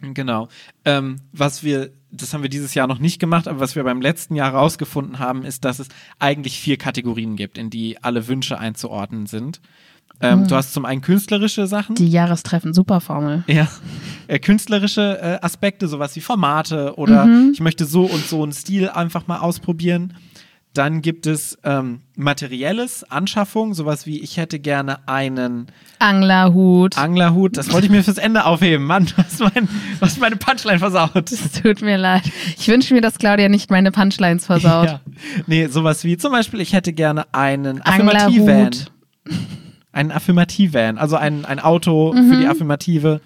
Genau. 0.00 0.46
Ähm, 0.84 1.22
was 1.32 1.64
wir, 1.64 1.90
das 2.12 2.34
haben 2.34 2.42
wir 2.42 2.50
dieses 2.50 2.74
Jahr 2.74 2.86
noch 2.86 2.98
nicht 2.98 3.18
gemacht, 3.18 3.48
aber 3.48 3.60
was 3.60 3.74
wir 3.74 3.82
beim 3.84 4.00
letzten 4.00 4.34
Jahr 4.34 4.52
rausgefunden 4.52 5.18
haben, 5.18 5.44
ist, 5.44 5.64
dass 5.64 5.78
es 5.78 5.88
eigentlich 6.18 6.60
vier 6.60 6.76
Kategorien 6.76 7.36
gibt, 7.36 7.58
in 7.58 7.70
die 7.70 8.02
alle 8.02 8.28
Wünsche 8.28 8.58
einzuordnen 8.58 9.26
sind. 9.26 9.60
Ähm, 10.20 10.46
Du 10.46 10.54
hast 10.54 10.72
zum 10.72 10.84
einen 10.84 11.00
künstlerische 11.00 11.66
Sachen. 11.66 11.96
Die 11.96 12.08
Jahrestreffen, 12.08 12.74
super 12.74 13.00
Formel. 13.00 13.44
Ja, 13.46 13.66
äh, 14.28 14.38
künstlerische 14.38 15.18
äh, 15.20 15.44
Aspekte, 15.44 15.88
sowas 15.88 16.14
wie 16.14 16.20
Formate 16.20 16.96
oder 16.96 17.26
ich 17.52 17.60
möchte 17.60 17.86
so 17.86 18.04
und 18.04 18.26
so 18.26 18.42
einen 18.42 18.52
Stil 18.52 18.88
einfach 18.90 19.26
mal 19.26 19.38
ausprobieren. 19.38 20.14
Dann 20.74 21.02
gibt 21.02 21.26
es 21.26 21.58
ähm, 21.64 22.00
materielles, 22.16 23.04
Anschaffung, 23.10 23.74
sowas 23.74 24.06
wie 24.06 24.20
ich 24.20 24.38
hätte 24.38 24.58
gerne 24.58 25.06
einen 25.06 25.66
Anglerhut. 25.98 26.96
Anglerhut. 26.96 27.58
Das 27.58 27.70
wollte 27.72 27.86
ich 27.86 27.92
mir 27.92 28.02
fürs 28.02 28.16
Ende 28.16 28.46
aufheben. 28.46 28.86
Mann, 28.86 29.04
du 29.16 29.16
hast, 29.18 29.40
mein, 29.40 29.66
du 29.66 30.00
hast 30.00 30.18
meine 30.18 30.36
Punchline 30.36 30.78
versaut. 30.78 31.30
Es 31.30 31.52
tut 31.60 31.82
mir 31.82 31.98
leid. 31.98 32.22
Ich 32.58 32.68
wünsche 32.68 32.94
mir, 32.94 33.02
dass 33.02 33.18
Claudia 33.18 33.50
nicht 33.50 33.70
meine 33.70 33.92
Punchlines 33.92 34.46
versaut. 34.46 34.86
Ja. 34.86 35.00
Nee, 35.46 35.66
sowas 35.66 36.04
wie 36.04 36.16
zum 36.16 36.32
Beispiel, 36.32 36.60
ich 36.62 36.72
hätte 36.72 36.94
gerne 36.94 37.26
einen 37.34 37.82
Affirmativ-Van. 37.82 38.70
Einen 39.92 40.10
Affirmativ-Van, 40.10 40.96
also 40.96 41.16
ein, 41.16 41.44
ein 41.44 41.60
Auto 41.60 42.14
Mhm. 42.14 42.30
für 42.30 42.36
die 42.40 42.46
Affirmative. 42.46 43.20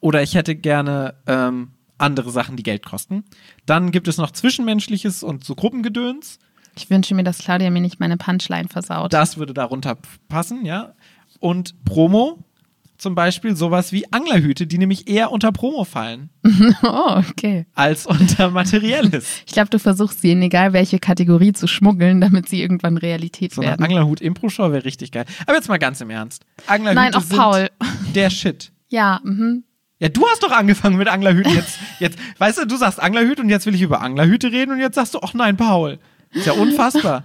Oder 0.00 0.22
ich 0.22 0.34
hätte 0.34 0.54
gerne 0.54 1.14
ähm, 1.26 1.70
andere 1.98 2.30
Sachen, 2.30 2.56
die 2.56 2.62
Geld 2.62 2.84
kosten. 2.84 3.24
Dann 3.66 3.90
gibt 3.90 4.08
es 4.08 4.16
noch 4.16 4.30
Zwischenmenschliches 4.30 5.22
und 5.22 5.44
so 5.44 5.54
Gruppengedöns. 5.54 6.38
Ich 6.76 6.88
wünsche 6.90 7.14
mir, 7.14 7.24
dass 7.24 7.38
Claudia 7.38 7.70
mir 7.70 7.80
nicht 7.80 7.98
meine 8.00 8.16
Punchline 8.16 8.68
versaut. 8.68 9.12
Das 9.12 9.36
würde 9.36 9.52
darunter 9.54 9.98
passen, 10.28 10.64
ja. 10.64 10.94
Und 11.40 11.84
Promo. 11.84 12.38
zum 12.98 13.14
Beispiel 13.14 13.54
sowas 13.56 13.92
wie 13.92 14.12
Anglerhüte, 14.12 14.66
die 14.66 14.78
nämlich 14.78 15.08
eher 15.08 15.30
unter 15.30 15.52
Promo 15.52 15.84
fallen 15.84 16.30
Oh, 16.82 17.22
okay. 17.30 17.66
als 17.74 18.06
unter 18.06 18.50
Materielles. 18.50 19.42
Ich 19.46 19.52
glaube, 19.52 19.70
du 19.70 19.78
versuchst 19.78 20.20
sie 20.20 20.32
in 20.32 20.42
egal 20.42 20.72
welche 20.72 20.98
Kategorie 20.98 21.52
zu 21.52 21.66
schmuggeln, 21.68 22.20
damit 22.20 22.48
sie 22.48 22.60
irgendwann 22.60 22.96
Realität 22.96 23.54
So 23.54 23.62
werden. 23.62 23.84
Anglerhut-Impro-Show 23.84 24.72
wäre 24.72 24.84
richtig 24.84 25.12
geil. 25.12 25.26
Aber 25.46 25.54
jetzt 25.56 25.68
mal 25.68 25.78
ganz 25.78 26.00
im 26.00 26.10
Ernst. 26.10 26.44
Anglerhüte 26.66 27.00
Nein, 27.00 27.14
auch 27.14 27.22
sind 27.22 27.38
Paul. 27.38 27.68
der 28.16 28.30
Shit. 28.30 28.72
Ja, 28.88 29.20
mhm. 29.22 29.62
Ja, 30.00 30.08
du 30.08 30.24
hast 30.28 30.42
doch 30.42 30.52
angefangen 30.52 30.96
mit 30.96 31.08
Anglerhüten. 31.08 31.52
Jetzt, 31.54 31.78
jetzt, 31.98 32.18
weißt 32.38 32.58
du, 32.58 32.66
du 32.66 32.76
sagst 32.76 33.02
Anglerhüte 33.02 33.42
und 33.42 33.48
jetzt 33.48 33.66
will 33.66 33.74
ich 33.74 33.82
über 33.82 34.00
Anglerhüte 34.00 34.52
reden 34.52 34.72
und 34.72 34.78
jetzt 34.78 34.94
sagst 34.94 35.14
du, 35.14 35.20
ach 35.22 35.34
nein, 35.34 35.56
Paul. 35.56 35.98
Ist 36.32 36.46
ja 36.46 36.52
unfassbar. 36.52 37.24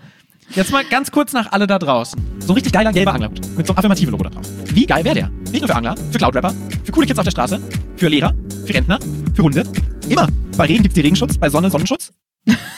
Jetzt 0.55 0.71
mal 0.71 0.83
ganz 0.83 1.11
kurz 1.11 1.33
nach 1.33 1.51
alle 1.51 1.67
da 1.67 1.77
draußen. 1.77 2.19
So 2.39 2.53
ein 2.53 2.55
richtig 2.55 2.73
geiler 2.73 2.91
gelber 2.91 3.13
Anglerhut 3.13 3.39
mit 3.55 3.67
so 3.67 3.73
einem 3.73 3.77
affirmativen 3.77 4.11
Logo 4.11 4.23
da 4.23 4.29
drauf. 4.31 4.45
Wie 4.73 4.85
geil 4.85 5.03
wäre 5.03 5.15
der? 5.15 5.29
Nicht 5.51 5.61
nur 5.61 5.67
für 5.67 5.75
Angler, 5.75 5.95
für 6.11 6.17
Cloudrapper, 6.17 6.53
für 6.83 6.91
coole 6.91 7.05
Kids 7.07 7.19
auf 7.19 7.25
der 7.25 7.31
Straße, 7.31 7.61
für 7.95 8.07
Lehrer, 8.07 8.33
für 8.65 8.73
Rentner, 8.73 8.99
für 9.35 9.43
Hunde. 9.43 9.63
Immer. 10.09 10.27
Bei 10.57 10.65
Regen 10.65 10.83
gibt's 10.83 10.95
die 10.95 11.01
Regenschutz, 11.01 11.37
bei 11.37 11.49
Sonne 11.49 11.69
Sonnenschutz. 11.69 12.11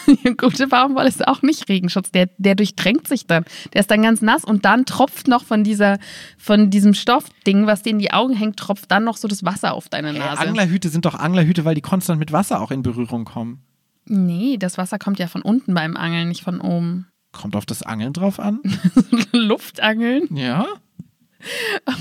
Gute 0.37 0.67
Baumwolle 0.67 1.07
ist 1.07 1.27
auch 1.27 1.41
nicht 1.41 1.69
Regenschutz. 1.69 2.11
Der, 2.11 2.29
der 2.37 2.55
durchdrängt 2.55 3.07
sich 3.07 3.27
dann. 3.27 3.45
Der 3.73 3.81
ist 3.81 3.91
dann 3.91 4.01
ganz 4.01 4.21
nass 4.21 4.43
und 4.43 4.65
dann 4.65 4.85
tropft 4.85 5.27
noch 5.27 5.43
von 5.43 5.63
dieser, 5.63 5.97
von 6.37 6.69
diesem 6.69 6.93
Stoffding, 6.93 7.67
was 7.67 7.81
dir 7.83 7.91
in 7.91 7.99
die 7.99 8.11
Augen 8.11 8.33
hängt, 8.33 8.57
tropft 8.57 8.91
dann 8.91 9.03
noch 9.03 9.17
so 9.17 9.27
das 9.27 9.43
Wasser 9.43 9.73
auf 9.73 9.89
deine 9.89 10.09
Äh, 10.09 10.19
Nase. 10.19 10.39
Anglerhüte 10.41 10.89
sind 10.89 11.05
doch 11.05 11.15
Anglerhüte, 11.15 11.65
weil 11.65 11.75
die 11.75 11.81
konstant 11.81 12.19
mit 12.19 12.31
Wasser 12.31 12.61
auch 12.61 12.71
in 12.71 12.81
Berührung 12.83 13.25
kommen. 13.25 13.61
nee, 14.05 14.57
das 14.57 14.77
Wasser 14.77 14.99
kommt 14.99 15.19
ja 15.19 15.27
von 15.27 15.41
unten 15.41 15.73
beim 15.73 15.97
Angeln, 15.97 16.29
nicht 16.29 16.43
von 16.43 16.61
oben. 16.61 17.07
Kommt 17.31 17.55
auf 17.55 17.65
das 17.65 17.81
Angeln 17.83 18.13
drauf 18.13 18.39
an? 18.39 18.59
Luftangeln? 19.31 20.27
Ja. 20.35 20.65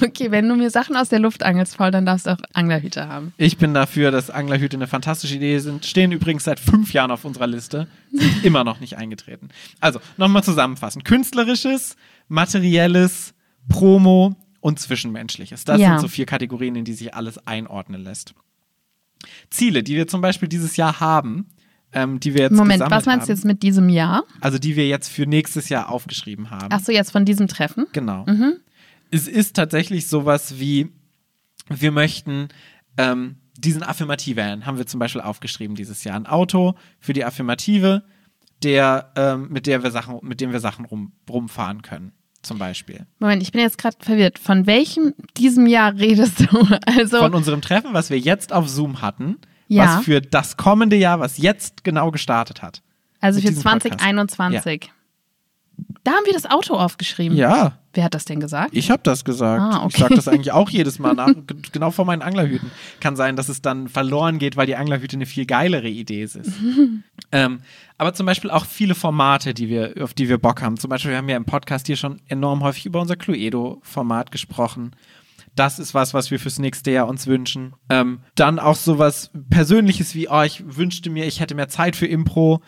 Okay, 0.02 0.30
wenn 0.30 0.48
du 0.48 0.54
mir 0.56 0.70
Sachen 0.70 0.96
aus 0.96 1.08
der 1.08 1.18
Luft 1.18 1.42
angelst, 1.42 1.76
Paul, 1.76 1.90
dann 1.90 2.06
darfst 2.06 2.26
du 2.26 2.30
auch 2.30 2.38
Anglerhüte 2.52 3.08
haben. 3.08 3.34
Ich 3.36 3.58
bin 3.58 3.74
dafür, 3.74 4.10
dass 4.10 4.30
Anglerhüte 4.30 4.76
eine 4.76 4.86
fantastische 4.86 5.36
Idee 5.36 5.58
sind. 5.58 5.84
Stehen 5.84 6.12
übrigens 6.12 6.44
seit 6.44 6.60
fünf 6.60 6.92
Jahren 6.92 7.10
auf 7.10 7.24
unserer 7.24 7.46
Liste. 7.46 7.88
Sind 8.12 8.44
immer 8.44 8.64
noch 8.64 8.80
nicht 8.80 8.96
eingetreten. 8.96 9.48
Also, 9.80 10.00
nochmal 10.16 10.42
zusammenfassen. 10.44 11.04
Künstlerisches, 11.04 11.96
materielles, 12.28 13.34
Promo 13.68 14.36
und 14.60 14.78
Zwischenmenschliches. 14.80 15.64
Das 15.64 15.80
Ja. 15.80 15.90
sind 15.90 16.00
so 16.00 16.08
vier 16.08 16.26
Kategorien, 16.26 16.76
in 16.76 16.84
die 16.84 16.94
sich 16.94 17.14
alles 17.14 17.38
einordnen 17.46 18.02
lässt. 18.02 18.34
Ziele, 19.50 19.82
die 19.82 19.94
wir 19.96 20.06
zum 20.06 20.20
Beispiel 20.20 20.48
dieses 20.48 20.76
Jahr 20.76 21.00
haben, 21.00 21.48
ähm, 21.92 22.20
die 22.20 22.34
wir 22.34 22.42
jetzt 22.42 22.52
Moment, 22.52 22.82
was 22.88 23.06
meinst 23.06 23.28
du 23.28 23.32
jetzt 23.32 23.44
mit 23.44 23.62
diesem 23.62 23.88
Jahr? 23.88 24.24
Also, 24.40 24.58
die 24.58 24.76
wir 24.76 24.86
jetzt 24.88 25.08
für 25.08 25.26
nächstes 25.26 25.68
Jahr 25.68 25.90
aufgeschrieben 25.90 26.50
haben. 26.50 26.68
Ach 26.70 26.80
so, 26.80 26.92
jetzt 26.92 27.10
von 27.12 27.24
diesem 27.24 27.46
Treffen? 27.48 27.86
Genau. 27.92 28.24
Mhm. 28.26 28.54
Es 29.14 29.28
ist 29.28 29.54
tatsächlich 29.54 30.08
sowas 30.08 30.58
wie, 30.58 30.90
wir 31.68 31.92
möchten 31.92 32.48
ähm, 32.98 33.36
diesen 33.56 33.84
Affirmative, 33.84 34.42
haben 34.66 34.76
wir 34.78 34.86
zum 34.86 34.98
Beispiel 34.98 35.20
aufgeschrieben 35.20 35.76
dieses 35.76 36.02
Jahr. 36.02 36.16
Ein 36.16 36.26
Auto 36.26 36.74
für 36.98 37.12
die 37.12 37.24
Affirmative, 37.24 38.02
der, 38.64 39.12
ähm, 39.16 39.48
mit, 39.50 39.66
der 39.66 39.84
wir 39.84 39.92
Sachen, 39.92 40.18
mit 40.22 40.40
dem 40.40 40.50
wir 40.50 40.58
Sachen 40.58 40.84
rum, 40.84 41.12
rumfahren 41.30 41.82
können, 41.82 42.12
zum 42.42 42.58
Beispiel. 42.58 43.06
Moment, 43.20 43.42
ich 43.42 43.52
bin 43.52 43.60
jetzt 43.60 43.78
gerade 43.78 43.96
verwirrt. 44.00 44.40
Von 44.40 44.66
welchem 44.66 45.14
diesem 45.36 45.66
Jahr 45.66 45.94
redest 45.94 46.40
du? 46.40 46.66
Also, 46.86 47.18
Von 47.18 47.34
unserem 47.34 47.60
Treffen, 47.62 47.92
was 47.92 48.10
wir 48.10 48.18
jetzt 48.18 48.52
auf 48.52 48.68
Zoom 48.68 49.00
hatten, 49.00 49.36
Ja. 49.68 49.98
was 49.98 50.04
für 50.04 50.20
das 50.22 50.56
kommende 50.56 50.96
Jahr, 50.96 51.20
was 51.20 51.38
jetzt 51.38 51.84
genau 51.84 52.10
gestartet 52.10 52.62
hat. 52.62 52.82
also 53.20 53.40
für 53.40 53.46
diesem 53.48 53.62
Podcast. 53.62 54.02
2021. 56.04 56.04
Da 56.04 56.12
haben 56.12 56.26
wir 56.26 56.32
das 56.32 56.46
Auto 56.46 56.74
aufgeschrieben. 56.74 57.36
Ja, 57.36 57.78
Wer 57.94 58.04
hat 58.04 58.14
das 58.14 58.24
denn 58.24 58.40
gesagt? 58.40 58.76
ich 58.76 58.90
habe 58.90 59.02
das 59.04 59.24
gesagt. 59.24 59.62
Ah, 59.62 59.84
okay. 59.84 59.88
Ich 59.88 59.96
sage 59.98 60.14
das 60.16 60.28
eigentlich 60.28 60.52
auch 60.52 60.68
jedes 60.68 60.98
Mal 60.98 61.14
nach, 61.14 61.32
genau 61.72 61.90
vor 61.90 62.04
meinen 62.04 62.22
Anglerhüten. 62.22 62.70
Kann 63.00 63.16
sein, 63.16 63.36
dass 63.36 63.48
es 63.48 63.62
dann 63.62 63.88
verloren 63.88 64.38
geht, 64.38 64.56
weil 64.56 64.66
die 64.66 64.76
Anglerhüte 64.76 65.16
eine 65.16 65.26
viel 65.26 65.46
geilere 65.46 65.88
Idee 65.88 66.22
ist. 66.22 66.38
ähm, 67.32 67.60
aber 67.96 68.12
zum 68.14 68.26
Beispiel 68.26 68.50
auch 68.50 68.66
viele 68.66 68.94
Formate, 68.94 69.54
die 69.54 69.68
wir, 69.68 69.94
auf 70.00 70.12
die 70.12 70.28
wir 70.28 70.38
Bock 70.38 70.60
haben. 70.60 70.76
Zum 70.76 70.90
Beispiel, 70.90 71.12
wir 71.12 71.18
haben 71.18 71.28
ja 71.28 71.36
im 71.36 71.44
Podcast 71.44 71.86
hier 71.86 71.96
schon 71.96 72.20
enorm 72.28 72.62
häufig 72.62 72.86
über 72.86 73.00
unser 73.00 73.16
Cluedo-Format 73.16 74.30
gesprochen. 74.32 74.96
Das 75.54 75.78
ist 75.78 75.94
was, 75.94 76.14
was 76.14 76.32
wir 76.32 76.40
fürs 76.40 76.58
nächste 76.58 76.90
Jahr 76.90 77.06
uns 77.06 77.28
wünschen. 77.28 77.74
Ähm, 77.88 78.20
dann 78.34 78.58
auch 78.58 78.74
sowas 78.74 79.30
Persönliches 79.50 80.16
wie, 80.16 80.28
oh, 80.28 80.42
ich 80.42 80.64
wünschte 80.66 81.10
mir, 81.10 81.26
ich 81.26 81.38
hätte 81.38 81.54
mehr 81.54 81.68
Zeit 81.68 81.94
für 81.94 82.06
Impro. 82.06 82.60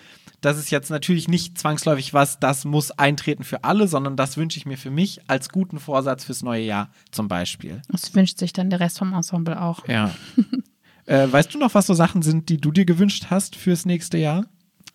Das 0.47 0.59
ist 0.59 0.71
jetzt 0.71 0.91
natürlich 0.91 1.27
nicht 1.27 1.59
zwangsläufig 1.59 2.15
was, 2.15 2.39
das 2.39 2.65
muss 2.65 2.93
eintreten 2.93 3.43
für 3.43 3.65
alle, 3.65 3.89
sondern 3.89 4.15
das 4.15 4.37
wünsche 4.37 4.59
ich 4.59 4.65
mir 4.65 4.79
für 4.79 4.93
mich 4.93 5.21
als 5.27 5.49
guten 5.49 5.81
Vorsatz 5.81 6.25
fürs 6.25 6.45
neue 6.45 6.63
Jahr 6.63 6.89
zum 7.11 7.27
Beispiel. 7.27 7.83
Das 7.89 8.15
wünscht 8.15 8.39
sich 8.39 8.53
dann 8.53 8.71
der 8.71 8.79
Rest 8.79 8.99
vom 8.99 9.13
Ensemble 9.13 9.61
auch. 9.61 9.89
Ja. 9.89 10.15
äh, 11.07 11.27
weißt 11.29 11.53
du 11.53 11.59
noch, 11.59 11.75
was 11.75 11.89
so 11.89 11.95
Sachen 11.95 12.23
sind, 12.23 12.49
die 12.49 12.61
du 12.61 12.71
dir 12.71 12.85
gewünscht 12.85 13.27
hast 13.29 13.57
fürs 13.57 13.87
nächste 13.87 14.19
Jahr? 14.19 14.47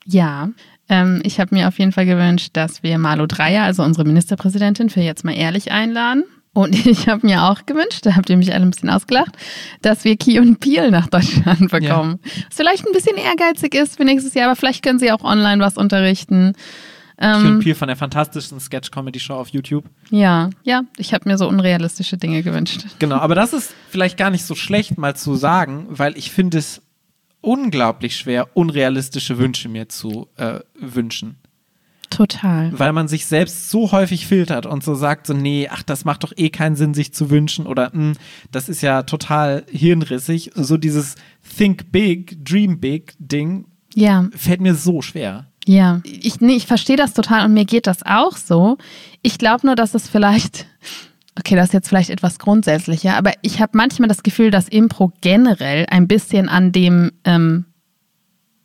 Ja, 0.05 0.51
ähm, 0.87 1.19
ich 1.25 1.37
habe 1.41 1.53
mir 1.53 1.67
auf 1.67 1.77
jeden 1.79 1.91
Fall 1.91 2.05
gewünscht, 2.05 2.51
dass 2.53 2.81
wir 2.81 2.97
Malu 2.97 3.27
Dreyer, 3.27 3.63
also 3.63 3.83
unsere 3.83 4.05
Ministerpräsidentin, 4.05 4.89
für 4.89 5.01
jetzt 5.01 5.25
mal 5.25 5.35
ehrlich 5.35 5.69
einladen. 5.73 6.23
Und 6.53 6.75
ich 6.85 7.07
habe 7.07 7.25
mir 7.25 7.43
auch 7.43 7.65
gewünscht, 7.65 8.05
da 8.05 8.15
habt 8.15 8.29
ihr 8.29 8.37
mich 8.37 8.53
alle 8.53 8.63
ein 8.63 8.71
bisschen 8.71 8.89
ausgelacht, 8.89 9.37
dass 9.81 10.03
wir 10.03 10.17
Key 10.17 10.39
und 10.39 10.59
Peel 10.59 10.91
nach 10.91 11.07
Deutschland 11.07 11.71
bekommen. 11.71 12.19
Was 12.23 12.57
vielleicht 12.57 12.85
ein 12.85 12.93
bisschen 12.93 13.17
ehrgeizig 13.17 13.73
ist 13.75 13.97
für 13.97 14.03
nächstes 14.05 14.33
Jahr, 14.33 14.47
aber 14.47 14.55
vielleicht 14.55 14.83
können 14.83 14.99
sie 14.99 15.11
auch 15.11 15.23
online 15.23 15.63
was 15.63 15.77
unterrichten. 15.77 16.53
Ähm, 17.17 17.45
Ähm, 17.45 17.59
Peel 17.59 17.75
von 17.75 17.87
der 17.87 17.95
fantastischen 17.97 18.59
Sketch-Comedy-Show 18.59 19.35
auf 19.35 19.49
YouTube. 19.49 19.85
ja, 20.09 20.49
ja, 20.63 20.81
ich 20.97 21.13
habe 21.13 21.29
mir 21.29 21.37
so 21.37 21.47
unrealistische 21.47 22.17
Dinge 22.17 22.41
gewünscht. 22.41 22.81
Genau, 22.99 23.17
aber 23.17 23.35
das 23.35 23.53
ist 23.53 23.73
vielleicht 23.89 24.17
gar 24.17 24.31
nicht 24.31 24.43
so 24.43 24.55
schlecht 24.55 24.97
mal 24.97 25.15
zu 25.15 25.35
sagen, 25.35 25.85
weil 25.89 26.17
ich 26.17 26.31
finde 26.31 26.57
es 26.57 26.81
unglaublich 27.41 28.17
schwer, 28.17 28.47
unrealistische 28.55 29.37
Wünsche 29.37 29.69
mir 29.69 29.87
zu 29.89 30.27
äh, 30.37 30.59
wünschen. 30.79 31.37
Total. 32.12 32.78
Weil 32.78 32.93
man 32.93 33.08
sich 33.08 33.26
selbst 33.26 33.71
so 33.71 33.91
häufig 33.91 34.28
filtert 34.28 34.67
und 34.67 34.84
so 34.84 34.93
sagt, 34.93 35.26
so, 35.26 35.34
nee, 35.34 35.67
ach, 35.71 35.82
das 35.82 36.06
macht 36.06 36.24
doch 36.24 36.34
eh 36.36 36.50
keinen 36.50 36.76
Sinn, 36.76 36.93
sich 36.93 37.13
zu 37.13 37.32
wünschen 37.32 37.65
oder 37.65 37.91
"Hm, 37.91 38.13
das 38.52 38.69
ist 38.69 38.82
ja 38.82 39.02
total 39.04 39.63
hirnrissig. 39.71 40.52
So 40.54 40.78
dieses 40.78 41.15
Think 41.58 41.91
Big, 41.91 42.45
Dream 42.45 42.80
Big 42.80 43.15
Ding 43.17 43.65
Ja, 43.95 44.28
fällt 44.36 44.62
mir 44.62 44.76
so 44.76 45.02
schwer. 45.02 45.47
Ja, 45.65 46.02
ich, 46.04 46.41
nee, 46.41 46.56
ich 46.56 46.67
verstehe 46.67 46.97
das 46.97 47.13
total 47.13 47.45
und 47.45 47.54
mir 47.54 47.65
geht 47.65 47.88
das 47.88 48.04
auch 48.04 48.36
so. 48.36 48.78
Ich 49.21 49.38
glaube 49.38 49.65
nur, 49.67 49.76
dass 49.76 49.93
es 49.93 50.10
vielleicht, 50.10 50.65
okay, 51.38 51.56
das 51.56 51.67
ist 51.67 51.74
jetzt 51.74 51.88
vielleicht 51.89 52.10
etwas 52.10 52.39
grundsätzlicher, 52.39 53.15
aber 53.15 53.34
ich 53.41 53.62
habe 53.62 53.71
manchmal 53.78 54.10
das 54.10 54.24
Gefühl, 54.24 54.52
dass 54.52 54.67
Impro 54.67 55.12
generell 55.21 55.86
ein 55.89 56.08
bisschen 56.08 56.50
an 56.50 56.71
dem 56.71 57.12
ähm, 57.26 57.65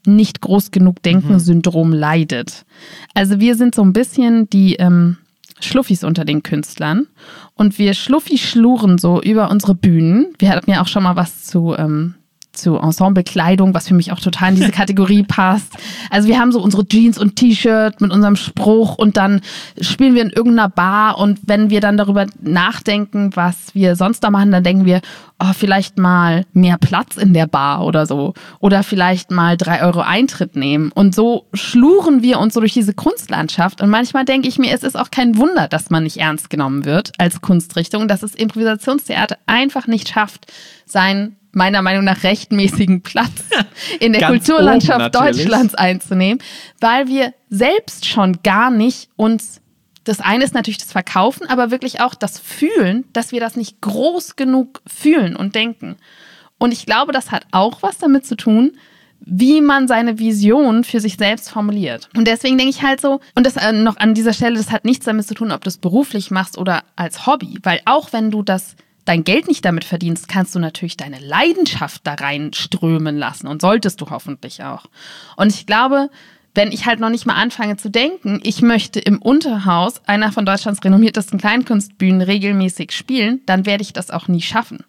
nicht 0.06 0.40
groß 0.40 0.70
genug 0.70 1.02
denken-Syndrom 1.02 1.92
leidet. 1.92 2.64
Also 3.14 3.40
wir 3.40 3.54
sind 3.54 3.74
so 3.74 3.82
ein 3.82 3.92
bisschen 3.92 4.48
die 4.50 4.76
ähm, 4.76 5.18
Schluffis 5.60 6.04
unter 6.04 6.24
den 6.24 6.42
Künstlern 6.42 7.06
und 7.54 7.78
wir 7.78 7.94
Schluffi-schluren 7.94 8.98
so 8.98 9.20
über 9.22 9.50
unsere 9.50 9.74
Bühnen. 9.74 10.34
Wir 10.38 10.50
hatten 10.50 10.70
ja 10.70 10.82
auch 10.82 10.88
schon 10.88 11.02
mal 11.02 11.16
was 11.16 11.44
zu 11.44 11.74
ähm, 11.76 12.14
zu 12.56 12.76
Ensemblekleidung, 12.76 13.74
was 13.74 13.88
für 13.88 13.94
mich 13.94 14.12
auch 14.12 14.20
total 14.20 14.50
in 14.50 14.56
diese 14.56 14.70
Kategorie 14.70 15.22
passt. 15.28 15.72
Also 16.10 16.28
wir 16.28 16.38
haben 16.38 16.52
so 16.52 16.60
unsere 16.60 16.86
Jeans 16.86 17.18
und 17.18 17.36
T-Shirt 17.36 18.00
mit 18.00 18.10
unserem 18.10 18.36
Spruch 18.36 18.96
und 18.96 19.16
dann 19.16 19.40
spielen 19.80 20.14
wir 20.14 20.22
in 20.22 20.30
irgendeiner 20.30 20.68
Bar 20.68 21.18
und 21.18 21.40
wenn 21.46 21.70
wir 21.70 21.80
dann 21.80 21.96
darüber 21.96 22.26
nachdenken, 22.40 23.30
was 23.34 23.74
wir 23.74 23.96
sonst 23.96 24.20
da 24.20 24.30
machen, 24.30 24.50
dann 24.52 24.64
denken 24.64 24.84
wir, 24.84 25.00
oh, 25.38 25.52
vielleicht 25.52 25.98
mal 25.98 26.46
mehr 26.52 26.78
Platz 26.78 27.16
in 27.16 27.34
der 27.34 27.46
Bar 27.46 27.84
oder 27.84 28.06
so. 28.06 28.34
Oder 28.60 28.82
vielleicht 28.82 29.30
mal 29.30 29.56
drei 29.56 29.82
Euro 29.82 30.00
Eintritt 30.00 30.56
nehmen. 30.56 30.90
Und 30.92 31.14
so 31.14 31.46
schluren 31.52 32.22
wir 32.22 32.38
uns 32.38 32.54
so 32.54 32.60
durch 32.60 32.72
diese 32.72 32.94
Kunstlandschaft. 32.94 33.82
Und 33.82 33.90
manchmal 33.90 34.24
denke 34.24 34.48
ich 34.48 34.58
mir, 34.58 34.72
es 34.72 34.82
ist 34.82 34.98
auch 34.98 35.10
kein 35.10 35.36
Wunder, 35.36 35.68
dass 35.68 35.90
man 35.90 36.04
nicht 36.04 36.18
ernst 36.18 36.50
genommen 36.50 36.84
wird 36.84 37.12
als 37.18 37.40
Kunstrichtung, 37.40 38.08
dass 38.08 38.22
es 38.22 38.34
Improvisationstheater 38.34 39.36
einfach 39.46 39.86
nicht 39.86 40.08
schafft, 40.08 40.52
seinen 40.86 41.36
meiner 41.56 41.80
Meinung 41.80 42.04
nach 42.04 42.22
rechtmäßigen 42.22 43.00
Platz 43.02 43.32
in 43.98 44.12
der 44.12 44.28
Kulturlandschaft. 44.28 45.14
Deutschlands 45.14 45.74
einzunehmen, 45.74 46.42
weil 46.80 47.08
wir 47.08 47.32
selbst 47.48 48.06
schon 48.06 48.38
gar 48.42 48.70
nicht 48.70 49.08
uns 49.16 49.60
das 50.04 50.20
eine 50.20 50.44
ist 50.44 50.54
natürlich 50.54 50.78
das 50.78 50.92
Verkaufen, 50.92 51.48
aber 51.48 51.72
wirklich 51.72 52.00
auch 52.00 52.14
das 52.14 52.38
Fühlen, 52.38 53.04
dass 53.12 53.32
wir 53.32 53.40
das 53.40 53.56
nicht 53.56 53.80
groß 53.80 54.36
genug 54.36 54.80
fühlen 54.86 55.34
und 55.34 55.56
denken. 55.56 55.96
Und 56.58 56.72
ich 56.72 56.86
glaube, 56.86 57.10
das 57.10 57.32
hat 57.32 57.44
auch 57.50 57.82
was 57.82 57.98
damit 57.98 58.24
zu 58.24 58.36
tun, 58.36 58.78
wie 59.18 59.60
man 59.60 59.88
seine 59.88 60.20
Vision 60.20 60.84
für 60.84 61.00
sich 61.00 61.16
selbst 61.16 61.50
formuliert. 61.50 62.08
Und 62.16 62.28
deswegen 62.28 62.56
denke 62.56 62.70
ich 62.70 62.82
halt 62.82 63.00
so, 63.00 63.20
und 63.34 63.44
das 63.44 63.56
äh, 63.56 63.72
noch 63.72 63.96
an 63.96 64.14
dieser 64.14 64.32
Stelle, 64.32 64.56
das 64.56 64.70
hat 64.70 64.84
nichts 64.84 65.06
damit 65.06 65.26
zu 65.26 65.34
tun, 65.34 65.50
ob 65.50 65.64
du 65.64 65.68
es 65.68 65.78
beruflich 65.78 66.30
machst 66.30 66.56
oder 66.56 66.84
als 66.94 67.26
Hobby, 67.26 67.58
weil 67.64 67.80
auch 67.84 68.12
wenn 68.12 68.30
du 68.30 68.44
das 68.44 68.76
dein 69.06 69.24
Geld 69.24 69.48
nicht 69.48 69.64
damit 69.64 69.84
verdienst, 69.84 70.28
kannst 70.28 70.54
du 70.54 70.58
natürlich 70.58 70.96
deine 70.98 71.18
Leidenschaft 71.18 72.06
da 72.06 72.14
reinströmen 72.14 73.16
lassen 73.16 73.46
und 73.46 73.62
solltest 73.62 74.00
du 74.00 74.10
hoffentlich 74.10 74.62
auch. 74.62 74.86
Und 75.36 75.48
ich 75.48 75.64
glaube, 75.64 76.10
wenn 76.54 76.72
ich 76.72 76.86
halt 76.86 77.00
noch 77.00 77.10
nicht 77.10 77.26
mal 77.26 77.34
anfange 77.34 77.76
zu 77.76 77.90
denken, 77.90 78.40
ich 78.42 78.62
möchte 78.62 78.98
im 78.98 79.20
Unterhaus 79.20 80.00
einer 80.06 80.32
von 80.32 80.46
Deutschlands 80.46 80.82
renommiertesten 80.82 81.38
Kleinkunstbühnen 81.38 82.22
regelmäßig 82.22 82.92
spielen, 82.92 83.40
dann 83.46 83.66
werde 83.66 83.82
ich 83.82 83.92
das 83.92 84.10
auch 84.10 84.28
nie 84.28 84.42
schaffen. 84.42 84.84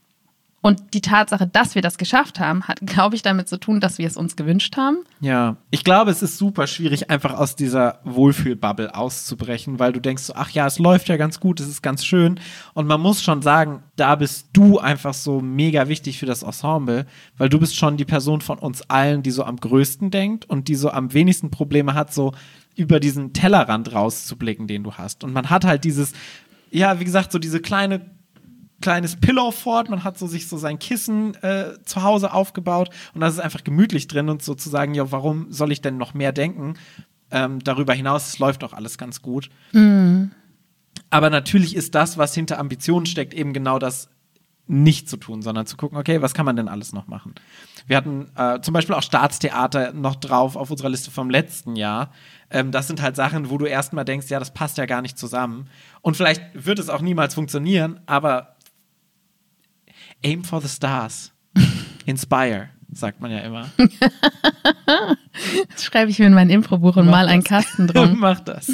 Und 0.62 0.96
die 0.96 1.02
Tatsache, 1.02 1.46
dass 1.46 1.76
wir 1.76 1.84
das 1.84 1.98
geschafft 1.98 2.40
haben, 2.40 2.64
hat, 2.64 2.80
glaube 2.82 3.16
ich, 3.16 3.22
damit 3.22 3.48
zu 3.48 3.58
tun, 3.60 3.80
dass 3.80 4.00
wir 4.00 4.08
es 4.08 4.18
uns 4.18 4.36
gewünscht 4.36 4.76
haben. 4.76 4.98
Ja, 5.22 5.58
ich 5.70 5.84
glaube, 5.84 6.10
es 6.10 6.24
ist 6.24 6.38
super 6.38 6.66
schwierig, 6.66 7.12
einfach 7.12 7.36
aus 7.36 7.56
dieser 7.56 8.00
Wohlfühlbubble 8.04 8.96
auszubrechen, 8.96 9.78
weil 9.78 9.94
du 9.94 10.02
denkst 10.02 10.24
so, 10.24 10.34
ach 10.36 10.50
ja, 10.50 10.66
es 10.66 10.80
läuft 10.80 11.10
ja 11.10 11.18
ganz 11.18 11.40
gut, 11.40 11.60
es 11.60 11.68
ist 11.68 11.84
ganz 11.84 12.04
schön. 12.04 12.40
Und 12.74 12.88
man 12.88 13.00
muss 13.00 13.22
schon 13.22 13.44
sagen, 13.44 13.84
da 13.98 14.16
bist 14.16 14.50
du 14.54 14.80
einfach 14.80 15.14
so 15.14 15.42
mega 15.42 15.88
wichtig 15.90 16.18
für 16.18 16.26
das 16.26 16.42
Ensemble, 16.42 17.06
weil 17.38 17.50
du 17.50 17.60
bist 17.60 17.76
schon 17.76 17.96
die 17.96 18.06
Person 18.06 18.42
von 18.42 18.58
uns 18.58 18.82
allen, 18.90 19.22
die 19.22 19.32
so 19.32 19.44
am 19.44 19.58
größten 19.58 20.10
denkt 20.10 20.50
und 20.50 20.68
die 20.68 20.76
so 20.76 20.90
am 20.90 21.14
wenigsten 21.14 21.52
Probleme 21.52 21.94
hat, 21.94 22.14
so 22.14 22.34
über 22.76 23.00
diesen 23.00 23.32
Tellerrand 23.32 23.94
rauszublicken, 23.94 24.68
den 24.68 24.84
du 24.84 24.94
hast. 24.94 25.24
Und 25.24 25.34
man 25.34 25.52
hat 25.52 25.66
halt 25.66 25.84
dieses, 25.84 26.14
ja, 26.72 27.00
wie 27.00 27.06
gesagt, 27.06 27.32
so 27.32 27.40
diese 27.40 27.62
kleine 27.62 28.17
kleines 28.82 29.16
Pillow 29.16 29.52
fort, 29.52 29.90
man 29.90 30.04
hat 30.04 30.18
so 30.18 30.28
sich 30.28 30.48
so 30.48 30.58
sein 30.58 30.80
Kissen 30.80 31.36
äh, 31.44 31.74
zu 31.84 32.04
Hause 32.04 32.34
aufgebaut 32.34 32.90
und 33.14 33.22
das 33.22 33.34
ist 33.34 33.40
einfach 33.40 33.64
gemütlich 33.64 34.08
drin 34.08 34.30
und 34.30 34.44
sozusagen, 34.44 34.94
ja, 34.94 35.12
warum 35.12 35.52
soll 35.52 35.72
ich 35.72 35.82
denn 35.82 35.98
noch 35.98 36.14
mehr 36.14 36.32
denken? 36.32 36.76
Ähm, 37.32 37.60
darüber 37.64 37.94
hinaus, 37.94 38.28
es 38.28 38.40
läuft 38.40 38.64
auch 38.64 38.74
alles 38.74 38.98
ganz 38.98 39.22
gut. 39.22 39.50
Mhm. 39.74 40.32
Aber 41.10 41.30
natürlich 41.30 41.76
ist 41.76 41.96
das, 41.96 42.18
was 42.18 42.34
hinter 42.34 42.60
Ambitionen 42.60 43.06
steckt, 43.06 43.34
eben 43.34 43.54
genau 43.54 43.80
das 43.80 44.10
nicht 44.68 45.10
zu 45.10 45.18
tun, 45.18 45.42
sondern 45.42 45.66
zu 45.66 45.78
gucken, 45.78 45.98
okay, 45.98 46.22
was 46.22 46.34
kann 46.34 46.46
man 46.46 46.58
denn 46.58 46.68
alles 46.68 46.92
noch 46.92 47.08
machen? 47.08 47.34
Wir 47.88 47.96
hatten 47.96 48.30
äh, 48.36 48.60
zum 48.60 48.74
Beispiel 48.74 48.96
auch 48.96 49.02
Staatstheater 49.02 49.94
noch 49.94 50.16
drauf 50.16 50.58
auf 50.58 50.70
unserer 50.70 50.90
Liste 50.90 51.10
vom 51.10 51.30
letzten 51.30 51.78
Jahr. 51.78 52.12
Ähm, 52.50 52.72
das 52.72 52.88
sind 52.88 53.02
halt 53.02 53.16
Sachen, 53.16 53.50
wo 53.50 53.58
du 53.58 53.66
erstmal 53.66 54.04
denkst, 54.04 54.28
ja, 54.30 54.40
das 54.40 54.54
passt 54.54 54.78
ja 54.78 54.86
gar 54.86 55.02
nicht 55.02 55.18
zusammen. 55.18 55.70
Und 56.02 56.18
vielleicht 56.18 56.42
wird 56.54 56.80
es 56.80 56.90
auch 56.90 57.02
niemals 57.02 57.34
funktionieren, 57.34 58.02
aber 58.08 58.57
Aim 60.24 60.44
for 60.44 60.62
the 60.62 60.68
Stars. 60.68 61.32
Inspire, 62.06 62.70
sagt 62.92 63.22
man 63.22 63.32
ja 63.32 63.40
immer. 63.40 63.70
Das 65.70 65.84
schreibe 65.84 66.12
ich 66.12 66.20
mir 66.20 66.28
in 66.28 66.34
mein 66.34 66.50
Improbuch 66.50 66.98
und 66.98 67.06
Mach 67.06 67.12
mal 67.12 67.28
einen. 67.28 67.44
Kasten 67.44 67.88
drum. 67.88 68.20
Mach 68.20 68.40
das. 68.40 68.72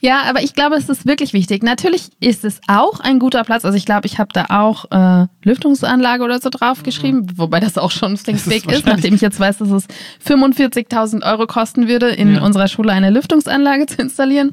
Ja, 0.00 0.22
aber 0.28 0.42
ich 0.42 0.54
glaube, 0.54 0.76
es 0.76 0.88
ist 0.88 1.06
wirklich 1.06 1.32
wichtig. 1.32 1.62
Natürlich 1.62 2.08
ist 2.20 2.44
es 2.44 2.60
auch 2.68 3.00
ein 3.00 3.18
guter 3.18 3.44
Platz. 3.44 3.64
Also 3.64 3.76
ich 3.76 3.84
glaube, 3.86 4.06
ich 4.06 4.18
habe 4.18 4.30
da 4.32 4.46
auch 4.48 4.84
äh, 4.90 5.26
Lüftungsanlage 5.44 6.22
oder 6.24 6.40
so 6.40 6.48
draufgeschrieben, 6.50 7.38
wobei 7.38 7.60
das 7.60 7.76
auch 7.78 7.90
schon 7.90 8.14
Mhm. 8.14 8.18
Das 8.26 8.46
ist 8.46 8.66
ist, 8.78 8.86
nachdem 8.86 9.14
ich 9.14 9.20
jetzt 9.20 9.40
weiß, 9.40 9.58
dass 9.58 9.70
es 9.70 9.86
45.000 10.26 11.22
Euro 11.24 11.46
kosten 11.46 11.88
würde, 11.88 12.08
in 12.10 12.34
Ja. 12.34 12.42
unserer 12.42 12.68
Schule 12.68 12.92
eine 12.92 13.10
Lüftungsanlage 13.10 13.86
zu 13.86 14.00
installieren. 14.00 14.52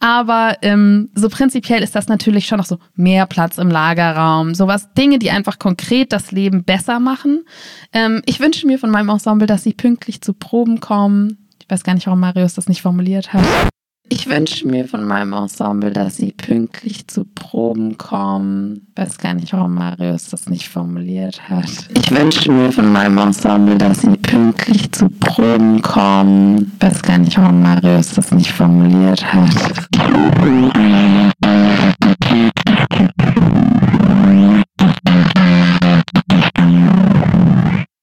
Aber 0.00 0.56
ähm, 0.62 1.10
so 1.14 1.28
prinzipiell 1.28 1.82
ist 1.82 1.94
das 1.94 2.08
natürlich 2.08 2.46
schon 2.46 2.58
noch 2.58 2.64
so 2.66 2.78
mehr 2.94 3.26
Platz 3.26 3.58
im 3.58 3.68
Lagerraum, 3.70 4.54
sowas, 4.54 4.92
Dinge, 4.94 5.18
die 5.18 5.30
einfach 5.30 5.58
konkret 5.58 6.12
das 6.12 6.32
Leben 6.32 6.64
besser 6.64 7.00
machen. 7.00 7.44
Ähm, 7.92 8.22
ich 8.26 8.40
wünsche 8.40 8.66
mir 8.66 8.78
von 8.78 8.90
meinem 8.90 9.10
Ensemble, 9.10 9.46
dass 9.46 9.62
sie 9.62 9.74
pünktlich 9.74 10.20
zu 10.22 10.32
Proben 10.32 10.80
kommen. 10.80 11.48
Ich 11.62 11.70
weiß 11.70 11.84
gar 11.84 11.94
nicht, 11.94 12.06
warum 12.06 12.20
Marius 12.20 12.54
das 12.54 12.68
nicht 12.68 12.82
formuliert 12.82 13.32
hat. 13.32 13.44
Ich 14.12 14.28
wünsche 14.28 14.66
mir 14.66 14.88
von 14.88 15.04
meinem 15.04 15.32
Ensemble, 15.34 15.92
dass 15.92 16.16
sie 16.16 16.32
pünktlich 16.32 17.06
zu 17.06 17.24
Proben 17.24 17.96
kommen. 17.96 18.88
Weiß 18.96 19.18
gar 19.18 19.34
nicht, 19.34 19.52
warum 19.52 19.74
Marius 19.74 20.30
das 20.30 20.48
nicht 20.48 20.68
formuliert 20.68 21.48
hat. 21.48 21.88
Ich 21.96 22.10
wünsche 22.10 22.50
mir 22.50 22.72
von 22.72 22.90
meinem 22.90 23.18
Ensemble, 23.18 23.78
dass 23.78 24.00
sie 24.00 24.16
pünktlich 24.16 24.90
zu 24.90 25.08
Proben 25.08 25.80
kommen. 25.80 26.72
Weiß 26.80 27.02
gar 27.02 27.18
nicht, 27.18 27.38
warum 27.38 27.62
Marius 27.62 28.14
das 28.14 28.32
nicht 28.32 28.50
formuliert 28.50 29.24
hat. 29.32 29.48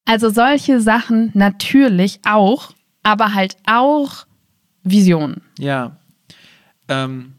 Also 0.06 0.30
solche 0.30 0.80
Sachen 0.80 1.32
natürlich 1.34 2.22
auch, 2.26 2.72
aber 3.04 3.34
halt 3.34 3.58
auch 3.66 4.27
Visionen. 4.90 5.42
Ja. 5.60 5.98
Ähm, 6.88 7.34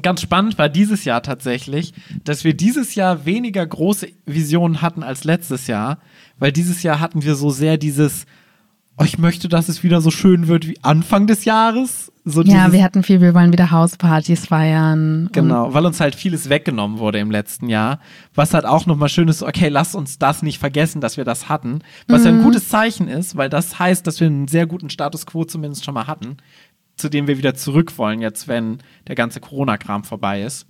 ganz 0.00 0.22
spannend 0.22 0.58
war 0.58 0.68
dieses 0.68 1.04
Jahr 1.04 1.22
tatsächlich, 1.22 1.92
dass 2.24 2.44
wir 2.44 2.54
dieses 2.54 2.94
Jahr 2.94 3.26
weniger 3.26 3.66
große 3.66 4.08
Visionen 4.24 4.80
hatten 4.80 5.02
als 5.02 5.24
letztes 5.24 5.66
Jahr, 5.66 5.98
weil 6.38 6.52
dieses 6.52 6.82
Jahr 6.82 7.00
hatten 7.00 7.22
wir 7.22 7.34
so 7.34 7.50
sehr 7.50 7.76
dieses, 7.76 8.26
oh, 8.96 9.04
ich 9.04 9.18
möchte, 9.18 9.48
dass 9.48 9.68
es 9.68 9.82
wieder 9.82 10.00
so 10.00 10.10
schön 10.10 10.48
wird 10.48 10.66
wie 10.66 10.78
Anfang 10.82 11.26
des 11.26 11.44
Jahres. 11.44 12.10
So 12.24 12.42
Ja, 12.42 12.70
wir 12.72 12.84
hatten 12.84 13.02
viel, 13.02 13.20
wir 13.20 13.34
wollen 13.34 13.50
wieder 13.50 13.72
Hauspartys 13.72 14.46
feiern. 14.46 15.28
Genau, 15.32 15.74
weil 15.74 15.84
uns 15.84 15.98
halt 15.98 16.14
vieles 16.14 16.48
weggenommen 16.48 16.98
wurde 16.98 17.18
im 17.18 17.32
letzten 17.32 17.68
Jahr. 17.68 17.98
Was 18.32 18.54
halt 18.54 18.64
auch 18.64 18.86
nochmal 18.86 19.08
schön 19.08 19.26
ist, 19.26 19.42
okay, 19.42 19.68
lass 19.68 19.96
uns 19.96 20.20
das 20.20 20.42
nicht 20.42 20.60
vergessen, 20.60 21.00
dass 21.00 21.16
wir 21.16 21.24
das 21.24 21.48
hatten. 21.48 21.80
Was 22.06 22.24
ja 22.24 22.30
ein 22.30 22.42
gutes 22.42 22.68
Zeichen 22.68 23.08
ist, 23.08 23.36
weil 23.36 23.48
das 23.48 23.80
heißt, 23.80 24.06
dass 24.06 24.20
wir 24.20 24.28
einen 24.28 24.46
sehr 24.46 24.66
guten 24.66 24.88
Status 24.88 25.26
quo 25.26 25.44
zumindest 25.44 25.84
schon 25.84 25.94
mal 25.94 26.06
hatten, 26.06 26.36
zu 26.96 27.08
dem 27.08 27.26
wir 27.26 27.38
wieder 27.38 27.54
zurück 27.54 27.98
wollen, 27.98 28.20
jetzt 28.20 28.48
wenn 28.48 28.78
der 29.08 29.14
ganze 29.14 29.40
Corona-Kram 29.40 30.04
vorbei 30.04 30.42
ist. 30.42 30.66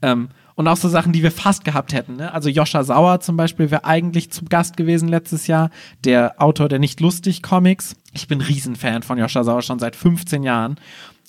Ähm, 0.00 0.28
und 0.54 0.68
auch 0.68 0.76
so 0.76 0.88
Sachen, 0.88 1.12
die 1.12 1.22
wir 1.22 1.32
fast 1.32 1.64
gehabt 1.64 1.92
hätten. 1.92 2.16
Ne? 2.16 2.32
Also 2.32 2.48
Joscha 2.48 2.84
Sauer 2.84 3.20
zum 3.20 3.36
Beispiel 3.36 3.70
wäre 3.70 3.84
eigentlich 3.84 4.30
zum 4.30 4.48
Gast 4.48 4.76
gewesen 4.76 5.08
letztes 5.08 5.46
Jahr, 5.46 5.70
der 6.04 6.40
Autor 6.42 6.68
der 6.68 6.78
Nicht-Lustig-Comics. 6.78 7.96
Ich 8.12 8.28
bin 8.28 8.40
Riesenfan 8.40 9.02
von 9.02 9.18
Joscha 9.18 9.44
Sauer 9.44 9.62
schon 9.62 9.78
seit 9.78 9.96
15 9.96 10.42
Jahren 10.42 10.76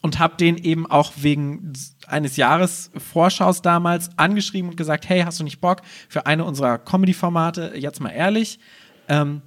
und 0.01 0.19
habe 0.19 0.35
den 0.35 0.57
eben 0.57 0.85
auch 0.85 1.13
wegen 1.15 1.71
eines 2.07 2.35
Jahres 2.35 2.91
Vorschaus 2.97 3.61
damals 3.61 4.17
angeschrieben 4.17 4.71
und 4.71 4.77
gesagt, 4.77 5.07
hey, 5.07 5.21
hast 5.21 5.39
du 5.39 5.45
nicht 5.45 5.61
Bock 5.61 5.81
für 6.09 6.25
eine 6.25 6.43
unserer 6.43 6.77
Comedy-Formate, 6.77 7.73
jetzt 7.75 8.01
mal 8.01 8.09
ehrlich, 8.09 8.59
ähm, 9.07 9.41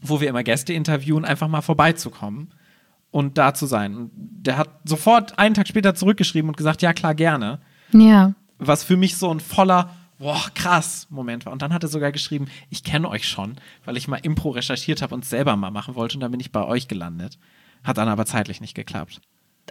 wo 0.00 0.22
wir 0.22 0.28
immer 0.30 0.42
Gäste 0.42 0.72
interviewen, 0.72 1.26
einfach 1.26 1.48
mal 1.48 1.60
vorbeizukommen 1.60 2.54
und 3.10 3.38
da 3.38 3.54
zu 3.54 3.66
sein. 3.66 3.96
Und 3.96 4.10
der 4.14 4.56
hat 4.56 4.68
sofort 4.84 5.38
einen 5.38 5.54
Tag 5.54 5.68
später 5.68 5.94
zurückgeschrieben 5.94 6.48
und 6.48 6.56
gesagt, 6.56 6.82
ja 6.82 6.92
klar, 6.92 7.14
gerne 7.14 7.60
Ja. 7.92 8.34
was 8.58 8.84
für 8.84 8.96
mich 8.96 9.16
so 9.16 9.32
ein 9.32 9.40
voller, 9.40 9.90
boah, 10.18 10.40
krass 10.54 11.06
Moment 11.10 11.46
war. 11.46 11.52
Und 11.52 11.62
dann 11.62 11.72
hat 11.72 11.82
er 11.82 11.88
sogar 11.88 12.12
geschrieben, 12.12 12.46
ich 12.68 12.84
kenne 12.84 13.08
euch 13.08 13.26
schon, 13.28 13.56
weil 13.84 13.96
ich 13.96 14.06
mal 14.08 14.16
Impro 14.22 14.50
recherchiert 14.50 15.02
habe 15.02 15.14
und 15.14 15.24
es 15.24 15.30
selber 15.30 15.56
mal 15.56 15.70
machen 15.70 15.94
wollte 15.94 16.14
und 16.16 16.20
dann 16.20 16.30
bin 16.30 16.40
ich 16.40 16.52
bei 16.52 16.62
euch 16.64 16.88
gelandet. 16.88 17.38
Hat 17.82 17.96
dann 17.98 18.08
aber 18.08 18.26
zeitlich 18.26 18.60
nicht 18.60 18.74
geklappt. 18.74 19.20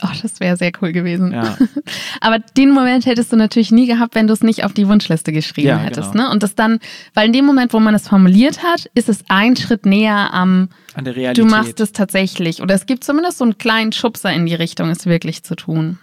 Oh, 0.02 0.10
das 0.22 0.40
wäre 0.40 0.56
sehr 0.58 0.72
cool 0.82 0.92
gewesen. 0.92 1.32
Ja. 1.32 1.58
Aber 2.22 2.40
den 2.40 2.72
Moment 2.72 3.06
hättest 3.06 3.32
du 3.32 3.36
natürlich 3.36 3.72
nie 3.72 3.88
gehabt, 3.88 4.16
wenn 4.16 4.28
du 4.28 4.34
es 4.34 4.42
nicht 4.42 4.64
auf 4.64 4.74
die 4.74 4.88
Wunschliste 4.88 5.32
geschrieben 5.32 5.68
Ja, 5.68 5.78
hättest. 5.78 6.12
genau. 6.14 6.26
Ne? 6.26 6.32
Und 6.32 6.44
das 6.44 6.56
dann, 6.56 6.80
weil 7.14 7.28
in 7.28 7.34
dem 7.34 7.46
Moment, 7.46 7.74
wo 7.74 7.80
man 7.80 7.94
es 7.96 8.08
formuliert 8.08 8.64
hat, 8.64 8.90
ist 8.96 9.10
es 9.10 9.24
ein 9.30 9.56
Schritt 9.56 9.86
näher 9.86 10.34
am, 10.34 10.70
An 10.94 11.06
der 11.06 11.16
Realität. 11.16 11.44
du 11.44 11.50
machst 11.50 11.80
es 11.80 11.92
tatsächlich. 11.92 12.62
Oder 12.62 12.76
es 12.76 12.86
gibt 12.86 13.04
zumindest 13.04 13.38
so 13.40 13.44
einen 13.44 13.58
kleinen 13.58 13.92
Schubser 13.92 14.32
in 14.34 14.46
die 14.46 14.56
Richtung, 14.56 14.90
es 14.90 15.06
wirklich 15.06 15.44
zu 15.44 15.56
tun. 15.56 15.98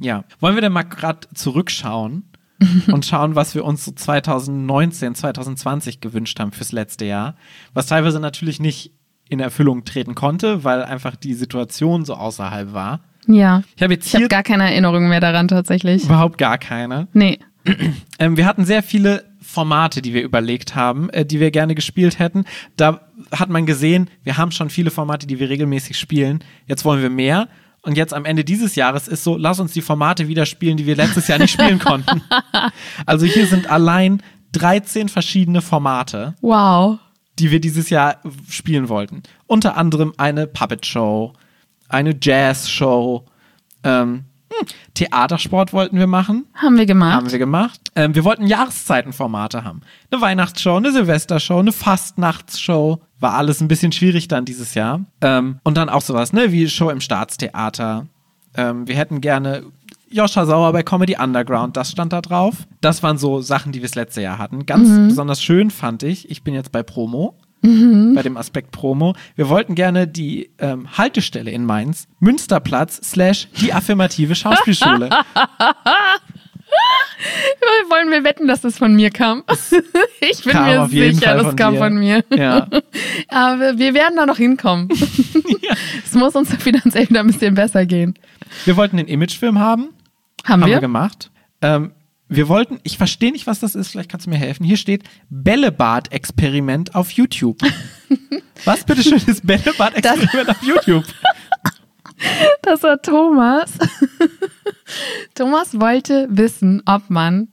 Ja. 0.00 0.24
Wollen 0.40 0.54
wir 0.56 0.62
denn 0.62 0.72
mal 0.72 0.82
gerade 0.82 1.26
zurückschauen 1.34 2.24
und 2.88 3.04
schauen, 3.06 3.34
was 3.34 3.54
wir 3.54 3.64
uns 3.64 3.84
so 3.84 3.92
2019, 3.92 5.14
2020 5.14 6.00
gewünscht 6.00 6.40
haben 6.40 6.52
fürs 6.52 6.72
letzte 6.72 7.04
Jahr? 7.04 7.36
Was 7.74 7.86
teilweise 7.86 8.20
natürlich 8.20 8.60
nicht 8.60 8.92
in 9.28 9.40
Erfüllung 9.40 9.84
treten 9.84 10.14
konnte, 10.14 10.62
weil 10.64 10.84
einfach 10.84 11.16
die 11.16 11.34
Situation 11.34 12.04
so 12.04 12.14
außerhalb 12.14 12.72
war. 12.72 13.00
Ja. 13.26 13.62
Ich 13.76 13.82
habe 13.82 13.94
jetzt 13.94 14.06
Ich 14.06 14.16
hier 14.16 14.28
gar 14.28 14.42
keine 14.42 14.64
Erinnerung 14.70 15.08
mehr 15.08 15.20
daran 15.20 15.48
tatsächlich. 15.48 16.04
überhaupt 16.04 16.38
gar 16.38 16.58
keine. 16.58 17.08
Nee. 17.12 17.38
Ähm, 18.18 18.36
wir 18.38 18.46
hatten 18.46 18.64
sehr 18.64 18.82
viele 18.82 19.24
Formate, 19.42 20.00
die 20.00 20.14
wir 20.14 20.22
überlegt 20.22 20.74
haben, 20.74 21.10
äh, 21.10 21.26
die 21.26 21.38
wir 21.38 21.50
gerne 21.50 21.74
gespielt 21.74 22.18
hätten. 22.18 22.44
Da 22.76 23.02
hat 23.30 23.50
man 23.50 23.66
gesehen, 23.66 24.08
wir 24.24 24.38
haben 24.38 24.52
schon 24.52 24.70
viele 24.70 24.90
Formate, 24.90 25.26
die 25.26 25.38
wir 25.38 25.50
regelmäßig 25.50 25.98
spielen. 25.98 26.42
Jetzt 26.66 26.84
wollen 26.86 27.02
wir 27.02 27.10
mehr. 27.10 27.48
Und 27.82 27.96
jetzt 27.98 28.14
am 28.14 28.24
Ende 28.24 28.42
dieses 28.42 28.74
Jahres 28.74 29.06
ist 29.06 29.22
so, 29.22 29.36
lass 29.36 29.60
uns 29.60 29.72
die 29.74 29.82
Formate 29.82 30.28
wieder 30.28 30.46
spielen, 30.46 30.78
die 30.78 30.86
wir 30.86 30.96
letztes 30.96 31.28
Jahr 31.28 31.38
nicht 31.38 31.52
spielen 31.52 31.78
konnten. 31.78 32.22
Also 33.04 33.26
hier 33.26 33.46
sind 33.46 33.68
allein 33.70 34.22
13 34.52 35.08
verschiedene 35.10 35.60
Formate, 35.60 36.34
Wow. 36.40 36.98
die 37.38 37.50
wir 37.50 37.60
dieses 37.60 37.90
Jahr 37.90 38.16
spielen 38.48 38.88
wollten. 38.88 39.22
Unter 39.46 39.76
anderem 39.76 40.14
eine 40.16 40.46
Puppet 40.46 40.86
Show, 40.86 41.34
eine 41.88 42.16
Jazz 42.20 42.68
Show, 42.70 43.24
ähm, 43.84 44.24
hm, 44.52 44.66
Theatersport 44.94 45.72
wollten 45.72 45.98
wir 45.98 46.06
machen. 46.06 46.46
Haben 46.54 46.78
wir 46.78 46.86
gemacht. 46.86 47.14
Haben 47.14 47.30
wir 47.30 47.38
gemacht. 47.38 47.80
Ähm, 47.94 48.14
wir 48.14 48.24
wollten 48.24 48.46
Jahreszeitenformate 48.46 49.64
haben. 49.64 49.82
Eine 50.10 50.20
Weihnachtsshow, 50.20 50.76
eine 50.76 50.92
Silvestershow, 50.92 51.58
eine 51.58 51.72
Fastnachtsshow. 51.72 53.00
War 53.18 53.34
alles 53.34 53.60
ein 53.60 53.68
bisschen 53.68 53.92
schwierig 53.92 54.28
dann 54.28 54.44
dieses 54.44 54.74
Jahr. 54.74 55.00
Ähm, 55.20 55.58
und 55.64 55.76
dann 55.76 55.88
auch 55.88 56.02
sowas, 56.02 56.32
ne, 56.32 56.52
wie 56.52 56.68
Show 56.68 56.90
im 56.90 57.00
Staatstheater. 57.00 58.06
Ähm, 58.54 58.86
wir 58.86 58.96
hätten 58.96 59.20
gerne 59.20 59.64
Joscha 60.08 60.46
Sauer 60.46 60.72
bei 60.72 60.82
Comedy 60.82 61.16
Underground, 61.18 61.76
das 61.76 61.90
stand 61.90 62.12
da 62.12 62.20
drauf. 62.20 62.66
Das 62.80 63.02
waren 63.02 63.18
so 63.18 63.40
Sachen, 63.40 63.72
die 63.72 63.80
wir 63.80 63.88
das 63.88 63.96
letzte 63.96 64.22
Jahr 64.22 64.38
hatten. 64.38 64.64
Ganz 64.64 64.88
besonders 65.08 65.42
schön 65.42 65.70
fand 65.70 66.04
ich, 66.04 66.30
ich 66.30 66.44
bin 66.44 66.54
jetzt 66.54 66.70
bei 66.70 66.82
Promo. 66.82 67.36
Bei 67.62 68.22
dem 68.22 68.36
Aspekt 68.36 68.70
Promo. 68.70 69.14
Wir 69.34 69.48
wollten 69.48 69.74
gerne 69.74 70.06
die 70.06 70.50
ähm, 70.58 70.96
Haltestelle 70.96 71.50
in 71.50 71.64
Mainz, 71.64 72.06
Münsterplatz 72.20 73.00
slash 73.02 73.48
die 73.60 73.72
affirmative 73.72 74.34
Schauspielschule. 74.34 75.10
Wollen 77.88 78.10
wir 78.10 78.24
wetten, 78.24 78.46
dass 78.46 78.60
das 78.60 78.78
von 78.78 78.94
mir 78.94 79.10
kam? 79.10 79.42
Ich 80.20 80.42
bin 80.42 80.52
Kam 80.52 80.90
mir 80.90 81.12
sicher, 81.12 81.36
das 81.36 81.54
kam 81.56 81.74
dir. 81.74 81.78
von 81.80 81.94
mir. 81.94 82.24
Ja. 82.34 82.66
Aber 83.28 83.78
wir 83.78 83.94
werden 83.94 84.16
da 84.16 84.26
noch 84.26 84.38
hinkommen. 84.38 84.88
Es 86.04 86.14
muss 86.14 86.34
uns 86.34 86.52
finanziell 86.56 87.08
wieder 87.08 87.20
ein 87.20 87.26
bisschen 87.28 87.54
besser 87.54 87.86
gehen. 87.86 88.14
Wir 88.64 88.76
wollten 88.76 88.96
den 88.96 89.06
Imagefilm 89.06 89.58
haben. 89.58 89.90
Haben, 90.44 90.62
Haben 90.62 90.66
wir 90.66 90.76
wir? 90.76 90.80
gemacht. 90.80 91.30
Ähm, 91.62 91.92
wir 92.28 92.48
wollten, 92.48 92.80
ich 92.82 92.98
verstehe 92.98 93.30
nicht, 93.32 93.46
was 93.46 93.60
das 93.60 93.74
ist, 93.74 93.88
vielleicht 93.88 94.10
kannst 94.10 94.26
du 94.26 94.30
mir 94.30 94.36
helfen. 94.36 94.64
Hier 94.64 94.76
steht 94.76 95.04
Bällebad-Experiment 95.30 96.94
auf 96.94 97.10
YouTube. 97.12 97.58
was 98.64 98.84
bitteschön 98.84 99.20
ist 99.26 99.46
Bällebad-Experiment 99.46 100.50
auf 100.50 100.62
YouTube? 100.62 101.04
Das 102.62 102.82
war 102.82 103.00
Thomas. 103.02 103.72
Thomas 105.34 105.78
wollte 105.78 106.26
wissen, 106.30 106.82
ob 106.86 107.10
man 107.10 107.48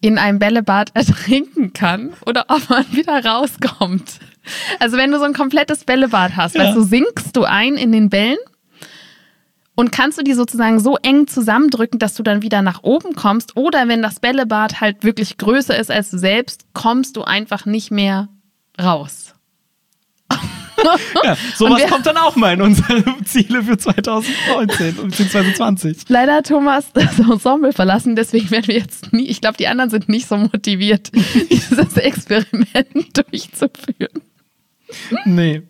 in 0.00 0.16
einem 0.16 0.38
Bällebad 0.38 0.92
ertrinken 0.94 1.72
kann 1.72 2.12
oder 2.24 2.44
ob 2.48 2.70
man 2.70 2.84
wieder 2.92 3.24
rauskommt. 3.24 4.20
Also 4.78 4.96
wenn 4.96 5.10
du 5.10 5.18
so 5.18 5.24
ein 5.24 5.34
komplettes 5.34 5.84
Bällebad 5.84 6.36
hast, 6.36 6.54
Ja. 6.54 6.64
weißt 6.66 6.76
du, 6.76 6.82
sinkst 6.82 7.36
du 7.36 7.42
ein 7.42 7.74
in 7.74 7.90
den 7.92 8.10
Bällen 8.10 8.38
und 9.80 9.92
kannst 9.92 10.18
du 10.18 10.22
die 10.22 10.34
sozusagen 10.34 10.78
so 10.78 10.96
eng 11.02 11.26
zusammendrücken, 11.26 11.98
dass 11.98 12.14
du 12.14 12.22
dann 12.22 12.42
wieder 12.42 12.60
nach 12.60 12.82
oben 12.82 13.14
kommst 13.14 13.56
oder 13.56 13.88
wenn 13.88 14.02
das 14.02 14.20
Bällebad 14.20 14.80
halt 14.82 15.04
wirklich 15.04 15.38
größer 15.38 15.78
ist 15.78 15.90
als 15.90 16.10
du 16.10 16.18
selbst, 16.18 16.66
kommst 16.74 17.16
du 17.16 17.22
einfach 17.22 17.64
nicht 17.64 17.90
mehr 17.90 18.28
raus. 18.80 19.34
Ja, 21.24 21.32
Und 21.32 21.38
sowas 21.56 21.80
wir- 21.80 21.88
kommt 21.88 22.06
dann 22.06 22.16
auch 22.18 22.36
mal 22.36 22.52
in 22.54 22.62
unsere 22.62 23.02
Ziele 23.24 23.62
für 23.62 23.76
2019 23.78 24.94
bzw. 25.08 25.54
20. 25.54 26.08
Leider 26.08 26.42
Thomas 26.42 26.86
das 26.94 27.18
Ensemble 27.18 27.72
verlassen, 27.72 28.16
deswegen 28.16 28.50
werden 28.50 28.66
wir 28.68 28.76
jetzt 28.78 29.12
nie, 29.12 29.26
ich 29.28 29.40
glaube, 29.40 29.56
die 29.56 29.66
anderen 29.68 29.90
sind 29.90 30.08
nicht 30.08 30.26
so 30.28 30.36
motiviert, 30.36 31.10
dieses 31.50 31.96
Experiment 31.96 33.16
durchzuführen. 33.16 34.22
Nee. 35.24 35.62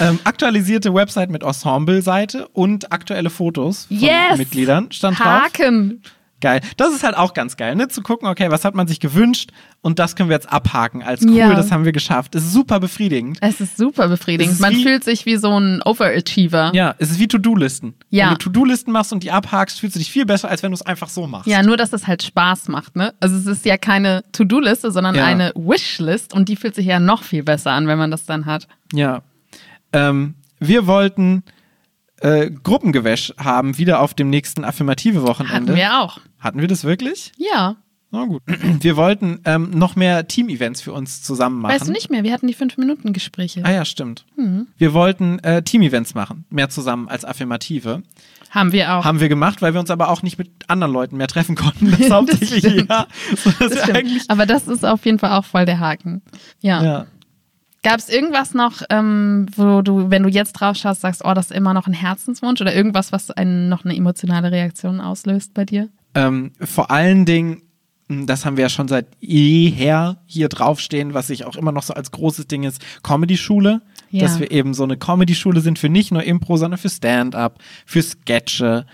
Ähm, 0.00 0.18
aktualisierte 0.24 0.92
Website 0.94 1.30
mit 1.30 1.42
Ensemble-Seite 1.42 2.48
und 2.48 2.92
aktuelle 2.92 3.30
Fotos 3.30 3.86
von 3.86 3.96
Yes! 3.98 4.38
Mitgliedern 4.38 4.90
stand 4.92 5.18
drauf. 5.18 5.26
Haken! 5.26 6.02
Geil. 6.42 6.60
Das 6.76 6.92
ist 6.94 7.02
halt 7.02 7.16
auch 7.16 7.32
ganz 7.32 7.56
geil, 7.56 7.74
ne? 7.76 7.88
Zu 7.88 8.02
gucken, 8.02 8.28
okay, 8.28 8.50
was 8.50 8.66
hat 8.66 8.74
man 8.74 8.86
sich 8.86 9.00
gewünscht 9.00 9.52
und 9.80 9.98
das 9.98 10.16
können 10.16 10.28
wir 10.28 10.36
jetzt 10.36 10.52
abhaken 10.52 11.02
als 11.02 11.22
cool, 11.24 11.30
Ja. 11.34 11.54
das 11.54 11.72
haben 11.72 11.86
wir 11.86 11.92
geschafft. 11.92 12.34
Es 12.34 12.44
ist 12.44 12.52
super 12.52 12.78
befriedigend. 12.78 13.38
Es 13.40 13.62
ist 13.62 13.78
super 13.78 14.08
befriedigend. 14.08 14.52
Ist 14.52 14.60
Man 14.60 14.74
fühlt 14.74 15.02
sich 15.02 15.24
wie 15.24 15.36
so 15.36 15.58
ein 15.58 15.80
Overachiever. 15.82 16.72
Ja, 16.74 16.94
es 16.98 17.10
ist 17.10 17.18
wie 17.20 17.26
To-Do-Listen. 17.26 17.94
Ja. 18.10 18.26
Wenn 18.26 18.32
du 18.34 18.38
To-Do-Listen 18.50 18.92
machst 18.92 19.14
und 19.14 19.22
die 19.22 19.30
abhakst, 19.30 19.80
fühlst 19.80 19.96
du 19.96 19.98
dich 19.98 20.10
viel 20.10 20.26
besser, 20.26 20.50
als 20.50 20.62
wenn 20.62 20.72
du 20.72 20.74
es 20.74 20.82
einfach 20.82 21.08
so 21.08 21.26
machst. 21.26 21.46
Ja, 21.46 21.62
nur 21.62 21.78
dass 21.78 21.94
es 21.94 22.06
halt 22.06 22.22
Spaß 22.22 22.68
macht, 22.68 22.96
ne? 22.96 23.14
Also 23.18 23.34
es 23.34 23.46
ist 23.46 23.64
ja 23.64 23.78
keine 23.78 24.22
To-Do-Liste, 24.32 24.90
sondern 24.90 25.14
Ja. 25.14 25.24
eine 25.24 25.52
Wishlist 25.54 26.34
und 26.34 26.50
die 26.50 26.56
fühlt 26.56 26.74
sich 26.74 26.84
ja 26.86 27.00
noch 27.00 27.22
viel 27.22 27.44
besser 27.44 27.72
an, 27.72 27.86
wenn 27.88 27.96
man 27.98 28.10
das 28.10 28.26
dann 28.26 28.44
hat. 28.44 28.68
Ja. 28.92 29.22
Ähm, 29.96 30.34
wir 30.58 30.86
wollten 30.86 31.42
äh, 32.20 32.50
Gruppengewäsch 32.50 33.32
haben, 33.38 33.78
wieder 33.78 34.00
auf 34.00 34.14
dem 34.14 34.30
nächsten 34.30 34.64
affirmative 34.64 35.22
Wochenende. 35.22 35.72
Hatten 35.72 35.76
wir 35.76 36.00
auch. 36.00 36.20
Hatten 36.38 36.60
wir 36.60 36.68
das 36.68 36.84
wirklich? 36.84 37.32
Ja. 37.36 37.76
Na 38.12 38.24
gut. 38.24 38.42
Wir 38.80 38.96
wollten 38.96 39.40
ähm, 39.44 39.70
noch 39.70 39.96
mehr 39.96 40.28
Team-Events 40.28 40.80
für 40.80 40.92
uns 40.92 41.22
zusammen 41.22 41.60
machen. 41.60 41.74
Weißt 41.74 41.88
du 41.88 41.92
nicht 41.92 42.08
mehr, 42.08 42.22
wir 42.22 42.32
hatten 42.32 42.46
die 42.46 42.54
Fünf-Minuten-Gespräche. 42.54 43.62
Ah 43.64 43.72
ja, 43.72 43.84
stimmt. 43.84 44.24
Mhm. 44.36 44.68
Wir 44.78 44.94
wollten 44.94 45.40
äh, 45.40 45.62
Team-Events 45.62 46.14
machen, 46.14 46.44
mehr 46.48 46.68
zusammen 46.68 47.08
als 47.08 47.24
Affirmative. 47.24 48.04
Haben 48.50 48.72
wir 48.72 48.94
auch. 48.94 49.04
Haben 49.04 49.18
wir 49.20 49.28
gemacht, 49.28 49.60
weil 49.60 49.74
wir 49.74 49.80
uns 49.80 49.90
aber 49.90 50.08
auch 50.08 50.22
nicht 50.22 50.38
mit 50.38 50.50
anderen 50.68 50.92
Leuten 50.92 51.16
mehr 51.16 51.26
treffen 51.26 51.56
konnten. 51.56 51.90
Das 51.98 52.10
hauptsächlich 52.10 52.60
stimmt. 52.60 52.88
ja. 52.88 53.06
So, 53.36 53.50
das 53.58 53.76
eigentlich, 53.90 54.30
Aber 54.30 54.46
das 54.46 54.68
ist 54.68 54.84
auf 54.84 55.04
jeden 55.04 55.18
Fall 55.18 55.32
auch 55.32 55.44
voll 55.44 55.66
der 55.66 55.80
Haken. 55.80 56.22
Ja. 56.60 56.82
ja. 56.82 57.06
Gab 57.86 58.00
es 58.00 58.08
irgendwas 58.08 58.52
noch, 58.52 58.82
ähm, 58.90 59.46
wo 59.54 59.80
du, 59.80 60.10
wenn 60.10 60.24
du 60.24 60.28
jetzt 60.28 60.54
drauf 60.54 60.76
schaust, 60.76 61.02
sagst, 61.02 61.22
oh, 61.24 61.34
das 61.34 61.52
ist 61.52 61.56
immer 61.56 61.72
noch 61.72 61.86
ein 61.86 61.92
Herzenswunsch 61.92 62.60
oder 62.60 62.74
irgendwas, 62.74 63.12
was 63.12 63.30
einen 63.30 63.68
noch 63.68 63.84
eine 63.84 63.94
emotionale 63.94 64.50
Reaktion 64.50 65.00
auslöst 65.00 65.54
bei 65.54 65.64
dir? 65.64 65.88
Ähm, 66.16 66.50
vor 66.60 66.90
allen 66.90 67.26
Dingen, 67.26 67.62
mh, 68.08 68.26
das 68.26 68.44
haben 68.44 68.56
wir 68.56 68.62
ja 68.62 68.70
schon 68.70 68.88
seit 68.88 69.06
jeher 69.20 70.16
hier 70.26 70.48
draufstehen, 70.48 71.14
was 71.14 71.30
ich 71.30 71.44
auch 71.44 71.54
immer 71.54 71.70
noch 71.70 71.84
so 71.84 71.94
als 71.94 72.10
großes 72.10 72.48
Ding 72.48 72.64
ist, 72.64 72.84
Comedy-Schule. 73.04 73.82
Ja. 74.10 74.22
Dass 74.22 74.40
wir 74.40 74.50
eben 74.50 74.74
so 74.74 74.82
eine 74.82 74.96
Comedy-Schule 74.96 75.60
sind 75.60 75.78
für 75.78 75.88
nicht 75.88 76.10
nur 76.10 76.24
Impro, 76.24 76.56
sondern 76.56 76.78
für 76.78 76.88
Stand-up, 76.88 77.60
für 77.84 78.02
Sketche. 78.02 78.86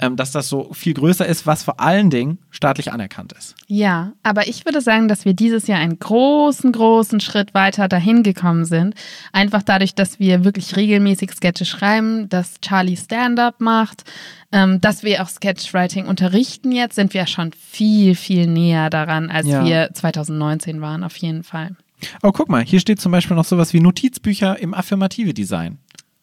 Ähm, 0.00 0.14
dass 0.14 0.30
das 0.30 0.48
so 0.48 0.72
viel 0.74 0.94
größer 0.94 1.26
ist, 1.26 1.44
was 1.44 1.64
vor 1.64 1.80
allen 1.80 2.08
Dingen 2.08 2.38
staatlich 2.50 2.92
anerkannt 2.92 3.32
ist. 3.32 3.56
Ja, 3.66 4.12
aber 4.22 4.46
ich 4.46 4.64
würde 4.64 4.80
sagen, 4.80 5.08
dass 5.08 5.24
wir 5.24 5.34
dieses 5.34 5.66
Jahr 5.66 5.80
einen 5.80 5.98
großen, 5.98 6.70
großen 6.70 7.18
Schritt 7.18 7.52
weiter 7.52 7.88
dahin 7.88 8.22
gekommen 8.22 8.64
sind. 8.64 8.94
Einfach 9.32 9.64
dadurch, 9.64 9.96
dass 9.96 10.20
wir 10.20 10.44
wirklich 10.44 10.76
regelmäßig 10.76 11.32
Sketche 11.32 11.64
schreiben, 11.64 12.28
dass 12.28 12.60
Charlie 12.60 12.96
Stand-up 12.96 13.60
macht, 13.60 14.04
ähm, 14.52 14.80
dass 14.80 15.02
wir 15.02 15.20
auch 15.22 15.28
Sketchwriting 15.28 16.06
unterrichten 16.06 16.70
jetzt, 16.70 16.94
sind 16.94 17.12
wir 17.12 17.26
schon 17.26 17.50
viel, 17.52 18.14
viel 18.14 18.46
näher 18.46 18.90
daran, 18.90 19.30
als 19.30 19.48
Ja. 19.48 19.64
wir 19.64 19.90
2019 19.92 20.80
waren, 20.80 21.02
auf 21.02 21.16
jeden 21.16 21.42
Fall. 21.42 21.76
Oh, 22.22 22.30
guck 22.30 22.48
mal, 22.48 22.62
hier 22.62 22.78
steht 22.78 23.00
zum 23.00 23.10
Beispiel 23.10 23.34
noch 23.36 23.44
sowas 23.44 23.72
wie 23.72 23.80
Notizbücher 23.80 24.58
im 24.60 24.74
affirmative 24.74 25.34
Design. 25.34 25.78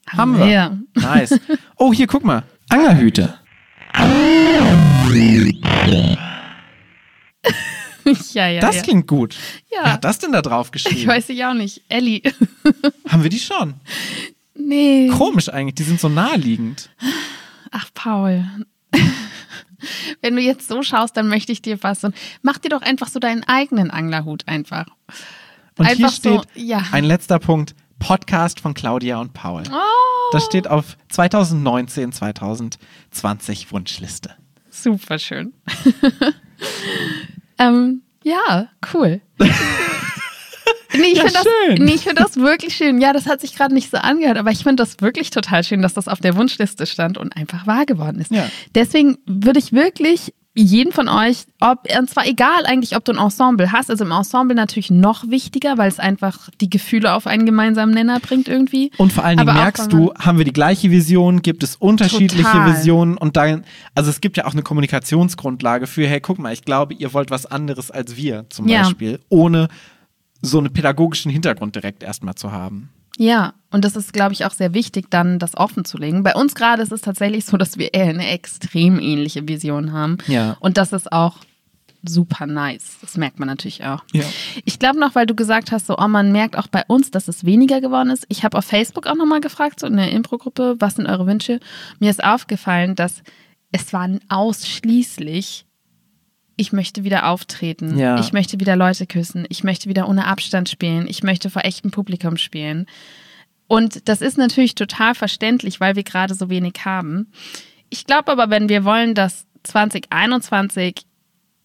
Haben 0.07 0.37
wir. 0.37 0.45
Ja. 0.47 0.77
Nice. 0.93 1.37
Oh, 1.77 1.91
hier, 1.91 2.07
guck 2.07 2.23
mal. 2.23 2.43
Angerhüte. 2.69 3.33
ja, 8.33 8.47
ja, 8.47 8.61
Das 8.61 8.75
ja. 8.77 8.81
klingt 8.83 9.07
gut. 9.07 9.35
Ja. 9.71 9.79
Wer 9.83 9.93
hat 9.93 10.03
das 10.03 10.19
denn 10.19 10.31
da 10.31 10.41
drauf 10.41 10.71
geschrieben? 10.71 10.97
Ich 10.97 11.07
weiß 11.07 11.29
ich 11.29 11.43
auch 11.45 11.53
nicht. 11.53 11.81
Ellie. 11.89 12.21
Haben 13.09 13.23
wir 13.23 13.29
die 13.29 13.39
schon? 13.39 13.75
nee. 14.53 15.09
Komisch 15.09 15.49
eigentlich, 15.49 15.75
die 15.75 15.83
sind 15.83 15.99
so 15.99 16.09
naheliegend. 16.09 16.89
Ach, 17.71 17.89
Paul. 17.93 18.45
Wenn 20.21 20.35
du 20.35 20.41
jetzt 20.41 20.67
so 20.67 20.81
schaust, 20.81 21.15
dann 21.17 21.27
möchte 21.27 21.51
ich 21.51 21.61
dir 21.61 21.81
was. 21.83 22.03
Und 22.03 22.15
mach 22.41 22.57
dir 22.57 22.69
doch 22.69 22.81
einfach 22.81 23.07
so 23.07 23.19
deinen 23.19 23.43
eigenen 23.43 23.91
Anglerhut 23.91 24.47
einfach. 24.47 24.87
Und 25.77 25.87
hier 25.87 26.05
Einfach 26.05 26.11
so, 26.11 26.41
steht 26.41 26.47
ja. 26.55 26.83
ein 26.91 27.03
letzter 27.03 27.37
Punkt: 27.39 27.75
Podcast 27.99 28.59
von 28.59 28.73
Claudia 28.73 29.19
und 29.19 29.33
Paul. 29.33 29.63
Oh, 29.71 30.31
Das 30.31 30.45
steht 30.45 30.67
auf 30.67 30.97
2019, 31.09 32.11
2020 32.11 33.71
Wunschliste. 33.71 34.35
super 34.69 35.17
schön. 35.19 35.53
ähm, 37.59 38.01
ja, 38.23 38.67
cool. 38.93 39.21
Nee, 40.97 41.07
ich 41.07 41.17
Ja, 41.17 41.23
finde 41.25 41.33
das, 41.43 41.79
nee, 41.79 41.93
ich 41.95 42.01
find 42.03 42.17
das 42.19 42.37
wirklich 42.37 42.73
schön. 42.73 43.01
Ja, 43.01 43.11
das 43.11 43.25
hat 43.27 43.41
sich 43.41 43.53
gerade 43.53 43.73
nicht 43.73 43.91
so 43.91 43.97
angehört, 43.97 44.37
aber 44.37 44.51
ich 44.51 44.59
finde 44.63 44.81
das 44.81 45.01
wirklich 45.01 45.29
total 45.29 45.61
schön, 45.65 45.81
dass 45.81 45.93
das 45.93 46.07
auf 46.07 46.21
der 46.21 46.37
Wunschliste 46.37 46.85
stand 46.85 47.17
und 47.17 47.35
einfach 47.35 47.67
wahr 47.67 47.85
geworden 47.85 48.19
ist. 48.21 48.31
Ja. 48.31 48.47
Deswegen 48.75 49.17
würde 49.25 49.59
ich 49.59 49.73
wirklich 49.73 50.33
jeden 50.55 50.93
von 50.93 51.09
euch, 51.09 51.45
ob, 51.59 51.85
und 51.99 52.09
zwar 52.09 52.25
egal 52.25 52.65
eigentlich, 52.65 52.95
ob 52.95 53.03
du 53.03 53.11
ein 53.11 53.17
Ensemble 53.17 53.71
hast, 53.73 53.89
also 53.89 54.05
im 54.05 54.11
Ensemble 54.11 54.55
natürlich 54.55 54.89
noch 54.89 55.29
wichtiger, 55.29 55.77
weil 55.77 55.89
es 55.89 55.99
einfach 55.99 56.49
die 56.61 56.69
Gefühle 56.69 57.13
auf 57.13 57.27
einen 57.27 57.45
gemeinsamen 57.45 57.93
Nenner 57.93 58.19
bringt 58.21 58.47
irgendwie. 58.47 58.91
Und 58.97 59.11
vor 59.11 59.25
allen 59.25 59.37
Dingen 59.37 59.49
Aber 59.49 59.59
merkst 59.59 59.91
du, 59.91 60.13
haben 60.15 60.37
wir 60.37 60.45
die 60.45 60.53
gleiche 60.53 60.89
Vision, 60.91 61.41
gibt 61.41 61.61
es 61.63 61.75
unterschiedliche 61.75 62.43
Total. 62.43 62.73
Visionen 62.73 63.17
und 63.17 63.35
dann, 63.35 63.65
also 63.95 64.09
es 64.09 64.21
gibt 64.21 64.37
ja 64.37 64.45
auch 64.45 64.53
eine 64.53 64.63
Kommunikationsgrundlage 64.63 65.87
für, 65.87 66.07
hey, 66.07 66.21
guck 66.21 66.39
mal, 66.39 66.53
ich 66.53 66.63
glaube, 66.63 66.93
ihr 66.93 67.13
wollt 67.13 67.31
was 67.31 67.45
anderes 67.45 67.91
als 67.91 68.15
wir 68.15 68.45
zum 68.49 68.67
Ja. 68.67 68.83
Beispiel, 68.83 69.19
ohne 69.29 69.67
so 70.41 70.59
einen 70.59 70.71
pädagogischen 70.71 71.31
Hintergrund 71.31 71.75
direkt 71.75 72.01
erstmal 72.01 72.35
zu 72.35 72.51
haben. 72.51 72.89
Ja, 73.17 73.53
und 73.71 73.85
das 73.85 73.95
ist, 73.95 74.13
glaube 74.13 74.33
ich, 74.33 74.45
auch 74.45 74.51
sehr 74.51 74.73
wichtig, 74.73 75.09
dann 75.09 75.39
das 75.39 75.55
offen 75.55 75.85
zu 75.85 75.97
legen. 75.97 76.23
Bei 76.23 76.35
uns 76.35 76.55
gerade 76.55 76.81
ist 76.81 76.91
es 76.91 77.01
tatsächlich 77.01 77.45
so, 77.45 77.57
dass 77.57 77.77
wir 77.77 77.93
eher 77.93 78.09
eine 78.09 78.27
extrem 78.27 78.99
ähnliche 78.99 79.47
Vision 79.47 79.93
haben. 79.93 80.17
Ja. 80.27 80.57
Und 80.59 80.77
das 80.77 80.93
ist 80.93 81.11
auch 81.11 81.37
super 82.07 82.45
nice. 82.45 82.97
Das 83.01 83.17
merkt 83.17 83.39
man 83.39 83.47
natürlich 83.47 83.83
auch. 83.83 84.03
Ja. 84.13 84.23
Ich 84.63 84.79
glaube 84.79 84.99
noch, 84.99 85.15
weil 85.15 85.25
du 85.25 85.35
gesagt 85.35 85.71
hast, 85.71 85.87
so, 85.87 85.97
oh, 85.97 86.07
man 86.07 86.31
merkt 86.31 86.57
auch 86.57 86.67
bei 86.67 86.83
uns, 86.87 87.11
dass 87.11 87.27
es 87.27 87.45
weniger 87.45 87.81
geworden 87.81 88.09
ist. 88.09 88.25
Ich 88.29 88.43
habe 88.43 88.57
auf 88.57 88.65
Facebook 88.65 89.07
auch 89.07 89.15
nochmal 89.15 89.41
gefragt, 89.41 89.79
so 89.79 89.87
in 89.87 89.97
der 89.97 90.11
Impro-Gruppe, 90.11 90.75
was 90.79 90.95
sind 90.95 91.07
eure 91.07 91.25
Wünsche? 91.25 91.59
Mir 91.99 92.11
ist 92.11 92.23
aufgefallen, 92.23 92.95
dass 92.95 93.23
es 93.71 93.91
waren 93.91 94.19
ausschließlich, 94.29 95.65
ich 96.57 96.71
möchte 96.71 97.03
wieder 97.03 97.27
auftreten, 97.27 97.97
Ja. 97.97 98.19
ich 98.19 98.31
möchte 98.33 98.59
wieder 98.59 98.75
Leute 98.75 99.05
küssen, 99.07 99.45
ich 99.49 99.63
möchte 99.63 99.89
wieder 99.89 100.07
ohne 100.07 100.25
Abstand 100.27 100.69
spielen, 100.69 101.07
ich 101.07 101.23
möchte 101.23 101.49
vor 101.49 101.65
echtem 101.65 101.91
Publikum 101.91 102.37
spielen. 102.37 102.85
Und 103.67 104.07
das 104.07 104.21
ist 104.21 104.37
natürlich 104.37 104.75
total 104.75 105.15
verständlich, 105.15 105.79
weil 105.79 105.95
wir 105.95 106.03
gerade 106.03 106.35
so 106.35 106.49
wenig 106.49 106.73
haben. 106.85 107.31
Ich 107.89 108.05
glaube 108.05 108.31
aber, 108.31 108.49
wenn 108.49 108.69
wir 108.69 108.83
wollen, 108.85 109.15
dass 109.15 109.47
2021 109.63 111.01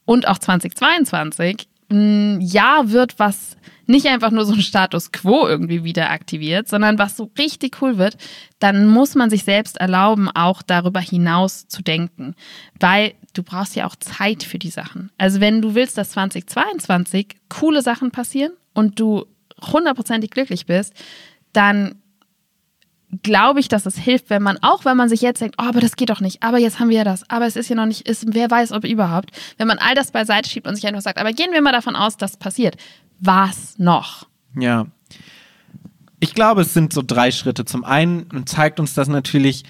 und 0.07 0.27
auch 0.27 0.39
2022 0.39 1.69
ein 1.91 2.41
Jahr 2.41 2.91
wird, 2.91 3.19
was 3.19 3.57
nicht 3.87 4.07
einfach 4.07 4.31
nur 4.31 4.45
so 4.45 4.53
ein 4.53 4.63
Status 4.63 5.11
quo 5.11 5.49
irgendwie 5.49 5.83
wieder 5.83 6.11
aktiviert, 6.11 6.69
sondern 6.69 6.99
was 6.99 7.17
so 7.17 7.31
richtig 7.37 7.83
cool 7.83 7.99
wird, 7.99 8.17
dann 8.61 8.87
muss 8.87 9.17
man 9.17 9.31
sich 9.31 9.43
selbst 9.43 9.79
erlauben, 9.79 10.29
auch 10.31 10.63
darüber 10.63 11.01
hinaus 11.01 11.67
zu 11.67 11.83
denken. 11.83 12.35
Weil 12.79 13.15
du 13.35 13.43
brauchst 13.43 13.75
ja 13.75 13.87
auch 13.87 13.97
Zeit 13.97 14.45
für 14.45 14.59
die 14.59 14.71
Sachen. 14.71 15.11
Also 15.19 15.41
wenn 15.41 15.61
du 15.61 15.75
willst, 15.75 15.99
dass 15.99 16.11
2022 16.11 17.37
coole 17.49 17.83
Sachen 17.83 18.13
passieren 18.13 18.53
und 18.75 19.01
du 19.01 19.27
hundertprozentig 19.61 20.31
glücklich 20.31 20.67
bist, 20.67 20.95
dann 21.53 22.00
glaube 23.23 23.61
ich, 23.61 23.69
dass 23.69 23.87
es 23.87 23.97
hilft, 23.97 24.31
wenn 24.31 24.43
man, 24.43 24.59
auch 24.63 24.85
wenn 24.85 24.97
man 24.97 25.09
sich 25.09 25.21
jetzt 25.21 25.41
denkt, 25.41 25.57
oh, 25.59 25.65
aber 25.65 25.81
das 25.81 25.97
geht 25.97 26.11
doch 26.11 26.21
nicht, 26.21 26.43
aber 26.43 26.59
jetzt 26.59 26.79
haben 26.79 26.91
wir 26.91 26.99
ja 26.99 27.05
das, 27.05 27.29
aber 27.29 27.47
es 27.47 27.57
ist 27.57 27.69
ja 27.69 27.77
noch 27.77 27.87
nicht, 27.87 28.09
ist, 28.09 28.25
wer 28.29 28.51
weiß, 28.51 28.73
ob 28.73 28.85
überhaupt, 28.85 29.31
wenn 29.59 29.67
man 29.67 29.79
all 29.79 29.95
das 29.95 30.13
beiseite 30.13 30.49
schiebt 30.49 30.67
und 30.67 30.77
sich 30.77 30.87
einfach 30.87 31.01
sagt, 31.01 31.19
aber 31.19 31.33
gehen 31.33 31.53
wir 31.53 31.63
mal 31.63 31.73
davon 31.73 31.97
aus, 31.97 32.17
dass 32.17 32.37
passiert. 32.37 32.77
Was 33.19 33.79
noch? 33.79 34.27
Ja. 34.59 34.87
Ich 36.21 36.35
glaube, 36.35 36.63
es 36.63 36.75
sind 36.75 36.93
so 36.93 37.03
drei 37.07 37.31
Schritte. 37.31 37.65
Zum 37.65 37.85
einen 37.85 38.47
zeigt 38.47 38.79
uns 38.79 38.95
das 38.95 39.09
natürlich, 39.09 39.65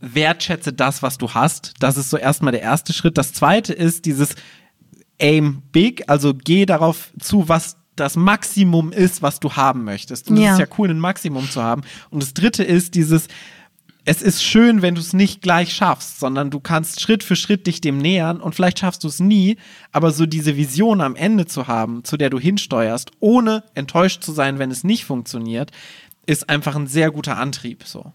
wertschätze 0.00 0.72
das, 0.72 1.02
was 1.02 1.18
du 1.18 1.30
hast. 1.30 1.74
Das 1.80 1.96
ist 1.96 2.10
so 2.10 2.16
erstmal 2.16 2.52
der 2.52 2.62
erste 2.62 2.92
Schritt. 2.92 3.16
Das 3.16 3.32
zweite 3.32 3.72
ist 3.72 4.04
dieses 4.04 4.34
Aim 5.20 5.62
Big, 5.72 6.08
also 6.08 6.34
geh 6.34 6.66
darauf 6.66 7.12
zu, 7.18 7.48
was 7.48 7.76
das 7.96 8.16
Maximum 8.16 8.92
ist, 8.92 9.22
was 9.22 9.40
du 9.40 9.52
haben 9.52 9.84
möchtest. 9.84 10.28
Und 10.30 10.36
es 10.36 10.42
Ja. 10.42 10.52
ist 10.54 10.58
ja 10.60 10.66
cool, 10.78 10.90
ein 10.90 10.98
Maximum 10.98 11.48
zu 11.50 11.62
haben. 11.62 11.82
Und 12.10 12.22
das 12.22 12.34
dritte 12.34 12.64
ist 12.64 12.94
dieses, 12.94 13.28
es 14.04 14.20
ist 14.20 14.42
schön, 14.42 14.82
wenn 14.82 14.94
du 14.94 15.00
es 15.00 15.14
nicht 15.14 15.40
gleich 15.40 15.72
schaffst, 15.72 16.20
sondern 16.20 16.50
du 16.50 16.60
kannst 16.60 17.00
Schritt 17.00 17.22
für 17.24 17.36
Schritt 17.36 17.66
dich 17.66 17.80
dem 17.80 17.96
nähern 17.98 18.40
und 18.40 18.54
vielleicht 18.54 18.78
schaffst 18.80 19.02
du 19.04 19.08
es 19.08 19.18
nie, 19.18 19.56
aber 19.92 20.10
so 20.12 20.26
diese 20.26 20.56
Vision 20.56 21.00
am 21.00 21.16
Ende 21.16 21.46
zu 21.46 21.68
haben, 21.68 22.04
zu 22.04 22.16
der 22.18 22.28
du 22.28 22.38
hinsteuerst, 22.38 23.12
ohne 23.20 23.64
enttäuscht 23.74 24.22
zu 24.22 24.32
sein, 24.32 24.58
wenn 24.58 24.70
es 24.70 24.84
nicht 24.84 25.04
funktioniert, 25.06 25.70
ist 26.26 26.50
einfach 26.50 26.76
ein 26.76 26.86
sehr 26.86 27.10
guter 27.10 27.38
Antrieb, 27.38 27.84
so. 27.84 28.12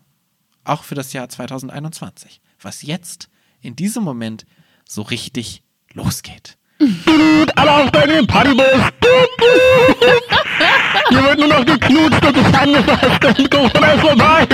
Auch 0.64 0.84
für 0.84 0.94
das 0.96 1.14
Jahr 1.14 1.28
2021, 1.30 2.40
was 2.62 2.84
jetzt 2.84 3.30
in 3.62 3.76
diesem 3.76 4.04
Moment 4.04 4.46
so 4.88 5.02
richtig 5.02 5.64
losgeht. 5.94 6.59
Alle 7.56 7.72
auf 7.72 7.92
deinen 7.92 8.26
Partybus. 8.26 8.66
Hier 11.10 11.24
wird 11.24 11.40
nur 11.40 11.48
noch 11.48 11.66
geknutscht 11.66 12.26
und 12.26 12.38
das 12.38 12.54
angefasst 12.54 13.40
und 13.40 13.52
Corona 13.52 13.92
ist 13.94 14.02
vorbei. 14.02 14.48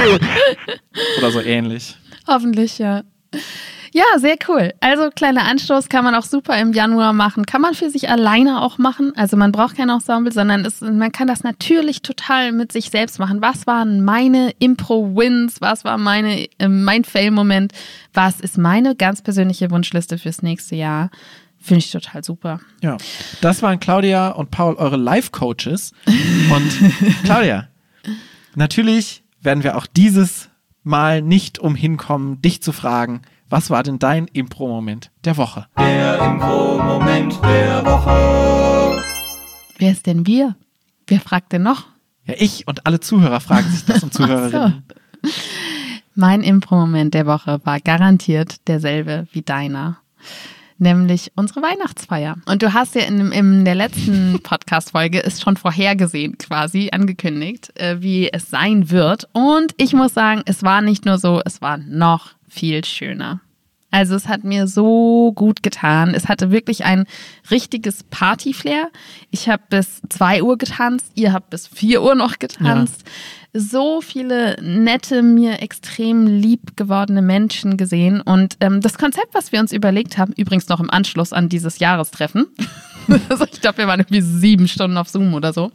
Oder 1.18 1.32
so 1.32 1.42
ähnlich. 1.42 1.96
Hoffentlich, 2.28 2.80
ja. 2.80 3.04
Ja, 3.96 4.04
sehr 4.18 4.36
cool. 4.50 4.74
Also 4.82 5.10
kleiner 5.10 5.44
Anstoß 5.44 5.88
kann 5.88 6.04
man 6.04 6.16
auch 6.16 6.26
super 6.26 6.60
im 6.60 6.74
Januar 6.74 7.14
machen. 7.14 7.46
Kann 7.46 7.62
man 7.62 7.76
für 7.76 7.90
sich 7.90 8.10
alleine 8.10 8.62
auch 8.62 8.78
machen. 8.78 9.14
Also 9.16 9.38
man 9.38 9.54
braucht 9.54 9.78
kein 9.78 9.88
Ensemble, 9.88 10.34
sondern 10.34 10.66
es, 10.66 10.82
man 10.82 11.14
kann 11.14 11.28
das 11.28 11.44
natürlich 11.44 12.02
total 12.02 12.52
mit 12.52 12.74
sich 12.74 12.90
selbst 12.90 13.20
machen. 13.20 13.42
Was 13.42 13.68
waren 13.68 14.04
meine 14.04 14.52
Impro-Wins? 14.60 15.62
Was 15.62 15.86
war 15.86 15.98
meine, 15.98 16.46
äh, 16.60 16.68
mein 16.68 17.06
Fail-Moment? 17.06 17.72
Was 18.14 18.42
ist 18.42 18.58
meine 18.58 18.96
ganz 18.96 19.22
persönliche 19.22 19.72
Wunschliste 19.72 20.18
fürs 20.18 20.42
nächste 20.42 20.76
Jahr? 20.76 21.10
Finde 21.66 21.80
ich 21.80 21.90
total 21.90 22.24
super. 22.24 22.60
Ja, 22.84 22.96
das 23.42 23.64
waren 23.64 23.80
Claudia 23.80 24.30
und 24.30 24.52
Paul, 24.52 24.76
eure 24.76 24.98
Life-Coaches. 24.98 25.94
Und 26.06 26.94
Claudia, 27.24 27.70
natürlich 28.54 29.24
werden 29.42 29.64
wir 29.64 29.76
auch 29.76 29.88
dieses 29.88 30.50
Mal 30.84 31.24
nicht 31.24 31.58
umhin 31.58 31.98
kommen, 31.98 32.40
dich 32.40 32.62
zu 32.62 32.72
fragen, 32.72 33.24
was 33.50 33.72
war 33.72 33.82
denn 33.82 33.98
dein 33.98 34.28
Impro-Moment 34.28 35.10
der 35.24 35.38
Woche? 35.38 35.66
Der 35.80 36.20
Impro-Moment 36.20 37.34
der 37.42 37.84
Woche. 37.84 39.04
Wer 39.80 39.92
ist 39.92 40.06
denn 40.06 40.28
wir? 40.28 40.56
Wer 41.08 41.20
fragt 41.20 41.52
denn 41.52 41.64
noch? 41.64 41.88
Ja, 42.26 42.36
ich 42.38 42.68
und 42.68 42.86
alle 42.86 43.00
Zuhörer 43.00 43.40
fragen 43.40 43.72
sich 43.72 43.86
das 43.86 44.04
und 44.04 44.14
Zuhörerinnen. 44.14 44.84
Mein 46.14 46.44
Impro-Moment 46.44 47.16
der 47.16 47.26
Woche 47.26 47.60
war 47.64 47.80
garantiert 47.80 48.68
derselbe 48.68 49.26
wie 49.32 49.42
deiner. 49.42 49.98
Nämlich 50.78 51.32
unsere 51.36 51.62
Weihnachtsfeier. 51.62 52.36
Und 52.46 52.62
du 52.62 52.74
hast 52.74 52.96
ja 52.96 53.04
in, 53.04 53.32
in 53.32 53.64
der 53.64 53.76
letzten 53.76 54.40
Podcast-Folge 54.44 55.24
es 55.24 55.42
schon 55.42 55.56
vorhergesehen, 55.56 56.38
quasi 56.38 56.90
angekündigt, 56.92 57.72
äh, 57.80 58.02
wie 58.02 58.32
es 58.32 58.50
sein 58.50 58.90
wird. 58.90 59.30
Und 59.32 59.74
ich 59.78 59.94
muss 59.94 60.14
sagen, 60.14 60.42
es 60.46 60.64
war 60.64 60.82
nicht 60.82 61.06
nur 61.06 61.18
so, 61.18 61.42
es 61.46 61.62
war 61.62 61.78
noch 61.78 62.32
viel 62.50 62.84
schöner. 62.84 63.40
Also 63.96 64.16
es 64.16 64.28
hat 64.28 64.44
mir 64.44 64.68
so 64.68 65.32
gut 65.34 65.64
getan. 65.64 66.14
Es 66.14 66.28
hatte 66.28 66.52
wirklich 66.52 66.84
ein 66.84 67.06
richtiges 67.50 68.04
Party-Flair. 68.04 68.90
Ich 69.32 69.48
habe 69.48 69.64
bis 69.70 70.02
2 70.10 70.44
Uhr 70.44 70.58
getanzt, 70.58 71.14
ihr 71.16 71.32
habt 71.32 71.50
bis 71.50 71.66
4 71.68 72.02
Uhr 72.02 72.16
noch 72.16 72.38
getanzt. 72.38 73.06
So 73.58 74.02
viele 74.02 74.58
nette, 74.62 75.24
mir 75.24 75.62
extrem 75.62 76.28
lieb 76.28 76.76
gewordene 76.76 77.22
Menschen 77.22 77.78
gesehen. 77.78 78.20
Und 78.20 78.58
ähm, 78.60 78.82
das 78.82 78.98
Konzept, 78.98 79.34
was 79.34 79.54
wir 79.54 79.62
uns 79.62 79.72
überlegt 79.72 80.18
haben, 80.18 80.34
übrigens 80.36 80.68
noch 80.68 80.82
im 80.82 80.90
Anschluss 80.90 81.32
an 81.32 81.48
dieses 81.48 81.80
Jahrestreffen, 81.80 82.48
also 83.30 83.46
ich 83.46 83.62
glaube, 83.62 83.78
wir 83.78 83.88
waren 83.88 84.02
irgendwie 84.02 84.22
sieben 84.22 84.68
Stunden 84.68 84.98
auf 84.98 85.08
Zoom 85.08 85.34
oder 85.34 85.54
so, 85.54 85.72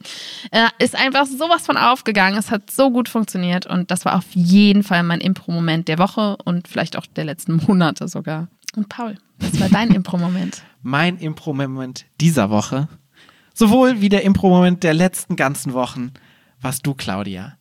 äh, 0.51 0.69
ist 0.79 0.95
einfach 0.95 1.25
sowas 1.25 1.65
von 1.65 1.79
aufgegangen. 1.79 2.39
Es 2.39 2.51
hat 2.51 2.71
so 2.71 2.91
gut 2.91 3.09
funktioniert 3.09 3.65
und 3.65 3.91
das 3.91 4.05
war 4.05 4.17
auf 4.17 4.27
jeden 4.35 4.83
Fall 4.83 5.03
mein 5.03 5.23
Impro-Moment 5.23 5.89
der 5.89 5.99
Woche 5.99 6.37
und 6.45 6.69
vielleicht 6.69 6.99
auch 6.99 7.07
der 7.07 7.25
letzten 7.25 7.57
Monate 7.67 8.09
sogar. 8.09 8.49
Und 8.77 8.91
Paul, 8.91 9.17
was 9.39 9.59
war 9.59 9.71
dein 9.71 9.91
Impro-Moment? 9.95 10.63
Mein 10.83 11.17
Impro-Moment 11.17 12.05
dieser 12.21 12.51
Woche, 12.51 12.89
sowohl 13.55 14.03
wie 14.03 14.11
der 14.11 14.23
Impro-Moment 14.25 14.83
der 14.83 14.93
letzten 14.93 15.37
ganzen 15.37 15.73
Wochen, 15.73 16.13
warst 16.61 16.87
du, 16.87 16.93
Claudia. 16.93 17.57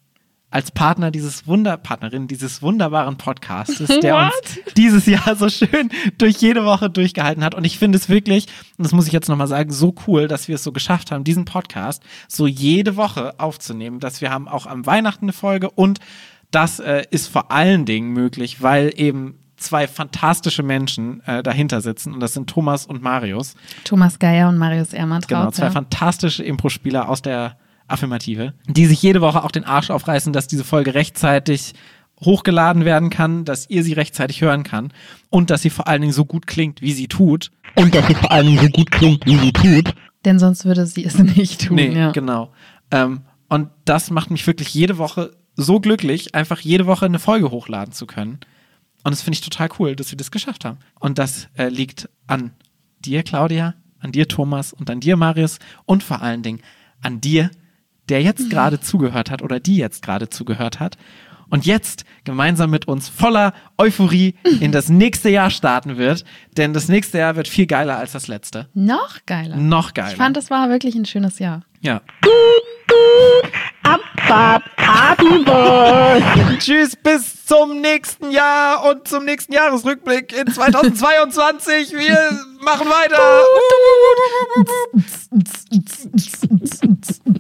Als 0.52 0.72
Partner 0.72 1.12
dieses 1.12 1.46
Wunder, 1.46 1.78
Partnerin 1.78 2.28
dieses 2.28 2.62
wunderbaren 2.62 3.18
Podcastes, 3.18 3.88
der 4.02 4.18
uns 4.18 4.60
dieses 4.76 5.06
Jahr 5.06 5.36
so 5.36 5.50
schön 5.50 5.90
durch 6.18 6.38
jede 6.38 6.66
Woche 6.66 6.90
durchgehalten 6.90 7.44
hat. 7.44 7.54
Und 7.54 7.66
ich 7.66 7.78
finde 7.78 7.98
es 7.98 8.10
wirklich, 8.10 8.48
und 8.78 8.84
das 8.84 8.92
muss 8.92 9.08
ich 9.08 9.14
jetzt 9.14 9.30
nochmal 9.30 9.48
sagen, 9.48 9.72
so 9.72 9.94
cool, 10.08 10.28
dass 10.28 10.48
wir 10.48 10.56
es 10.56 10.64
so 10.64 10.72
geschafft 10.72 11.12
haben, 11.12 11.24
diesen 11.24 11.46
Podcast 11.46 12.02
so 12.28 12.48
jede 12.48 12.96
Woche 12.96 13.40
aufzunehmen, 13.40 14.00
dass 14.00 14.22
wir 14.22 14.32
haben 14.32 14.48
auch 14.48 14.66
am 14.66 14.86
Weihnachten 14.86 15.26
eine 15.26 15.34
Folge 15.34 15.70
und 15.70 16.00
das 16.52 16.80
äh, 16.80 17.04
ist 17.12 17.28
vor 17.28 17.52
allen 17.52 17.86
Dingen 17.86 18.12
möglich, 18.12 18.62
weil 18.62 18.92
eben 18.96 19.36
zwei 19.60 19.88
fantastische 19.88 20.64
Menschen 20.64 21.22
äh, 21.26 21.44
dahinter 21.44 21.82
sitzen 21.82 22.14
und 22.14 22.22
das 22.22 22.34
sind 22.34 22.50
Thomas 22.50 22.86
und 22.86 23.02
Marius. 23.02 23.56
Thomas 23.84 24.20
Geier 24.20 24.50
und 24.50 24.58
Marius 24.58 24.94
Ermantraut. 24.94 25.28
Genau, 25.28 25.52
zwei 25.52 25.66
ja. 25.66 25.72
fantastische 25.72 26.44
Impro-Spieler 26.44 27.10
aus 27.10 27.22
der 27.22 27.58
Affirmative, 27.92 28.54
die 28.68 28.86
sich 28.86 29.02
jede 29.02 29.22
Woche 29.22 29.44
auch 29.44 29.52
den 29.52 29.66
Arsch 29.66 29.90
aufreißen, 29.90 30.34
dass 30.34 30.48
diese 30.48 30.64
Folge 30.64 30.94
rechtzeitig 30.94 31.74
hochgeladen 32.24 32.86
werden 32.86 33.10
kann, 33.10 33.46
dass 33.46 33.70
ihr 33.70 33.84
sie 33.84 33.94
rechtzeitig 33.94 34.42
hören 34.42 34.64
kann 34.64 34.92
und 35.30 35.50
dass 35.50 35.62
sie 35.62 35.70
vor 35.70 35.88
allen 35.88 36.02
Dingen 36.02 36.14
so 36.14 36.26
gut 36.26 36.48
klingt, 36.48 36.82
wie 36.82 36.92
sie 36.92 37.08
tut. 37.08 37.52
Und 37.76 37.96
dass 37.96 38.08
sie 38.08 38.16
vor 38.16 38.32
allen 38.32 38.48
Dingen 38.48 38.60
so 38.60 38.70
gut 38.70 38.92
klingt, 38.92 39.26
wie 39.26 39.38
sie 39.38 39.54
tut. 39.54 39.94
Denn 40.26 40.40
sonst 40.40 40.66
würde 40.66 40.86
sie 40.86 41.06
es 41.06 41.18
nicht 41.36 41.68
tun. 41.68 41.76
Nee, 41.76 41.94
ja. 41.94 42.12
genau. 42.12 42.52
Ähm, 42.92 43.22
und 43.48 43.70
das 43.86 44.12
macht 44.12 44.32
mich 44.32 44.46
wirklich 44.46 44.74
jede 44.74 44.98
Woche 44.98 45.32
so 45.56 45.80
glücklich, 45.80 46.36
einfach 46.36 46.60
jede 46.60 46.86
Woche 46.86 47.06
eine 47.06 47.20
Folge 47.20 47.52
hochladen 47.52 47.94
zu 47.94 48.06
können. 48.06 48.40
Und 49.04 49.12
das 49.12 49.22
finde 49.22 49.36
ich 49.36 49.42
total 49.42 49.70
cool, 49.80 49.96
dass 49.96 50.12
wir 50.12 50.18
das 50.18 50.32
geschafft 50.32 50.66
haben. 50.66 50.80
Und 51.00 51.18
das 51.20 51.48
äh, 51.58 51.70
liegt 51.70 52.10
an 52.28 52.52
dir, 53.00 53.24
Claudia, 53.24 53.76
an 54.00 54.12
dir, 54.12 54.28
Thomas 54.28 54.74
und 54.74 54.90
an 54.90 55.00
dir, 55.00 55.16
Marius 55.16 55.60
und 55.86 56.04
vor 56.04 56.22
allen 56.22 56.44
Dingen 56.44 56.62
an 57.02 57.22
dir, 57.22 57.50
der 58.10 58.22
jetzt 58.22 58.50
gerade 58.50 58.80
zugehört 58.80 59.32
hat 59.32 59.42
oder 59.42 59.60
die 59.60 59.78
jetzt 59.78 60.04
gerade 60.04 60.30
zugehört 60.30 60.80
hat 60.80 60.98
und 61.50 61.66
jetzt 61.66 62.06
gemeinsam 62.24 62.70
mit 62.70 62.88
uns 62.88 63.10
voller 63.10 63.54
Euphorie 63.78 64.36
in 64.60 64.72
das 64.72 64.90
nächste 64.90 65.30
Jahr 65.30 65.50
starten 65.50 65.98
wird. 65.98 66.24
Denn 66.58 66.74
das 66.74 66.88
nächste 66.88 67.18
Jahr 67.18 67.36
wird 67.36 67.48
viel 67.48 67.66
geiler 67.66 67.98
als 67.98 68.12
das 68.12 68.28
letzte. 68.28 68.68
Noch 68.74 69.18
geiler. 69.26 69.56
Noch 69.58 69.94
geiler. 69.94 70.12
Ich 70.12 70.16
fand, 70.18 70.38
das 70.38 70.50
war 70.50 70.70
wirklich 70.70 70.96
ein 70.96 71.06
schönes 71.06 71.40
Jahr. 71.40 71.62
ja. 71.82 72.02
Abfahrt, 73.84 74.64
Partywurst. 74.76 76.60
Tschüss, 76.60 76.96
bis 76.96 77.46
zum 77.46 77.82
nächsten 77.82 78.32
Jahr 78.32 78.84
und 78.90 79.08
zum 79.08 79.26
nächsten 79.26 79.54
Jahresrückblick 79.54 80.34
in 80.34 80.52
2022. 80.52 81.94
Wir 81.94 82.40
machen 82.62 82.88
weiter. 82.88 83.44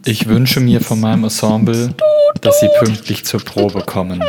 Ich 0.05 0.27
wünsche 0.27 0.59
mir 0.59 0.81
von 0.81 0.99
meinem 0.99 1.25
Ensemble, 1.25 1.93
dass 2.41 2.59
sie 2.59 2.69
pünktlich 2.79 3.25
zur 3.25 3.41
Probe 3.41 3.81
kommen. 3.81 4.23